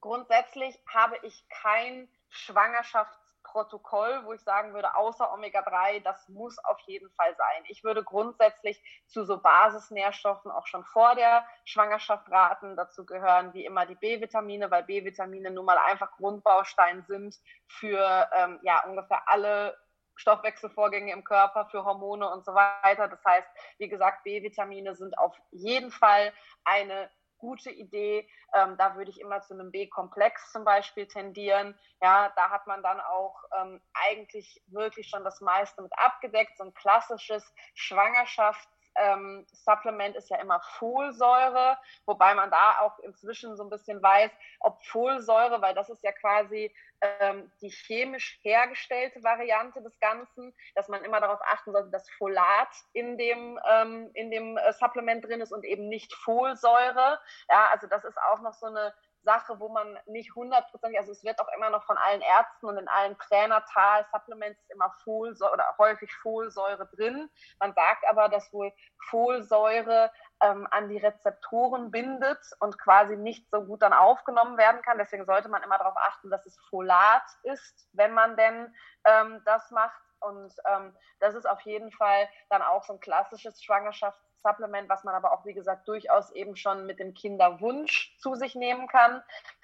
grundsätzlich 0.00 0.78
habe 0.86 1.16
ich 1.22 1.48
kein 1.48 2.08
Schwangerschaftsprotokoll, 2.28 4.20
wo 4.24 4.34
ich 4.34 4.42
sagen 4.42 4.74
würde, 4.74 4.94
außer 4.94 5.32
Omega-3, 5.32 6.02
das 6.02 6.28
muss 6.28 6.58
auf 6.58 6.78
jeden 6.80 7.10
Fall 7.12 7.34
sein. 7.36 7.64
Ich 7.68 7.82
würde 7.82 8.04
grundsätzlich 8.04 8.82
zu 9.06 9.24
so 9.24 9.38
Basisnährstoffen 9.38 10.50
auch 10.50 10.66
schon 10.66 10.84
vor 10.84 11.14
der 11.14 11.46
Schwangerschaft 11.64 12.30
raten. 12.30 12.76
Dazu 12.76 13.06
gehören 13.06 13.54
wie 13.54 13.64
immer 13.64 13.86
die 13.86 13.94
B-Vitamine, 13.94 14.70
weil 14.70 14.84
B-Vitamine 14.84 15.50
nun 15.50 15.64
mal 15.64 15.78
einfach 15.78 16.12
Grundbaustein 16.18 17.02
sind 17.08 17.34
für 17.66 18.28
ähm, 18.36 18.60
ja 18.62 18.84
ungefähr 18.84 19.26
alle 19.26 19.74
Stoffwechselvorgänge 20.16 21.12
im 21.12 21.24
Körper, 21.24 21.66
für 21.66 21.84
Hormone 21.84 22.28
und 22.30 22.44
so 22.44 22.54
weiter. 22.54 23.08
Das 23.08 23.24
heißt, 23.24 23.48
wie 23.78 23.88
gesagt, 23.88 24.24
B-Vitamine 24.24 24.94
sind 24.94 25.16
auf 25.18 25.36
jeden 25.50 25.90
Fall 25.90 26.32
eine 26.64 27.10
gute 27.38 27.70
Idee. 27.70 28.28
Ähm, 28.54 28.76
da 28.76 28.96
würde 28.96 29.10
ich 29.10 29.20
immer 29.20 29.40
zu 29.40 29.54
einem 29.54 29.70
B-Komplex 29.70 30.52
zum 30.52 30.64
Beispiel 30.64 31.06
tendieren. 31.06 31.78
Ja, 32.02 32.32
da 32.36 32.50
hat 32.50 32.66
man 32.66 32.82
dann 32.82 33.00
auch 33.00 33.42
ähm, 33.58 33.80
eigentlich 33.94 34.62
wirklich 34.66 35.08
schon 35.08 35.24
das 35.24 35.40
meiste 35.40 35.82
mit 35.82 35.92
abgedeckt. 35.96 36.56
So 36.58 36.64
ein 36.64 36.74
klassisches 36.74 37.44
Schwangerschafts- 37.76 38.68
ähm, 39.00 39.46
Supplement 39.52 40.16
ist 40.16 40.30
ja 40.30 40.38
immer 40.38 40.60
Folsäure, 40.78 41.78
wobei 42.06 42.34
man 42.34 42.50
da 42.50 42.80
auch 42.80 42.98
inzwischen 43.00 43.56
so 43.56 43.64
ein 43.64 43.70
bisschen 43.70 44.02
weiß, 44.02 44.30
ob 44.60 44.82
Folsäure, 44.84 45.60
weil 45.62 45.74
das 45.74 45.90
ist 45.90 46.02
ja 46.02 46.12
quasi 46.12 46.74
ähm, 47.00 47.50
die 47.60 47.70
chemisch 47.70 48.38
hergestellte 48.42 49.22
Variante 49.22 49.82
des 49.82 49.98
Ganzen, 50.00 50.54
dass 50.74 50.88
man 50.88 51.04
immer 51.04 51.20
darauf 51.20 51.40
achten 51.42 51.72
sollte, 51.72 51.90
dass 51.90 52.10
Folat 52.10 52.68
in 52.92 53.16
dem, 53.16 53.58
ähm, 53.70 54.10
in 54.14 54.30
dem 54.30 54.56
äh, 54.56 54.72
Supplement 54.74 55.24
drin 55.24 55.40
ist 55.40 55.52
und 55.52 55.64
eben 55.64 55.88
nicht 55.88 56.12
Folsäure. 56.14 57.18
Ja, 57.48 57.68
also 57.72 57.86
das 57.86 58.04
ist 58.04 58.18
auch 58.18 58.40
noch 58.40 58.54
so 58.54 58.66
eine 58.66 58.92
Sache, 59.22 59.60
wo 59.60 59.68
man 59.68 59.98
nicht 60.06 60.34
hundertprozentig, 60.34 60.98
also 60.98 61.12
es 61.12 61.22
wird 61.24 61.40
auch 61.40 61.48
immer 61.56 61.70
noch 61.70 61.84
von 61.84 61.96
allen 61.98 62.22
Ärzten 62.22 62.66
und 62.66 62.78
in 62.78 62.88
allen 62.88 63.16
Pränatal 63.16 64.06
Supplements 64.12 64.60
immer 64.68 64.90
Folsäure 65.04 65.52
oder 65.52 65.74
häufig 65.78 66.12
Folsäure 66.14 66.88
drin. 66.94 67.30
Man 67.58 67.74
sagt 67.74 68.04
aber, 68.08 68.28
dass 68.28 68.52
wohl 68.52 68.72
Folsäure 69.10 70.10
ähm, 70.40 70.66
an 70.70 70.88
die 70.88 70.98
Rezeptoren 70.98 71.90
bindet 71.90 72.38
und 72.60 72.78
quasi 72.78 73.16
nicht 73.16 73.50
so 73.50 73.64
gut 73.64 73.82
dann 73.82 73.92
aufgenommen 73.92 74.56
werden 74.56 74.82
kann. 74.82 74.98
Deswegen 74.98 75.26
sollte 75.26 75.48
man 75.48 75.62
immer 75.62 75.78
darauf 75.78 75.96
achten, 75.96 76.30
dass 76.30 76.46
es 76.46 76.58
Folat 76.70 77.24
ist, 77.42 77.88
wenn 77.92 78.12
man 78.12 78.36
denn 78.36 78.74
ähm, 79.04 79.42
das 79.44 79.70
macht. 79.70 80.00
Und 80.20 80.54
ähm, 80.68 80.96
das 81.18 81.34
ist 81.34 81.48
auf 81.48 81.60
jeden 81.62 81.90
Fall 81.92 82.28
dann 82.48 82.62
auch 82.62 82.84
so 82.84 82.94
ein 82.94 83.00
klassisches 83.00 83.62
Schwangerschafts 83.62 84.30
Supplement, 84.42 84.88
was 84.88 85.04
man 85.04 85.14
aber 85.14 85.32
auch, 85.32 85.44
wie 85.44 85.54
gesagt, 85.54 85.86
durchaus 85.86 86.30
eben 86.32 86.56
schon 86.56 86.86
mit 86.86 86.98
dem 86.98 87.14
Kinderwunsch 87.14 88.16
zu 88.18 88.34
sich 88.34 88.54
nehmen 88.54 88.88
kann. 88.88 89.22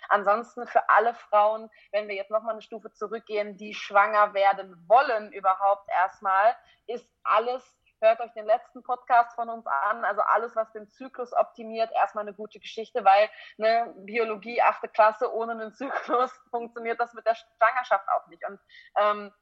Ansonsten 0.09 0.67
für 0.67 0.89
alle 0.89 1.15
Frauen, 1.15 1.71
wenn 1.93 2.09
wir 2.09 2.15
jetzt 2.15 2.31
nochmal 2.31 2.53
eine 2.53 2.63
Stufe 2.63 2.93
zurückgehen, 2.93 3.57
die 3.57 3.75
schwanger 3.75 4.35
werden 4.35 4.77
wollen 4.87 5.33
überhaupt 5.33 5.89
erstmal, 5.91 6.55
ist 6.87 7.09
alles 7.25 7.65
hört 8.01 8.21
euch 8.21 8.33
den 8.33 8.45
letzten 8.45 8.83
Podcast 8.83 9.35
von 9.35 9.49
uns 9.49 9.67
an. 9.67 10.05
Also 10.05 10.21
alles, 10.21 10.55
was 10.55 10.71
den 10.73 10.89
Zyklus 10.89 11.33
optimiert, 11.33 11.91
erstmal 11.93 12.23
eine 12.23 12.35
gute 12.35 12.61
Geschichte, 12.61 13.05
weil 13.05 13.31
ne, 13.57 13.95
Biologie, 13.97 14.61
achte 14.61 14.89
Klasse, 14.89 15.33
ohne 15.33 15.53
einen 15.53 15.73
Zyklus 15.73 16.31
funktioniert 16.51 17.01
das 17.01 17.15
mit 17.15 17.27
der 17.27 17.35
Schwangerschaft 17.35 18.07
auch 18.09 18.27
nicht. 18.29 18.47
Und 18.47 18.61
ähm, 18.99 19.33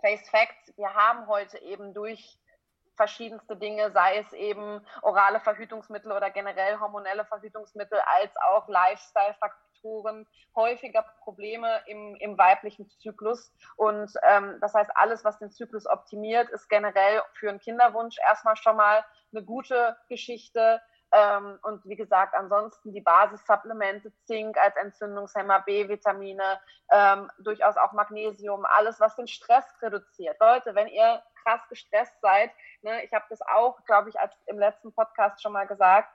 Face 0.00 0.28
Facts, 0.30 0.72
wir 0.76 0.94
haben 0.94 1.26
heute 1.26 1.58
eben 1.58 1.94
durch 1.94 2.38
verschiedenste 2.96 3.56
Dinge, 3.56 3.92
sei 3.92 4.18
es 4.18 4.32
eben 4.32 4.84
orale 5.02 5.40
Verhütungsmittel 5.40 6.12
oder 6.12 6.30
generell 6.30 6.78
hormonelle 6.78 7.24
Verhütungsmittel, 7.24 7.98
als 8.04 8.36
auch 8.36 8.68
Lifestyle-Faktoren, 8.68 10.26
häufiger 10.56 11.04
Probleme 11.20 11.80
im, 11.86 12.16
im 12.16 12.36
weiblichen 12.36 12.88
Zyklus. 12.90 13.52
Und 13.76 14.12
ähm, 14.28 14.58
das 14.60 14.74
heißt, 14.74 14.90
alles, 14.94 15.24
was 15.24 15.38
den 15.38 15.52
Zyklus 15.52 15.86
optimiert, 15.86 16.50
ist 16.50 16.68
generell 16.68 17.22
für 17.34 17.48
einen 17.48 17.60
Kinderwunsch 17.60 18.16
erstmal 18.26 18.56
schon 18.56 18.76
mal 18.76 19.04
eine 19.32 19.44
gute 19.44 19.96
Geschichte. 20.08 20.82
Ähm, 21.12 21.58
und 21.62 21.84
wie 21.86 21.96
gesagt, 21.96 22.34
ansonsten 22.34 22.92
die 22.92 23.00
Basissupplemente, 23.00 24.12
Zink 24.26 24.58
als 24.58 24.76
Entzündungshemmer, 24.76 25.60
B-Vitamine, 25.60 26.60
ähm, 26.90 27.30
durchaus 27.38 27.76
auch 27.76 27.92
Magnesium, 27.92 28.64
alles, 28.66 29.00
was 29.00 29.16
den 29.16 29.26
Stress 29.26 29.64
reduziert. 29.80 30.36
Leute, 30.40 30.74
wenn 30.74 30.88
ihr 30.88 31.22
krass 31.42 31.60
gestresst 31.68 32.20
seid, 32.20 32.50
ne, 32.82 33.04
ich 33.04 33.12
habe 33.12 33.24
das 33.30 33.40
auch, 33.42 33.82
glaube 33.84 34.10
ich, 34.10 34.20
als 34.20 34.34
im 34.46 34.58
letzten 34.58 34.92
Podcast 34.92 35.42
schon 35.42 35.52
mal 35.52 35.66
gesagt, 35.66 36.10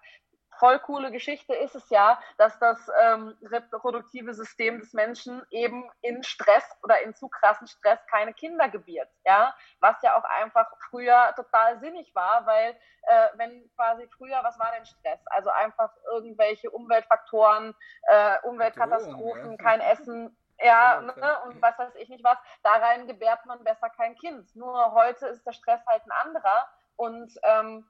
voll 0.63 0.79
coole 0.79 1.11
Geschichte 1.11 1.53
ist 1.53 1.75
es 1.75 1.89
ja, 1.89 2.17
dass 2.37 2.57
das 2.57 2.89
ähm, 3.01 3.35
reproduktive 3.43 4.33
System 4.33 4.79
des 4.79 4.93
Menschen 4.93 5.41
eben 5.49 5.91
in 5.99 6.23
Stress 6.23 6.63
oder 6.83 7.01
in 7.01 7.13
zu 7.13 7.27
krassen 7.27 7.67
Stress 7.67 7.99
keine 8.09 8.33
Kinder 8.33 8.69
gebiert, 8.69 9.09
ja, 9.25 9.53
was 9.81 10.01
ja 10.03 10.17
auch 10.17 10.23
einfach 10.23 10.71
früher 10.89 11.33
total 11.35 11.81
sinnig 11.81 12.15
war, 12.15 12.45
weil 12.45 12.77
äh, 13.01 13.27
wenn 13.33 13.69
quasi 13.75 14.07
früher, 14.17 14.39
was 14.41 14.57
war 14.57 14.71
denn 14.71 14.85
Stress? 14.85 15.19
Also 15.25 15.49
einfach 15.49 15.91
irgendwelche 16.13 16.71
Umweltfaktoren, 16.71 17.75
äh, 18.03 18.39
Umweltkatastrophen, 18.43 19.51
ja. 19.51 19.57
kein 19.57 19.81
Essen, 19.81 20.37
ja, 20.61 21.01
ne, 21.01 21.39
und 21.43 21.61
was 21.61 21.77
weiß 21.77 21.95
ich 21.95 22.07
nicht 22.07 22.23
was, 22.23 22.37
da 22.63 22.71
rein 22.71 23.05
gebärt 23.05 23.45
man 23.45 23.65
besser 23.65 23.89
kein 23.89 24.15
Kind. 24.15 24.55
Nur 24.55 24.93
heute 24.93 25.27
ist 25.27 25.45
der 25.45 25.51
Stress 25.51 25.81
halt 25.85 26.05
ein 26.05 26.25
anderer 26.25 26.69
und 26.95 27.37
ähm, 27.43 27.85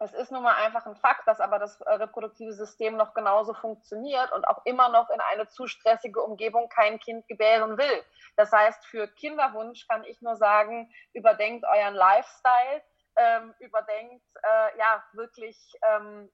es 0.00 0.12
ist 0.12 0.32
nun 0.32 0.42
mal 0.42 0.56
einfach 0.56 0.86
ein 0.86 0.96
Fakt, 0.96 1.26
dass 1.28 1.40
aber 1.40 1.58
das 1.58 1.80
äh, 1.82 1.94
reproduktive 1.94 2.52
System 2.52 2.96
noch 2.96 3.14
genauso 3.14 3.54
funktioniert 3.54 4.32
und 4.32 4.46
auch 4.48 4.64
immer 4.64 4.88
noch 4.88 5.10
in 5.10 5.20
eine 5.20 5.48
zu 5.48 5.66
stressige 5.66 6.20
Umgebung 6.20 6.68
kein 6.68 6.98
Kind 6.98 7.26
gebären 7.28 7.78
will. 7.78 8.04
Das 8.36 8.50
heißt, 8.52 8.84
für 8.86 9.06
Kinderwunsch 9.08 9.86
kann 9.86 10.04
ich 10.04 10.20
nur 10.20 10.36
sagen, 10.36 10.92
überdenkt 11.12 11.64
euren 11.64 11.94
Lifestyle, 11.94 12.82
ähm, 13.16 13.54
überdenkt 13.60 14.24
äh, 14.42 14.78
ja 14.78 15.04
wirklich, 15.12 15.56
ähm, 15.82 16.30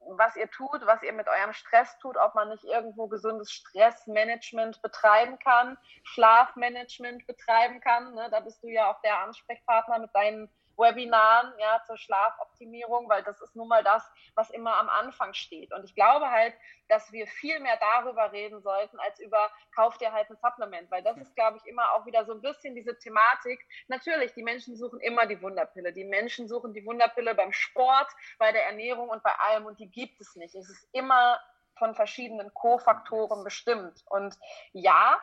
was 0.00 0.34
ihr 0.36 0.50
tut, 0.50 0.84
was 0.86 1.02
ihr 1.02 1.12
mit 1.12 1.28
eurem 1.28 1.52
Stress 1.52 1.96
tut, 1.98 2.16
ob 2.16 2.34
man 2.34 2.48
nicht 2.48 2.64
irgendwo 2.64 3.06
gesundes 3.06 3.52
Stressmanagement 3.52 4.82
betreiben 4.82 5.38
kann, 5.38 5.76
Schlafmanagement 6.04 7.26
betreiben 7.26 7.80
kann. 7.80 8.14
Ne? 8.14 8.28
Da 8.30 8.40
bist 8.40 8.62
du 8.62 8.68
ja 8.68 8.90
auch 8.90 9.00
der 9.02 9.20
Ansprechpartner 9.20 9.98
mit 9.98 10.14
deinen 10.14 10.50
Webinaren 10.78 11.52
ja, 11.58 11.82
zur 11.86 11.98
Schlafoptimierung, 11.98 13.08
weil 13.08 13.22
das 13.24 13.40
ist 13.40 13.56
nun 13.56 13.68
mal 13.68 13.82
das, 13.82 14.08
was 14.34 14.50
immer 14.50 14.76
am 14.76 14.88
Anfang 14.88 15.34
steht. 15.34 15.72
Und 15.72 15.84
ich 15.84 15.94
glaube 15.94 16.30
halt, 16.30 16.54
dass 16.88 17.10
wir 17.12 17.26
viel 17.26 17.60
mehr 17.60 17.78
darüber 17.78 18.32
reden 18.32 18.62
sollten, 18.62 18.98
als 19.00 19.18
über 19.18 19.50
kauf 19.74 19.98
dir 19.98 20.12
halt 20.12 20.30
ein 20.30 20.36
Supplement, 20.36 20.90
weil 20.90 21.02
das 21.02 21.18
ist, 21.18 21.34
glaube 21.34 21.58
ich, 21.58 21.66
immer 21.66 21.92
auch 21.94 22.06
wieder 22.06 22.24
so 22.24 22.32
ein 22.32 22.40
bisschen 22.40 22.74
diese 22.74 22.98
Thematik. 22.98 23.60
Natürlich, 23.88 24.32
die 24.34 24.42
Menschen 24.42 24.76
suchen 24.76 25.00
immer 25.00 25.26
die 25.26 25.42
Wunderpille. 25.42 25.92
Die 25.92 26.04
Menschen 26.04 26.48
suchen 26.48 26.72
die 26.72 26.86
Wunderpille 26.86 27.34
beim 27.34 27.52
Sport, 27.52 28.10
bei 28.38 28.52
der 28.52 28.66
Ernährung 28.66 29.08
und 29.08 29.22
bei 29.22 29.32
allem 29.48 29.66
und 29.66 29.78
die 29.80 29.90
gibt 29.90 30.20
es 30.20 30.36
nicht. 30.36 30.54
Es 30.54 30.68
ist 30.68 30.88
immer 30.92 31.40
von 31.78 31.94
verschiedenen 31.94 32.52
Co-Faktoren 32.54 33.44
bestimmt. 33.44 34.02
Und 34.06 34.36
ja, 34.72 35.18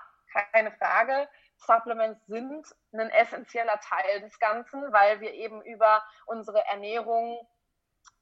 keine 0.52 0.72
Frage, 0.72 1.30
Supplements 1.58 2.26
sind 2.28 2.66
ein 2.94 3.10
essentieller 3.10 3.80
Teil 3.80 4.22
des 4.22 4.40
Ganzen, 4.40 4.92
weil 4.94 5.22
wir 5.22 5.34
eben 5.34 5.62
über 5.64 6.04
unsere 6.26 6.64
Ernährung 6.66 7.48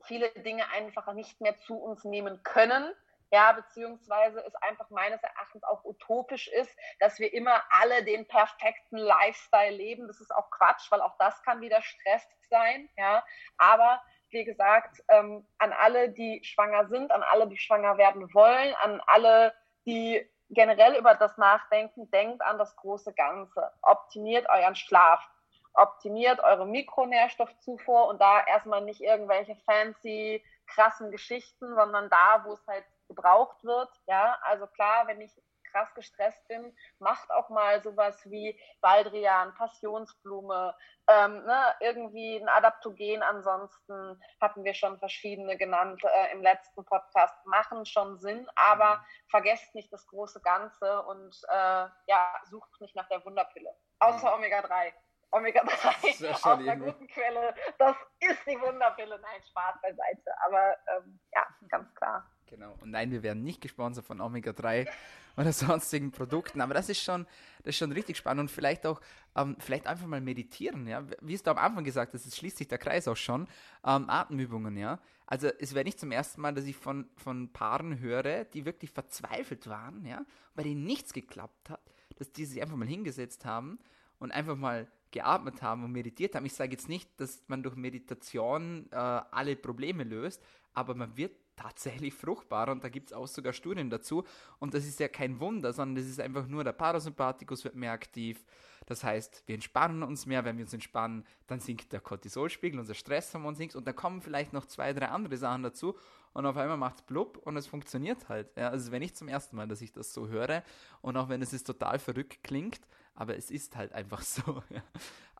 viele 0.06 0.30
Dinge 0.32 0.70
einfach 0.72 1.12
nicht 1.14 1.42
mehr 1.42 1.58
zu 1.60 1.78
uns 1.78 2.04
nehmen 2.04 2.42
können. 2.44 2.94
Ja, 3.32 3.52
beziehungsweise 3.52 4.42
es 4.46 4.54
einfach 4.56 4.92
meines 4.92 5.24
Erachtens 5.24 5.64
auch 5.64 5.84
utopisch 5.84 6.48
ist, 6.50 6.70
dass 7.00 7.18
wir 7.18 7.34
immer 7.34 7.64
alle 7.72 8.04
den 8.04 8.28
perfekten 8.28 8.98
Lifestyle 8.98 9.76
leben. 9.76 10.08
Das 10.08 10.22
ist 10.22 10.30
auch 10.32 10.52
Quatsch, 10.52 10.92
weil 10.92 11.02
auch 11.02 11.18
das 11.18 11.42
kann 11.42 11.60
wieder 11.60 11.82
Stress 11.82 12.28
sein. 12.52 12.90
Ja, 12.96 13.26
aber 13.58 14.04
wie 14.30 14.44
gesagt, 14.44 15.02
ähm, 15.08 15.48
an 15.58 15.74
alle, 15.74 16.10
die 16.10 16.44
schwanger 16.44 16.88
sind, 16.90 17.12
an 17.12 17.24
alle, 17.24 17.48
die 17.48 17.58
schwanger 17.58 17.98
werden 17.98 18.32
wollen, 18.36 18.76
an 18.82 19.02
alle, 19.08 19.54
die 19.86 20.30
generell 20.54 20.96
über 20.96 21.16
das 21.16 21.38
Nachdenken, 21.38 22.10
denkt 22.12 22.42
an 22.42 22.58
das 22.58 22.76
große 22.76 23.14
Ganze. 23.14 23.72
Optimiert 23.82 24.48
euren 24.50 24.76
Schlaf, 24.76 25.28
optimiert 25.74 26.40
eure 26.42 26.66
Mikronährstoffzufuhr 26.66 28.08
und 28.08 28.22
da 28.22 28.44
erstmal 28.46 28.82
nicht 28.82 29.02
irgendwelche 29.02 29.56
fancy, 29.66 30.44
krassen 30.68 31.12
Geschichten, 31.12 31.76
sondern 31.76 32.10
da, 32.10 32.44
wo 32.46 32.54
es 32.54 32.68
halt 32.68 32.86
gebraucht 33.08 33.64
wird. 33.64 33.90
Ja, 34.08 34.38
also 34.44 34.68
klar, 34.68 35.08
wenn 35.08 35.22
ich 35.22 35.32
krass 35.74 35.94
gestresst 35.96 36.48
bin, 36.48 36.76
macht 37.00 37.30
auch 37.32 37.50
mal 37.50 37.82
sowas 37.82 38.22
wie 38.30 38.60
Baldrian, 38.82 39.54
Passionsblume, 39.56 40.76
ähm, 41.08 41.44
ne, 41.46 41.76
irgendwie 41.80 42.38
ein 42.38 42.48
Adaptogen. 42.48 43.24
Ansonsten 43.24 44.22
hatten 44.40 44.64
wir 44.64 44.74
schon 44.74 45.00
verschiedene 45.00 45.58
genannt 45.58 46.02
äh, 46.04 46.32
im 46.32 46.42
letzten 46.42 46.86
Podcast, 46.86 47.36
machen 47.46 47.86
schon 47.86 48.20
Sinn, 48.20 48.48
aber 48.56 48.98
mhm. 48.98 49.30
vergesst 49.30 49.76
nicht 49.76 49.92
das 49.92 50.06
große 50.08 50.42
Ganze 50.42 51.02
und 51.04 51.36
äh, 51.50 51.88
ja, 52.08 52.42
sucht 52.46 52.80
nicht 52.80 52.96
nach 52.96 53.08
der 53.10 53.26
Wunderpille. 53.26 53.76
Außer 54.00 54.30
mhm. 54.30 54.44
Omega-3. 54.44 54.94
Omega-3 55.32 56.32
aus 56.34 56.46
einer 56.46 56.78
guten 56.78 57.08
Quelle. 57.08 57.56
Das 57.80 57.96
ist 58.20 58.46
die 58.46 58.60
Wunderpille. 58.60 59.20
Nein, 59.20 59.44
Spaß 59.50 59.82
beiseite. 59.82 60.32
Aber 60.46 60.78
ähm, 60.96 61.20
ja, 61.34 61.48
ganz 61.70 61.94
klar. 61.96 62.30
Genau. 62.48 62.76
Und 62.82 62.92
nein, 62.92 63.10
wir 63.10 63.24
werden 63.24 63.44
nicht 63.44 63.62
gesponsert 63.62 64.06
von 64.06 64.22
Omega-3 64.22 64.88
oder 65.38 65.54
sonstigen 65.54 66.12
Produkten. 66.12 66.62
Aber 66.62 66.74
das 66.74 66.90
ist 66.90 67.02
schon, 67.02 67.26
das 67.60 67.70
ist 67.70 67.78
schon 67.78 67.92
richtig 67.92 68.18
spannend 68.18 68.42
und 68.42 68.52
vielleicht 68.52 68.86
auch, 68.86 69.02
ähm, 69.36 69.56
vielleicht 69.60 69.88
einfach 69.88 70.08
mal 70.08 70.22
meditieren, 70.22 70.88
ja. 70.88 71.04
Wie 71.22 71.34
es 71.34 71.44
du 71.44 71.52
am 71.52 71.58
Anfang 71.58 71.84
gesagt 71.84 72.14
hast, 72.14 72.26
es 72.26 72.38
schließt 72.38 72.58
sich 72.58 72.68
der 72.68 72.78
Kreis 72.78 73.08
auch 73.08 73.18
schon. 73.18 73.48
Ähm, 73.86 74.10
Atemübungen, 74.10 74.78
ja. 74.78 75.00
Also 75.26 75.48
es 75.48 75.74
wäre 75.74 75.86
nicht 75.86 76.00
zum 76.00 76.12
ersten 76.12 76.42
Mal, 76.42 76.54
dass 76.54 76.66
ich 76.66 76.76
von, 76.76 77.08
von 77.16 77.52
Paaren 77.52 78.00
höre, 78.00 78.44
die 78.46 78.66
wirklich 78.66 78.92
verzweifelt 78.92 79.68
waren, 79.68 80.06
ja, 80.06 80.26
bei 80.56 80.64
denen 80.64 80.84
nichts 80.84 81.14
geklappt 81.14 81.70
hat, 81.70 81.82
dass 82.18 82.32
die 82.32 82.46
sich 82.46 82.62
einfach 82.62 82.76
mal 82.76 82.88
hingesetzt 82.88 83.46
haben 83.46 83.80
und 84.20 84.32
einfach 84.32 84.56
mal 84.56 84.88
geatmet 85.14 85.62
haben 85.62 85.86
und 85.86 85.94
meditiert 85.94 86.36
haben. 86.36 86.46
Ich 86.46 86.54
sage 86.54 86.72
jetzt 86.72 86.90
nicht, 86.90 87.10
dass 87.22 87.44
man 87.48 87.64
durch 87.64 87.76
Meditation 87.76 88.88
äh, 88.92 88.96
alle 88.96 89.56
Probleme 89.56 90.04
löst, 90.04 90.44
aber 90.74 90.96
man 90.96 91.16
wird 91.16 91.32
tatsächlich 91.56 92.14
fruchtbar 92.14 92.70
und 92.70 92.84
da 92.84 92.90
gibt 92.90 93.12
es 93.12 93.14
auch 93.14 93.28
sogar 93.28 93.54
Studien 93.54 93.90
dazu 93.90 94.24
und 94.60 94.74
das 94.74 94.86
ist 94.86 95.00
ja 95.00 95.08
kein 95.08 95.40
Wunder, 95.40 95.72
sondern 95.72 95.96
das 95.96 96.06
ist 96.06 96.20
einfach 96.20 96.48
nur 96.48 96.64
der 96.64 96.74
Parasympathikus 96.74 97.64
wird 97.64 97.76
mehr 97.76 97.92
aktiv, 97.92 98.44
Das 98.88 99.04
heißt, 99.04 99.44
wir 99.46 99.56
entspannen 99.56 100.04
uns 100.04 100.26
mehr. 100.26 100.44
Wenn 100.44 100.58
wir 100.58 100.66
uns 100.66 100.74
entspannen, 100.74 101.24
dann 101.48 101.60
sinkt 101.60 101.94
der 101.94 102.02
Cortisolspiegel, 102.02 102.80
unser 102.80 102.96
Stresshormon 102.96 103.56
sinkt 103.56 103.76
und 103.76 103.88
dann 103.88 103.96
kommen 103.96 104.22
vielleicht 104.22 104.52
noch 104.52 104.66
zwei, 104.66 104.92
drei 104.94 105.08
andere 105.08 105.38
Sachen 105.38 105.64
dazu 105.64 105.96
und 106.34 106.46
auf 106.46 106.58
einmal 106.58 106.78
macht 106.78 106.96
es 106.98 107.02
blub 107.04 107.38
und 107.38 107.56
es 107.56 107.68
funktioniert 107.68 108.28
halt. 108.30 108.58
Ja, 108.58 108.70
also 108.70 108.92
wenn 108.92 109.04
ich 109.04 109.14
zum 109.16 109.28
ersten 109.28 109.56
Mal, 109.56 109.68
dass 109.68 109.82
ich 109.82 109.92
das 109.92 110.14
so 110.14 110.28
höre 110.28 110.64
und 111.02 111.16
auch 111.18 111.30
wenn 111.30 111.42
es 111.42 111.54
ist 111.54 111.66
total 111.68 112.00
verrückt 112.00 112.44
klingt, 112.44 112.82
aber 113.16 113.38
es 113.38 113.52
ist 113.52 113.76
halt 113.76 113.94
einfach 113.94 114.22
so. 114.24 114.64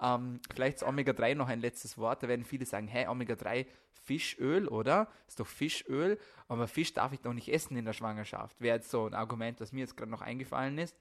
Ähm, 0.02 0.42
vielleicht 0.54 0.80
zu 0.80 0.88
Omega-3 0.88 1.36
noch 1.36 1.48
ein 1.48 1.62
letztes 1.62 1.98
Wort. 1.98 2.24
Da 2.24 2.28
werden 2.28 2.46
viele 2.46 2.66
sagen, 2.66 2.88
hey, 2.88 3.08
Omega-3 3.08 3.66
Fischöl, 3.92 4.68
oder? 4.68 5.08
Ist 5.28 5.40
doch 5.40 5.48
Fischöl, 5.48 6.20
aber 6.48 6.68
Fisch 6.68 6.94
darf 6.94 7.14
ich 7.14 7.22
doch 7.22 7.34
nicht 7.34 7.48
essen 7.48 7.78
in 7.78 7.86
der 7.86 7.94
Schwangerschaft. 7.94 8.60
Wäre 8.60 8.78
jetzt 8.78 8.92
so 8.92 9.06
ein 9.06 9.14
Argument, 9.14 9.62
was 9.62 9.72
mir 9.72 9.82
jetzt 9.82 9.96
gerade 9.96 10.12
noch 10.12 10.22
eingefallen 10.22 10.78
ist. 10.78 10.96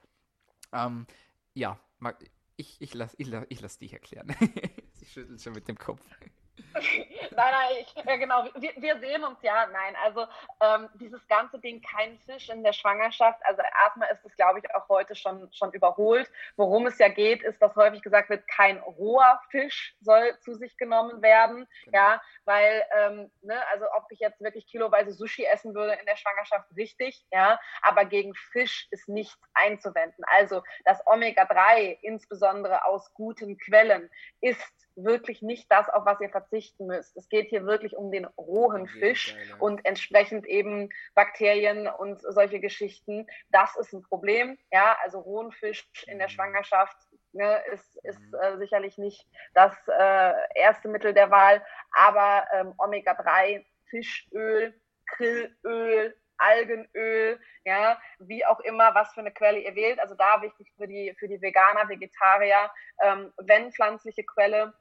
Ähm, 0.72 1.06
ja, 1.54 1.80
ich, 2.56 2.80
ich 2.80 2.94
lasse 2.94 3.16
ich 3.18 3.26
lass, 3.26 3.46
ich 3.48 3.60
lass 3.60 3.78
dich 3.78 3.92
erklären. 3.92 4.34
Sie 4.92 5.06
schüttelt 5.06 5.42
schon 5.42 5.54
mit 5.54 5.66
dem 5.68 5.76
Kopf. 5.76 6.02
nein, 6.74 7.30
nein, 7.36 7.70
ich, 7.80 8.04
ja 8.04 8.16
genau, 8.16 8.44
wir, 8.54 8.72
wir, 8.76 8.98
sehen 8.98 9.24
uns 9.24 9.38
ja, 9.42 9.66
nein, 9.66 9.96
also 10.02 10.26
ähm, 10.60 10.88
dieses 10.94 11.26
ganze 11.28 11.58
Ding, 11.58 11.80
kein 11.82 12.18
Fisch 12.20 12.48
in 12.50 12.62
der 12.62 12.72
Schwangerschaft, 12.72 13.40
also 13.44 13.62
erstmal 13.82 14.10
ist 14.10 14.24
es, 14.24 14.34
glaube 14.36 14.58
ich, 14.58 14.74
auch 14.74 14.88
heute 14.88 15.14
schon, 15.14 15.48
schon 15.52 15.72
überholt. 15.72 16.30
Worum 16.56 16.86
es 16.86 16.98
ja 16.98 17.08
geht, 17.08 17.42
ist, 17.42 17.60
dass 17.60 17.74
häufig 17.76 18.02
gesagt 18.02 18.28
wird, 18.28 18.46
kein 18.48 18.78
roher 18.78 19.40
Fisch 19.50 19.94
soll 20.00 20.38
zu 20.40 20.54
sich 20.54 20.76
genommen 20.76 21.22
werden, 21.22 21.66
genau. 21.84 21.98
ja, 21.98 22.22
weil, 22.44 22.84
ähm, 22.96 23.30
ne, 23.40 23.66
also 23.68 23.86
ob 23.96 24.04
ich 24.10 24.20
jetzt 24.20 24.40
wirklich 24.40 24.66
kiloweise 24.66 25.12
Sushi 25.12 25.44
essen 25.44 25.74
würde 25.74 25.94
in 25.94 26.06
der 26.06 26.16
Schwangerschaft, 26.16 26.68
richtig, 26.76 27.24
ja, 27.30 27.58
aber 27.80 28.04
gegen 28.04 28.34
Fisch 28.34 28.88
ist 28.90 29.08
nichts 29.08 29.40
einzuwenden. 29.54 30.24
Also 30.26 30.62
das 30.84 31.00
Omega-3, 31.06 31.98
insbesondere 32.02 32.84
aus 32.84 33.12
guten 33.14 33.58
Quellen, 33.58 34.10
ist 34.40 34.72
wirklich 34.96 35.42
nicht 35.42 35.70
das, 35.70 35.88
auf 35.88 36.04
was 36.04 36.20
ihr 36.20 36.28
verzichten 36.42 36.86
müsst. 36.86 37.16
Es 37.16 37.28
geht 37.28 37.48
hier 37.48 37.64
wirklich 37.64 37.96
um 37.96 38.10
den 38.10 38.24
rohen 38.24 38.86
Fisch 38.86 39.36
und 39.58 39.84
entsprechend 39.84 40.46
eben 40.46 40.90
Bakterien 41.14 41.86
und 41.86 42.20
solche 42.20 42.60
Geschichten. 42.60 43.26
Das 43.50 43.76
ist 43.76 43.92
ein 43.92 44.02
Problem. 44.02 44.58
Ja, 44.70 44.96
also 45.02 45.20
rohen 45.20 45.52
Fisch 45.52 45.86
in 46.06 46.18
der 46.18 46.28
mhm. 46.28 46.32
Schwangerschaft 46.32 46.96
ne, 47.32 47.62
ist, 47.72 47.96
ist 48.04 48.20
mhm. 48.20 48.34
äh, 48.40 48.56
sicherlich 48.58 48.98
nicht 48.98 49.26
das 49.54 49.74
äh, 49.88 50.32
erste 50.54 50.88
Mittel 50.88 51.14
der 51.14 51.30
Wahl, 51.30 51.64
aber 51.92 52.46
ähm, 52.52 52.74
Omega-3, 52.78 53.64
Fischöl, 53.88 54.74
Krillöl, 55.06 56.14
Algenöl, 56.38 57.38
ja, 57.64 58.00
wie 58.18 58.44
auch 58.44 58.60
immer, 58.60 58.94
was 58.94 59.12
für 59.14 59.20
eine 59.20 59.32
Quelle 59.32 59.60
ihr 59.60 59.74
wählt. 59.74 60.00
Also 60.00 60.14
da 60.14 60.42
wichtig 60.42 60.72
für 60.76 60.88
die, 60.88 61.14
für 61.18 61.28
die 61.28 61.40
Veganer, 61.40 61.88
Vegetarier, 61.88 62.70
ähm, 63.00 63.32
wenn 63.38 63.72
pflanzliche 63.72 64.24
Quelle, 64.24 64.74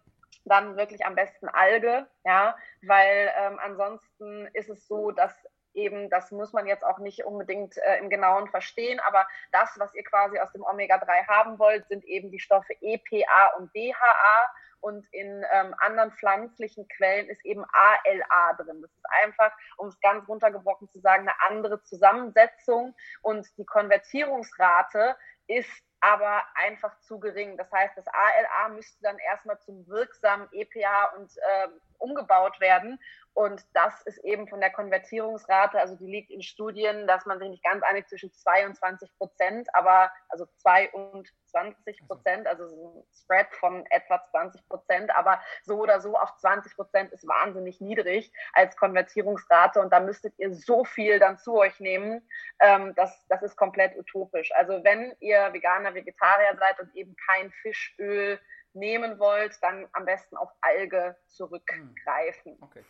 dann 0.46 0.78
wirklich 0.78 1.06
am 1.06 1.16
besten 1.16 1.48
Alge, 1.48 2.08
ja, 2.24 2.56
weil 2.84 3.32
ähm, 3.38 3.60
ansonsten 3.60 4.48
ist 4.54 4.70
es 4.70 4.88
so, 4.88 5.12
dass 5.12 5.34
eben, 5.74 6.10
das 6.10 6.32
muss 6.32 6.54
man 6.54 6.68
jetzt 6.68 6.84
auch 6.84 7.00
nicht 7.00 7.24
unbedingt 7.24 7.78
äh, 7.78 7.98
im 8.00 8.10
Genauen 8.10 8.48
verstehen, 8.50 9.00
aber 9.00 9.28
das, 9.52 9.78
was 9.78 9.94
ihr 9.96 10.04
quasi 10.04 10.40
aus 10.40 10.52
dem 10.52 10.64
Omega-3 10.64 11.28
haben 11.28 11.60
wollt, 11.60 11.88
sind 11.88 12.04
eben 12.06 12.32
die 12.32 12.40
Stoffe 12.40 12.74
EPA 12.82 13.54
und 13.58 13.74
DHA 13.76 14.52
und 14.82 15.06
in 15.12 15.46
ähm, 15.54 15.76
anderen 15.78 16.12
pflanzlichen 16.12 16.88
Quellen 16.88 17.30
ist 17.30 17.46
eben 17.46 17.64
ALA 17.72 18.54
drin. 18.54 18.82
Das 18.82 18.92
ist 18.92 19.06
einfach, 19.24 19.56
um 19.78 19.88
es 19.88 20.00
ganz 20.02 20.28
runtergebrochen 20.28 20.90
zu 20.90 21.00
sagen, 21.00 21.28
eine 21.28 21.40
andere 21.50 21.82
Zusammensetzung 21.84 22.96
und 23.22 23.48
die 23.58 23.66
Konvertierungsrate 23.66 25.16
ist 25.48 25.84
aber 26.02 26.42
einfach 26.56 27.00
zu 27.00 27.20
gering. 27.20 27.58
Das 27.58 27.72
heißt, 27.72 27.96
das 27.96 28.08
ALA 28.08 28.70
müsste 28.70 29.02
dann 29.04 29.18
erstmal 29.20 29.60
zum 29.60 29.88
wirksamen 29.88 30.48
EPA 30.52 31.14
und 31.18 31.32
äh, 31.38 31.68
umgebaut 32.02 32.60
werden. 32.60 33.00
Und 33.34 33.64
das 33.74 34.02
ist 34.02 34.18
eben 34.26 34.48
von 34.50 34.60
der 34.60 34.72
Konvertierungsrate, 34.72 35.80
also 35.80 35.96
die 35.96 36.12
liegt 36.12 36.32
in 36.32 36.42
Studien, 36.42 37.08
dass 37.08 37.26
man 37.26 37.40
sich 37.40 37.50
nicht 37.50 37.64
ganz 37.64 37.82
einig 37.82 38.08
zwischen 38.10 38.34
22 38.34 39.10
Prozent, 39.18 39.70
aber 39.74 40.12
also 40.28 40.46
2 40.58 40.92
und 40.92 41.30
20 41.46 42.08
Prozent, 42.08 42.48
also 42.48 42.66
ein 42.66 43.04
Spread 43.14 43.48
von 43.54 43.86
etwa 43.90 44.22
20 44.32 44.68
Prozent, 44.68 45.16
aber 45.16 45.42
so 45.64 45.80
oder 45.80 46.02
so 46.02 46.18
auf 46.18 46.36
20 46.38 46.76
Prozent 46.76 47.14
ist 47.14 47.26
wahnsinnig 47.26 47.80
niedrig 47.80 48.34
als 48.52 48.76
Konvertierungsrate 48.76 49.80
und 49.80 49.94
da 49.94 50.02
müsstet 50.02 50.34
ihr 50.38 50.54
so 50.54 50.84
viel 50.84 51.20
dann 51.20 51.38
zu 51.38 51.58
euch 51.58 51.80
nehmen, 51.80 52.28
ähm, 52.60 52.94
das, 52.96 53.26
das 53.30 53.44
ist 53.44 53.56
komplett 53.56 53.98
utopisch. 53.98 54.52
Also 54.56 54.84
wenn 54.84 55.16
ihr 55.20 55.54
Veganer, 55.54 55.94
Vegetarier 55.94 56.58
seid 56.58 56.80
und 56.82 56.94
eben 56.96 57.16
kein 57.28 57.50
Fischöl 57.62 58.40
nehmen 58.74 59.20
wollt, 59.20 59.58
dann 59.62 59.88
am 59.94 60.06
besten 60.06 60.38
auf 60.38 60.50
Alge 60.62 61.18
zurückgreifen. 61.28 62.54
Hm. 62.54 62.64
Okay. 62.64 62.86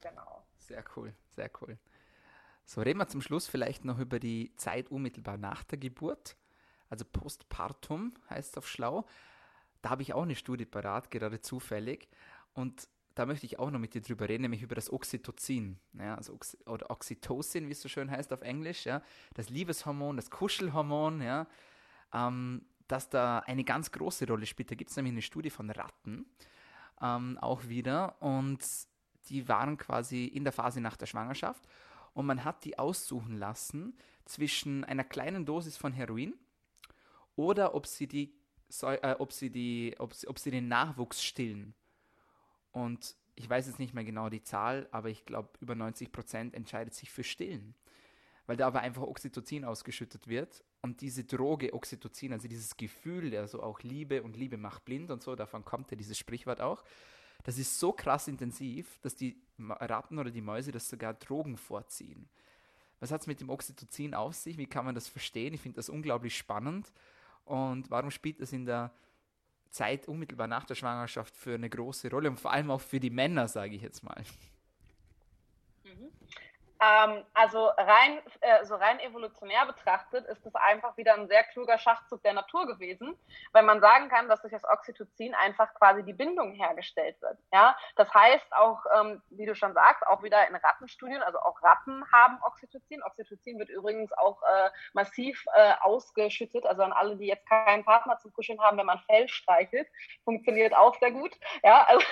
Genau. 0.00 0.44
Sehr 0.58 0.84
cool, 0.96 1.14
sehr 1.30 1.50
cool. 1.60 1.78
So, 2.64 2.80
reden 2.80 2.98
wir 2.98 3.08
zum 3.08 3.20
Schluss 3.20 3.48
vielleicht 3.48 3.84
noch 3.84 3.98
über 3.98 4.18
die 4.18 4.54
Zeit 4.56 4.90
unmittelbar 4.90 5.36
nach 5.36 5.64
der 5.64 5.78
Geburt. 5.78 6.36
Also 6.88 7.04
Postpartum 7.04 8.14
heißt 8.30 8.50
es 8.50 8.58
auf 8.58 8.68
Schlau. 8.68 9.06
Da 9.80 9.90
habe 9.90 10.02
ich 10.02 10.14
auch 10.14 10.22
eine 10.22 10.36
Studie 10.36 10.66
parat, 10.66 11.10
gerade 11.10 11.40
zufällig. 11.40 12.08
Und 12.54 12.88
da 13.14 13.26
möchte 13.26 13.46
ich 13.46 13.58
auch 13.58 13.70
noch 13.70 13.78
mit 13.78 13.94
dir 13.94 14.00
drüber 14.00 14.28
reden, 14.28 14.42
nämlich 14.42 14.62
über 14.62 14.74
das 14.74 14.92
Oxytocin, 14.92 15.78
ja, 15.94 16.14
also 16.14 16.32
Oxy 16.34 16.58
oder 16.66 16.90
Oxytocin, 16.90 17.68
wie 17.68 17.72
es 17.72 17.82
so 17.82 17.88
schön 17.88 18.10
heißt 18.10 18.32
auf 18.32 18.42
Englisch, 18.42 18.86
ja, 18.86 19.02
das 19.34 19.50
Liebeshormon, 19.50 20.16
das 20.16 20.30
Kuschelhormon, 20.30 21.20
ja, 21.20 21.46
ähm, 22.14 22.64
das 22.92 23.08
da 23.08 23.40
eine 23.40 23.64
ganz 23.64 23.90
große 23.90 24.26
Rolle 24.26 24.46
spielt. 24.46 24.70
Da 24.70 24.74
gibt 24.74 24.90
es 24.90 24.96
nämlich 24.96 25.12
eine 25.12 25.22
Studie 25.22 25.50
von 25.50 25.70
Ratten 25.70 26.26
ähm, 27.00 27.38
auch 27.40 27.66
wieder 27.68 28.20
und 28.20 28.60
die 29.28 29.48
waren 29.48 29.76
quasi 29.76 30.26
in 30.26 30.44
der 30.44 30.52
Phase 30.52 30.80
nach 30.80 30.96
der 30.96 31.06
Schwangerschaft 31.06 31.66
und 32.12 32.26
man 32.26 32.44
hat 32.44 32.64
die 32.64 32.78
aussuchen 32.78 33.36
lassen 33.36 33.96
zwischen 34.24 34.84
einer 34.84 35.04
kleinen 35.04 35.46
Dosis 35.46 35.76
von 35.76 35.92
Heroin 35.92 36.34
oder 37.34 37.74
ob 37.74 37.86
sie 37.86 38.06
die 38.06 38.34
äh, 38.82 39.14
ob 39.18 39.32
sie 39.32 39.50
die 39.50 39.94
ob 39.98 40.14
sie, 40.14 40.28
ob 40.28 40.38
sie 40.38 40.50
den 40.50 40.68
Nachwuchs 40.68 41.22
stillen. 41.22 41.74
Und 42.70 43.16
ich 43.34 43.48
weiß 43.48 43.66
jetzt 43.66 43.78
nicht 43.78 43.94
mehr 43.94 44.04
genau 44.04 44.28
die 44.28 44.42
Zahl, 44.42 44.88
aber 44.92 45.08
ich 45.08 45.24
glaube 45.24 45.50
über 45.60 45.74
90 45.74 46.12
Prozent 46.12 46.54
entscheidet 46.54 46.94
sich 46.94 47.10
für 47.10 47.24
Stillen, 47.24 47.74
weil 48.46 48.56
da 48.56 48.66
aber 48.66 48.80
einfach 48.80 49.02
Oxytocin 49.02 49.64
ausgeschüttet 49.64 50.28
wird 50.28 50.64
und 50.80 51.00
diese 51.00 51.24
Droge 51.24 51.72
Oxytocin, 51.74 52.32
also 52.32 52.48
dieses 52.48 52.76
Gefühl, 52.76 53.30
der 53.30 53.46
so 53.48 53.62
auch 53.62 53.80
Liebe 53.80 54.22
und 54.22 54.36
Liebe 54.36 54.56
macht 54.56 54.84
blind 54.84 55.10
und 55.10 55.22
so, 55.22 55.36
davon 55.36 55.64
kommt 55.64 55.90
ja 55.90 55.96
dieses 55.96 56.18
Sprichwort 56.18 56.60
auch 56.60 56.84
das 57.44 57.58
ist 57.58 57.78
so 57.78 57.92
krass 57.92 58.28
intensiv, 58.28 58.98
dass 59.00 59.16
die 59.16 59.36
Ratten 59.58 60.18
oder 60.18 60.30
die 60.30 60.40
Mäuse 60.40 60.72
das 60.72 60.88
sogar 60.88 61.14
Drogen 61.14 61.56
vorziehen. 61.56 62.28
Was 63.00 63.10
hat 63.10 63.22
es 63.22 63.26
mit 63.26 63.40
dem 63.40 63.50
Oxytocin 63.50 64.14
auf 64.14 64.34
sich? 64.34 64.58
Wie 64.58 64.66
kann 64.66 64.84
man 64.84 64.94
das 64.94 65.08
verstehen? 65.08 65.54
Ich 65.54 65.60
finde 65.60 65.76
das 65.76 65.88
unglaublich 65.88 66.36
spannend. 66.36 66.92
Und 67.44 67.90
warum 67.90 68.12
spielt 68.12 68.40
das 68.40 68.52
in 68.52 68.64
der 68.64 68.92
Zeit 69.70 70.06
unmittelbar 70.06 70.46
nach 70.46 70.64
der 70.64 70.76
Schwangerschaft 70.76 71.34
für 71.34 71.54
eine 71.54 71.68
große 71.68 72.10
Rolle 72.10 72.30
und 72.30 72.38
vor 72.38 72.52
allem 72.52 72.70
auch 72.70 72.80
für 72.80 73.00
die 73.00 73.10
Männer, 73.10 73.48
sage 73.48 73.74
ich 73.74 73.82
jetzt 73.82 74.04
mal? 74.04 74.22
Mhm. 75.82 76.12
Ähm, 76.82 77.24
also 77.32 77.66
rein, 77.78 78.18
äh, 78.40 78.64
so 78.64 78.74
rein 78.74 78.98
evolutionär 78.98 79.66
betrachtet 79.66 80.26
ist 80.26 80.44
es 80.44 80.54
einfach 80.56 80.96
wieder 80.96 81.14
ein 81.14 81.28
sehr 81.28 81.44
kluger 81.44 81.78
Schachzug 81.78 82.22
der 82.24 82.32
Natur 82.32 82.66
gewesen, 82.66 83.16
weil 83.52 83.62
man 83.62 83.80
sagen 83.80 84.08
kann, 84.08 84.28
dass 84.28 84.40
durch 84.40 84.52
das 84.52 84.64
Oxytocin 84.64 85.32
einfach 85.34 85.72
quasi 85.74 86.02
die 86.02 86.12
Bindung 86.12 86.52
hergestellt 86.52 87.20
wird. 87.22 87.38
Ja, 87.52 87.76
das 87.94 88.12
heißt 88.12 88.52
auch, 88.52 88.84
ähm, 88.98 89.22
wie 89.30 89.46
du 89.46 89.54
schon 89.54 89.74
sagst, 89.74 90.04
auch 90.08 90.24
wieder 90.24 90.48
in 90.48 90.56
Rattenstudien, 90.56 91.22
also 91.22 91.38
auch 91.38 91.62
Ratten 91.62 92.04
haben 92.12 92.38
Oxytocin. 92.42 93.02
Oxytocin 93.04 93.60
wird 93.60 93.68
übrigens 93.68 94.12
auch 94.14 94.42
äh, 94.42 94.70
massiv 94.92 95.44
äh, 95.54 95.74
ausgeschüttet, 95.82 96.66
also 96.66 96.82
an 96.82 96.92
alle, 96.92 97.16
die 97.16 97.26
jetzt 97.26 97.48
keinen 97.48 97.84
Partner 97.84 98.18
zum 98.18 98.32
Kuscheln 98.32 98.60
haben, 98.60 98.76
wenn 98.76 98.86
man 98.86 98.98
Fell 99.06 99.28
streichelt, 99.28 99.86
funktioniert 100.24 100.74
auch 100.74 100.98
sehr 100.98 101.12
gut. 101.12 101.32
Ja, 101.62 101.84
also 101.84 102.04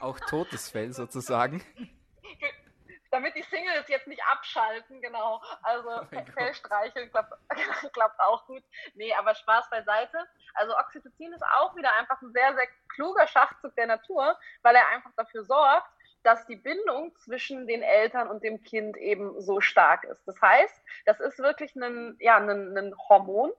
auch 0.00 0.20
totes 0.20 0.68
Fell 0.68 0.92
sozusagen. 0.92 1.64
damit 3.10 3.34
die 3.34 3.42
Singles 3.42 3.88
jetzt 3.88 4.06
nicht 4.06 4.22
abschalten, 4.24 5.00
genau. 5.00 5.42
Also 5.62 5.88
oh 5.88 6.22
Fellstreicheln 6.34 7.10
klappt, 7.10 7.32
klappt 7.92 8.20
auch 8.20 8.46
gut. 8.46 8.62
Nee, 8.94 9.12
aber 9.14 9.34
Spaß 9.34 9.70
beiseite. 9.70 10.18
Also 10.54 10.76
Oxytocin 10.76 11.32
ist 11.32 11.44
auch 11.58 11.74
wieder 11.76 11.92
einfach 11.94 12.20
ein 12.22 12.32
sehr, 12.32 12.54
sehr 12.54 12.68
kluger 12.88 13.26
Schachzug 13.26 13.74
der 13.76 13.86
Natur, 13.86 14.38
weil 14.62 14.74
er 14.74 14.88
einfach 14.88 15.12
dafür 15.16 15.44
sorgt, 15.44 15.90
dass 16.22 16.46
die 16.46 16.56
Bindung 16.56 17.16
zwischen 17.16 17.66
den 17.66 17.82
Eltern 17.82 18.28
und 18.28 18.42
dem 18.42 18.62
Kind 18.62 18.96
eben 18.96 19.40
so 19.40 19.60
stark 19.60 20.04
ist. 20.04 20.26
Das 20.26 20.40
heißt, 20.40 20.82
das 21.06 21.20
ist 21.20 21.38
wirklich 21.38 21.74
ein, 21.76 22.16
ja, 22.20 22.36
ein, 22.36 22.76
ein 22.76 22.94
Hormon, 23.08 23.52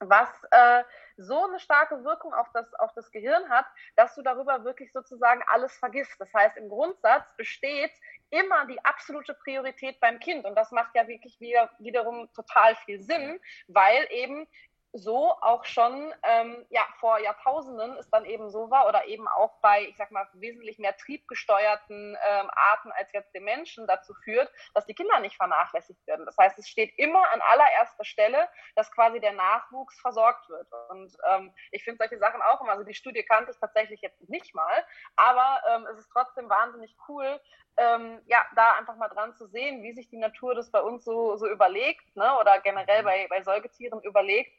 was 0.00 0.28
äh, 0.50 0.82
so 1.16 1.44
eine 1.44 1.60
starke 1.60 2.04
Wirkung 2.04 2.34
auf 2.34 2.48
das, 2.52 2.72
auf 2.74 2.92
das 2.94 3.10
Gehirn 3.10 3.48
hat, 3.48 3.66
dass 3.96 4.14
du 4.14 4.22
darüber 4.22 4.64
wirklich 4.64 4.92
sozusagen 4.92 5.42
alles 5.46 5.76
vergisst. 5.76 6.14
Das 6.18 6.32
heißt, 6.34 6.56
im 6.56 6.68
Grundsatz 6.68 7.34
besteht 7.36 7.92
immer 8.30 8.66
die 8.66 8.84
absolute 8.84 9.34
Priorität 9.34 10.00
beim 10.00 10.18
Kind. 10.18 10.44
Und 10.44 10.56
das 10.56 10.72
macht 10.72 10.94
ja 10.94 11.06
wirklich 11.06 11.38
wieder, 11.40 11.70
wiederum 11.78 12.32
total 12.32 12.74
viel 12.76 13.00
Sinn, 13.00 13.40
weil 13.68 14.06
eben 14.10 14.46
so 14.94 15.32
auch 15.40 15.64
schon 15.64 16.14
ähm, 16.22 16.64
ja, 16.70 16.86
vor 17.00 17.18
Jahrtausenden 17.18 17.96
es 17.98 18.08
dann 18.10 18.24
eben 18.24 18.48
so 18.48 18.70
war 18.70 18.88
oder 18.88 19.06
eben 19.06 19.26
auch 19.26 19.60
bei, 19.60 19.82
ich 19.88 19.96
sag 19.96 20.12
mal, 20.12 20.28
wesentlich 20.34 20.78
mehr 20.78 20.96
triebgesteuerten 20.96 22.16
ähm, 22.24 22.50
Arten 22.54 22.92
als 22.92 23.12
jetzt 23.12 23.34
den 23.34 23.42
Menschen 23.42 23.88
dazu 23.88 24.14
führt, 24.24 24.50
dass 24.72 24.86
die 24.86 24.94
Kinder 24.94 25.18
nicht 25.18 25.36
vernachlässigt 25.36 26.06
werden. 26.06 26.24
Das 26.26 26.36
heißt, 26.38 26.58
es 26.58 26.68
steht 26.68 26.96
immer 26.96 27.28
an 27.32 27.40
allererster 27.42 28.04
Stelle, 28.04 28.48
dass 28.76 28.92
quasi 28.92 29.18
der 29.18 29.32
Nachwuchs 29.32 30.00
versorgt 30.00 30.48
wird. 30.48 30.68
Und 30.90 31.12
ähm, 31.28 31.52
ich 31.72 31.82
finde 31.82 31.98
solche 31.98 32.18
Sachen 32.18 32.40
auch 32.42 32.60
immer, 32.60 32.72
also 32.72 32.84
die 32.84 32.94
Studie 32.94 33.24
kannte 33.24 33.50
ich 33.50 33.58
tatsächlich 33.58 34.00
jetzt 34.00 34.28
nicht 34.28 34.54
mal, 34.54 34.84
aber 35.16 35.60
ähm, 35.70 35.86
es 35.92 35.98
ist 35.98 36.10
trotzdem 36.12 36.48
wahnsinnig 36.48 36.96
cool, 37.08 37.40
ähm, 37.76 38.20
ja, 38.26 38.44
da 38.54 38.74
einfach 38.74 38.96
mal 38.96 39.08
dran 39.08 39.34
zu 39.34 39.46
sehen, 39.46 39.82
wie 39.82 39.92
sich 39.92 40.08
die 40.08 40.18
Natur 40.18 40.54
das 40.54 40.70
bei 40.70 40.80
uns 40.80 41.04
so, 41.04 41.36
so 41.36 41.48
überlegt, 41.48 42.16
ne, 42.16 42.38
oder 42.38 42.60
generell 42.60 43.02
mhm. 43.02 43.06
bei, 43.06 43.26
bei 43.28 43.42
Säugetieren 43.42 44.00
überlegt, 44.02 44.52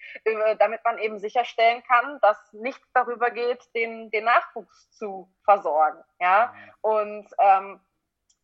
damit 0.60 0.84
man 0.84 0.98
eben 0.98 1.20
sicherstellen 1.20 1.84
kann, 1.84 2.20
dass 2.22 2.38
nichts 2.54 2.88
darüber 2.94 3.32
geht, 3.32 3.64
den, 3.76 4.10
den 4.12 4.26
Nachwuchs 4.26 4.90
zu 4.92 5.30
versorgen, 5.44 6.04
ja, 6.20 6.54
mhm. 6.54 6.74
und 6.82 7.28
ähm, 7.40 7.80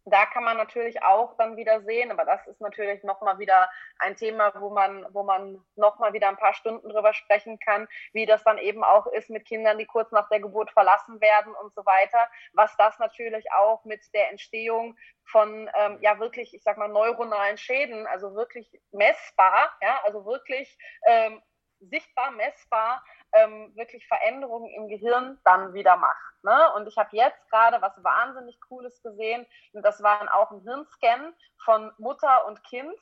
da 0.06 0.26
kann 0.26 0.44
man 0.44 0.58
natürlich 0.58 1.04
auch 1.04 1.36
dann 1.38 1.58
wieder 1.58 1.82
sehen, 1.82 2.12
aber 2.12 2.26
das 2.26 2.46
ist 2.48 2.60
natürlich 2.60 3.04
nochmal 3.04 3.38
wieder 3.38 3.70
ein 4.00 4.16
Thema, 4.16 4.52
wo 4.60 4.72
man, 4.72 5.06
wo 5.14 5.24
man 5.24 5.64
nochmal 5.76 6.14
wieder 6.14 6.28
ein 6.28 6.38
paar 6.38 6.54
Stunden 6.54 6.90
drüber 6.90 7.14
sprechen 7.14 7.60
kann, 7.60 7.88
wie 8.14 8.26
das 8.26 8.44
dann 8.44 8.58
eben 8.58 8.84
auch 8.84 9.06
ist 9.08 9.30
mit 9.30 9.46
Kindern, 9.46 9.78
die 9.78 9.86
kurz 9.86 10.12
nach 10.12 10.28
der 10.30 10.40
Geburt 10.40 10.72
verlassen 10.72 11.22
werden 11.22 11.54
und 11.54 11.74
so 11.76 11.86
weiter, 11.86 12.28
was 12.54 12.76
das 12.78 12.98
natürlich 12.98 13.52
auch 13.52 13.86
mit 13.86 14.02
der 14.14 14.32
Entstehung 14.32 14.98
von 15.24 15.70
ähm, 15.76 16.00
ja 16.02 16.20
wirklich, 16.20 16.54
ich 16.54 16.64
sag 16.64 16.78
mal, 16.78 16.88
neuronalen 16.88 17.58
Schäden, 17.58 18.08
also 18.08 18.34
wirklich 18.34 18.72
messbar, 18.92 19.72
ja, 19.82 20.00
also 20.04 20.26
wirklich 20.26 20.78
ähm, 21.06 21.42
sichtbar, 21.82 22.32
messbar, 22.32 23.04
ähm, 23.34 23.76
wirklich 23.76 24.08
Veränderungen 24.08 24.70
im 24.72 24.88
Gehirn 24.88 25.40
dann 25.44 25.74
wieder 25.74 25.98
macht. 25.98 26.44
Ne? 26.44 26.74
Und 26.76 26.88
ich 26.88 26.98
habe 26.98 27.10
jetzt 27.16 27.50
gerade 27.50 27.82
was 27.82 27.94
wahnsinnig 28.04 28.60
Cooles 28.62 29.02
gesehen. 29.02 29.46
Und 29.74 29.84
das 29.84 30.02
war 30.02 30.34
auch 30.36 30.52
ein 30.52 30.62
Hirnscan 30.62 31.34
von 31.64 31.92
Mutter 31.98 32.46
und 32.48 32.64
Kind, 32.64 32.96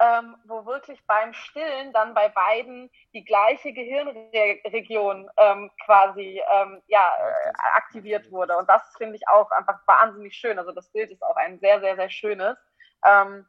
ähm, 0.00 0.36
wo 0.44 0.64
wirklich 0.64 1.04
beim 1.06 1.32
Stillen 1.32 1.92
dann 1.92 2.14
bei 2.14 2.28
beiden 2.28 2.90
die 3.12 3.24
gleiche 3.24 3.72
Gehirnregion 3.72 5.28
ähm, 5.36 5.70
quasi 5.84 6.40
ähm, 6.54 6.82
ja, 6.86 7.12
äh, 7.18 7.52
aktiviert 7.74 8.30
wurde. 8.30 8.56
Und 8.56 8.68
das 8.68 8.82
finde 8.96 9.16
ich 9.16 9.26
auch 9.28 9.50
einfach 9.50 9.80
wahnsinnig 9.86 10.34
schön. 10.36 10.58
Also 10.58 10.72
das 10.72 10.88
Bild 10.90 11.10
ist 11.10 11.22
auch 11.22 11.36
ein 11.36 11.58
sehr, 11.58 11.80
sehr, 11.80 11.96
sehr 11.96 12.10
schönes. 12.10 12.56
Ähm, 13.04 13.46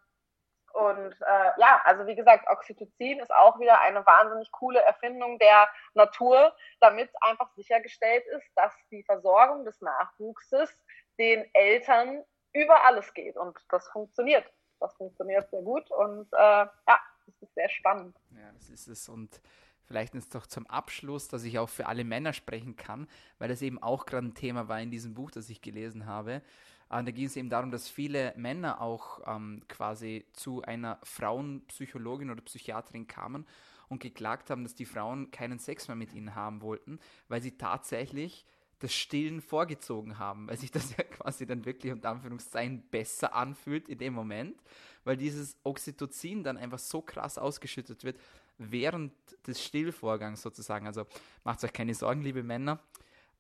und 0.74 1.14
äh, 1.22 1.52
ja, 1.58 1.82
also 1.84 2.06
wie 2.06 2.16
gesagt, 2.16 2.48
Oxytocin 2.50 3.20
ist 3.20 3.34
auch 3.34 3.60
wieder 3.60 3.80
eine 3.82 4.06
wahnsinnig 4.06 4.52
coole 4.52 4.82
Erfindung 4.82 5.40
der 5.40 5.68
Natur, 5.94 6.56
damit 6.80 7.10
einfach 7.22 7.50
sichergestellt 7.56 8.26
ist, 8.28 8.48
dass 8.56 8.74
die 8.92 9.04
Versorgung 9.04 9.66
des 9.66 9.80
Nachwuchses 9.82 10.70
den 11.18 11.46
Eltern 11.54 12.24
über 12.54 12.84
alles 12.86 13.14
geht. 13.14 13.38
Und 13.38 13.58
das 13.70 13.88
funktioniert. 13.90 14.46
Das 14.80 14.96
funktioniert 14.96 15.50
sehr 15.50 15.62
gut 15.62 15.92
und 15.92 16.32
äh, 16.32 16.38
ja, 16.38 17.00
das 17.26 17.42
ist 17.42 17.54
sehr 17.54 17.70
spannend. 17.70 18.16
Ja, 18.32 18.50
das 18.54 18.70
ist 18.70 18.88
es. 18.88 19.10
Und 19.10 19.42
vielleicht 19.84 20.16
ist 20.16 20.34
doch 20.34 20.48
zum 20.48 20.66
Abschluss, 20.68 21.28
dass 21.28 21.44
ich 21.44 21.60
auch 21.60 21.70
für 21.70 21.88
alle 21.88 22.06
Männer 22.06 22.32
sprechen 22.32 22.78
kann, 22.78 23.10
weil 23.40 23.50
das 23.50 23.62
eben 23.62 23.82
auch 23.82 24.06
gerade 24.06 24.28
ein 24.28 24.36
Thema 24.36 24.70
war 24.70 24.80
in 24.80 24.90
diesem 24.90 25.14
Buch, 25.14 25.32
das 25.32 25.50
ich 25.50 25.62
gelesen 25.62 26.06
habe. 26.06 26.42
Und 26.90 27.08
da 27.08 27.12
ging 27.12 27.26
es 27.26 27.36
eben 27.36 27.50
darum, 27.50 27.72
dass 27.72 27.88
viele 27.88 28.34
Männer 28.36 28.82
auch 28.82 29.22
ähm, 29.28 29.62
quasi 29.68 30.26
zu 30.34 30.64
einer 30.64 31.00
Frauenpsychologin 31.04 32.32
oder 32.32 32.42
Psychiaterin 32.42 33.08
kamen 33.08 33.46
und 33.90 34.02
geklagt 34.02 34.50
haben, 34.50 34.64
dass 34.64 34.76
die 34.76 34.86
Frauen 34.86 35.30
keinen 35.32 35.60
Sex 35.60 35.88
mehr 35.88 35.96
mit 35.96 36.14
ihnen 36.14 36.36
haben 36.36 36.62
wollten, 36.62 37.00
weil 37.28 37.42
sie 37.42 37.58
tatsächlich 37.58 38.46
das 38.80 38.94
Stillen 38.94 39.42
vorgezogen 39.42 40.18
haben, 40.18 40.48
weil 40.48 40.58
sich 40.58 40.72
das 40.72 40.96
ja 40.98 41.04
quasi 41.04 41.46
dann 41.46 41.66
wirklich 41.66 41.94
unter 41.94 42.10
Anführungszeichen 42.10 42.82
besser 42.90 43.36
anfühlt 43.36 43.90
in 43.90 43.98
dem 43.98 44.14
Moment, 44.14 44.62
weil 45.04 45.18
dieses 45.18 45.58
Oxytocin 45.64 46.44
dann 46.44 46.58
einfach 46.58 46.80
so 46.80 47.02
krass 47.02 47.38
ausgeschüttet 47.38 48.04
wird 48.04 48.20
während 48.58 49.14
des 49.48 49.64
Stillvorgangs 49.64 50.42
sozusagen. 50.42 50.88
Also 50.88 51.06
macht 51.44 51.64
euch 51.64 51.74
keine 51.74 51.94
Sorgen, 51.94 52.22
liebe 52.22 52.44
Männer, 52.44 52.80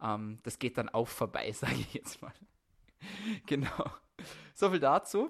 ähm, 0.01 0.39
das 0.43 0.59
geht 0.59 0.77
dann 0.77 0.89
auch 0.89 1.07
vorbei, 1.07 1.51
sage 1.53 1.75
ich 1.75 1.93
jetzt 1.93 2.21
mal. 2.21 2.33
genau. 3.45 3.91
So 4.53 4.69
viel 4.69 4.79
dazu. 4.79 5.29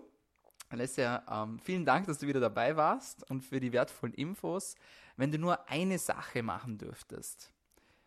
Alessia, 0.70 1.24
ähm, 1.30 1.59
vielen 1.59 1.86
Dank, 1.86 2.05
dass 2.05 2.20
du 2.20 2.28
wieder 2.28 2.39
dabei 2.39 2.76
warst 2.76 3.30
und 3.30 3.41
für 3.41 3.59
die 3.59 3.74
wertvollen 3.74 4.13
Infos. 4.13 4.76
Wenn 5.17 5.32
du 5.32 5.39
nur 5.39 5.67
eine 5.67 5.97
Sache 5.97 6.43
machen 6.43 6.78
dürftest, 6.78 7.51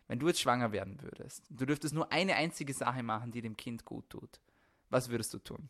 wenn 0.07 0.19
du 0.19 0.27
jetzt 0.27 0.41
schwanger 0.41 0.71
werden 0.71 1.01
würdest, 1.01 1.45
du 1.49 1.65
dürftest 1.65 1.93
nur 1.93 2.11
eine 2.11 2.35
einzige 2.35 2.73
Sache 2.73 3.03
machen, 3.03 3.31
die 3.31 3.41
dem 3.41 3.57
Kind 3.57 3.83
gut 3.83 4.09
tut, 4.09 4.39
was 4.89 5.09
würdest 5.09 5.33
du 5.33 5.39
tun? 5.39 5.69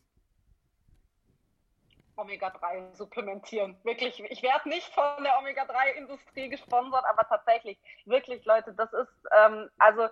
Omega-3 2.16 2.94
supplementieren. 2.94 3.76
Wirklich, 3.82 4.22
ich 4.30 4.42
werde 4.42 4.68
nicht 4.68 4.86
von 4.94 5.24
der 5.24 5.36
Omega-3-Industrie 5.38 6.48
gesponsert, 6.48 7.04
aber 7.06 7.26
tatsächlich, 7.28 7.76
wirklich, 8.04 8.44
Leute, 8.44 8.72
das 8.72 8.92
ist, 8.92 9.28
ähm, 9.36 9.68
also 9.78 10.08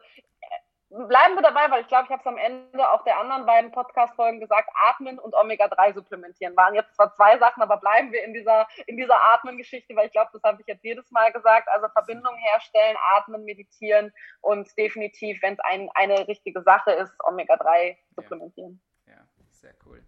bleiben 0.92 1.34
wir 1.34 1.42
dabei, 1.42 1.70
weil 1.70 1.82
ich 1.82 1.88
glaube, 1.88 2.04
ich 2.04 2.10
habe 2.10 2.20
es 2.20 2.26
am 2.26 2.36
Ende 2.36 2.90
auch 2.90 3.02
der 3.04 3.18
anderen 3.18 3.46
beiden 3.46 3.72
Podcast-Folgen 3.72 4.40
gesagt, 4.40 4.68
Atmen 4.74 5.18
und 5.18 5.34
Omega-3 5.34 5.94
supplementieren 5.94 6.56
waren 6.56 6.74
jetzt 6.74 6.94
zwar 6.94 7.14
zwei 7.14 7.38
Sachen, 7.38 7.62
aber 7.62 7.78
bleiben 7.78 8.12
wir 8.12 8.22
in 8.24 8.34
dieser, 8.34 8.66
in 8.86 8.96
dieser 8.96 9.20
Atmen-Geschichte, 9.20 9.96
weil 9.96 10.06
ich 10.06 10.12
glaube, 10.12 10.30
das 10.32 10.42
habe 10.42 10.60
ich 10.60 10.66
jetzt 10.66 10.84
jedes 10.84 11.10
Mal 11.10 11.32
gesagt. 11.32 11.68
Also 11.72 11.88
Verbindung 11.88 12.34
herstellen, 12.36 12.96
atmen, 13.14 13.44
meditieren 13.44 14.12
und 14.40 14.68
definitiv, 14.76 15.40
wenn 15.42 15.54
es 15.54 15.60
ein, 15.60 15.88
eine 15.94 16.28
richtige 16.28 16.62
Sache 16.62 16.92
ist, 16.92 17.12
Omega-3 17.24 17.96
supplementieren. 18.16 18.80
Ja. 19.06 19.14
ja, 19.14 19.24
sehr 19.50 19.74
cool. 19.86 20.02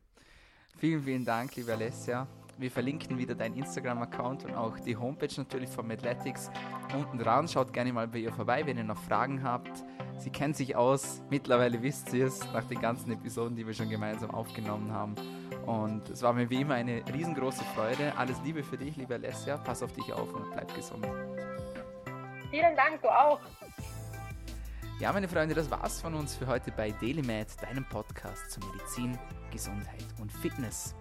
Vielen, 0.79 1.03
vielen 1.03 1.25
Dank, 1.25 1.55
liebe 1.57 1.73
Alessia. 1.73 2.27
Wir 2.57 2.71
verlinken 2.71 3.19
wieder 3.19 3.35
deinen 3.35 3.57
Instagram-Account 3.57 4.45
und 4.45 4.55
auch 4.55 4.79
die 4.79 4.97
Homepage 4.97 5.33
natürlich 5.37 5.69
von 5.69 5.87
Medletics 5.87 6.51
unten 6.95 7.19
dran. 7.19 7.49
Schaut 7.49 7.73
gerne 7.73 7.93
mal 7.93 8.07
bei 8.07 8.19
ihr 8.19 8.33
vorbei, 8.33 8.65
wenn 8.65 8.79
ihr 8.79 8.85
noch 8.85 8.99
Fragen 8.99 9.43
habt. 9.43 9.85
Sie 10.19 10.31
kennt 10.31 10.57
sich 10.57 10.77
aus, 10.77 11.21
mittlerweile 11.31 11.83
wisst 11.83 12.13
ihr 12.13 12.27
es, 12.27 12.41
nach 12.53 12.65
den 12.65 12.81
ganzen 12.81 13.11
Episoden, 13.11 13.57
die 13.57 13.67
wir 13.67 13.75
schon 13.75 13.91
gemeinsam 13.91 14.31
aufgenommen 14.31 14.93
haben. 14.93 15.17
Und 15.67 16.09
es 16.11 16.23
war 16.23 16.33
mir 16.33 16.49
wie 16.49 16.61
immer 16.61 16.75
eine 16.75 17.03
riesengroße 17.13 17.65
Freude. 17.75 18.13
Alles 18.17 18.41
Liebe 18.45 18.63
für 18.63 18.77
dich, 18.77 18.97
liebe 18.97 19.15
Alessia. 19.15 19.57
Pass 19.57 19.83
auf 19.83 19.93
dich 19.93 20.13
auf 20.13 20.33
und 20.33 20.51
bleib 20.53 20.73
gesund. 20.75 21.07
Vielen 22.51 22.77
Dank, 22.77 23.03
du 23.03 23.09
auch. 23.09 23.41
Ja, 25.01 25.13
meine 25.13 25.27
Freunde, 25.27 25.57
das 25.57 25.69
war's 25.73 26.01
von 26.01 26.15
uns 26.15 26.37
für 26.37 26.47
heute 26.47 26.71
bei 26.71 26.93
DailyMed, 26.93 27.49
deinem 27.61 27.85
Podcast 27.87 28.53
zu 28.53 28.61
Medizin, 28.61 29.19
Gesundheit 29.51 30.05
und 30.21 30.31
Fitness. 30.31 30.95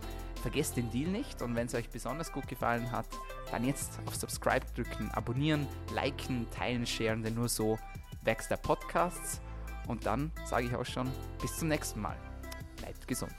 Vergesst 0.43 0.75
den 0.75 0.91
Deal 0.91 1.09
nicht 1.09 1.41
und 1.41 1.55
wenn 1.55 1.67
es 1.67 1.73
euch 1.73 1.89
besonders 1.89 2.33
gut 2.33 2.49
gefallen 2.49 2.91
hat, 2.91 3.07
dann 3.49 3.63
jetzt 3.63 3.97
auf 4.05 4.15
Subscribe 4.15 4.65
drücken, 4.75 5.09
abonnieren, 5.11 5.65
liken, 5.95 6.45
teilen, 6.51 6.85
sharen, 6.85 7.23
denn 7.23 7.35
nur 7.35 7.47
so 7.47 7.79
wächst 8.23 8.51
der 8.51 8.57
Podcast. 8.57 9.41
Und 9.87 10.05
dann 10.05 10.33
sage 10.45 10.65
ich 10.65 10.75
auch 10.75 10.85
schon, 10.85 11.09
bis 11.41 11.57
zum 11.57 11.69
nächsten 11.69 12.01
Mal. 12.01 12.17
Bleibt 12.75 13.07
gesund. 13.07 13.33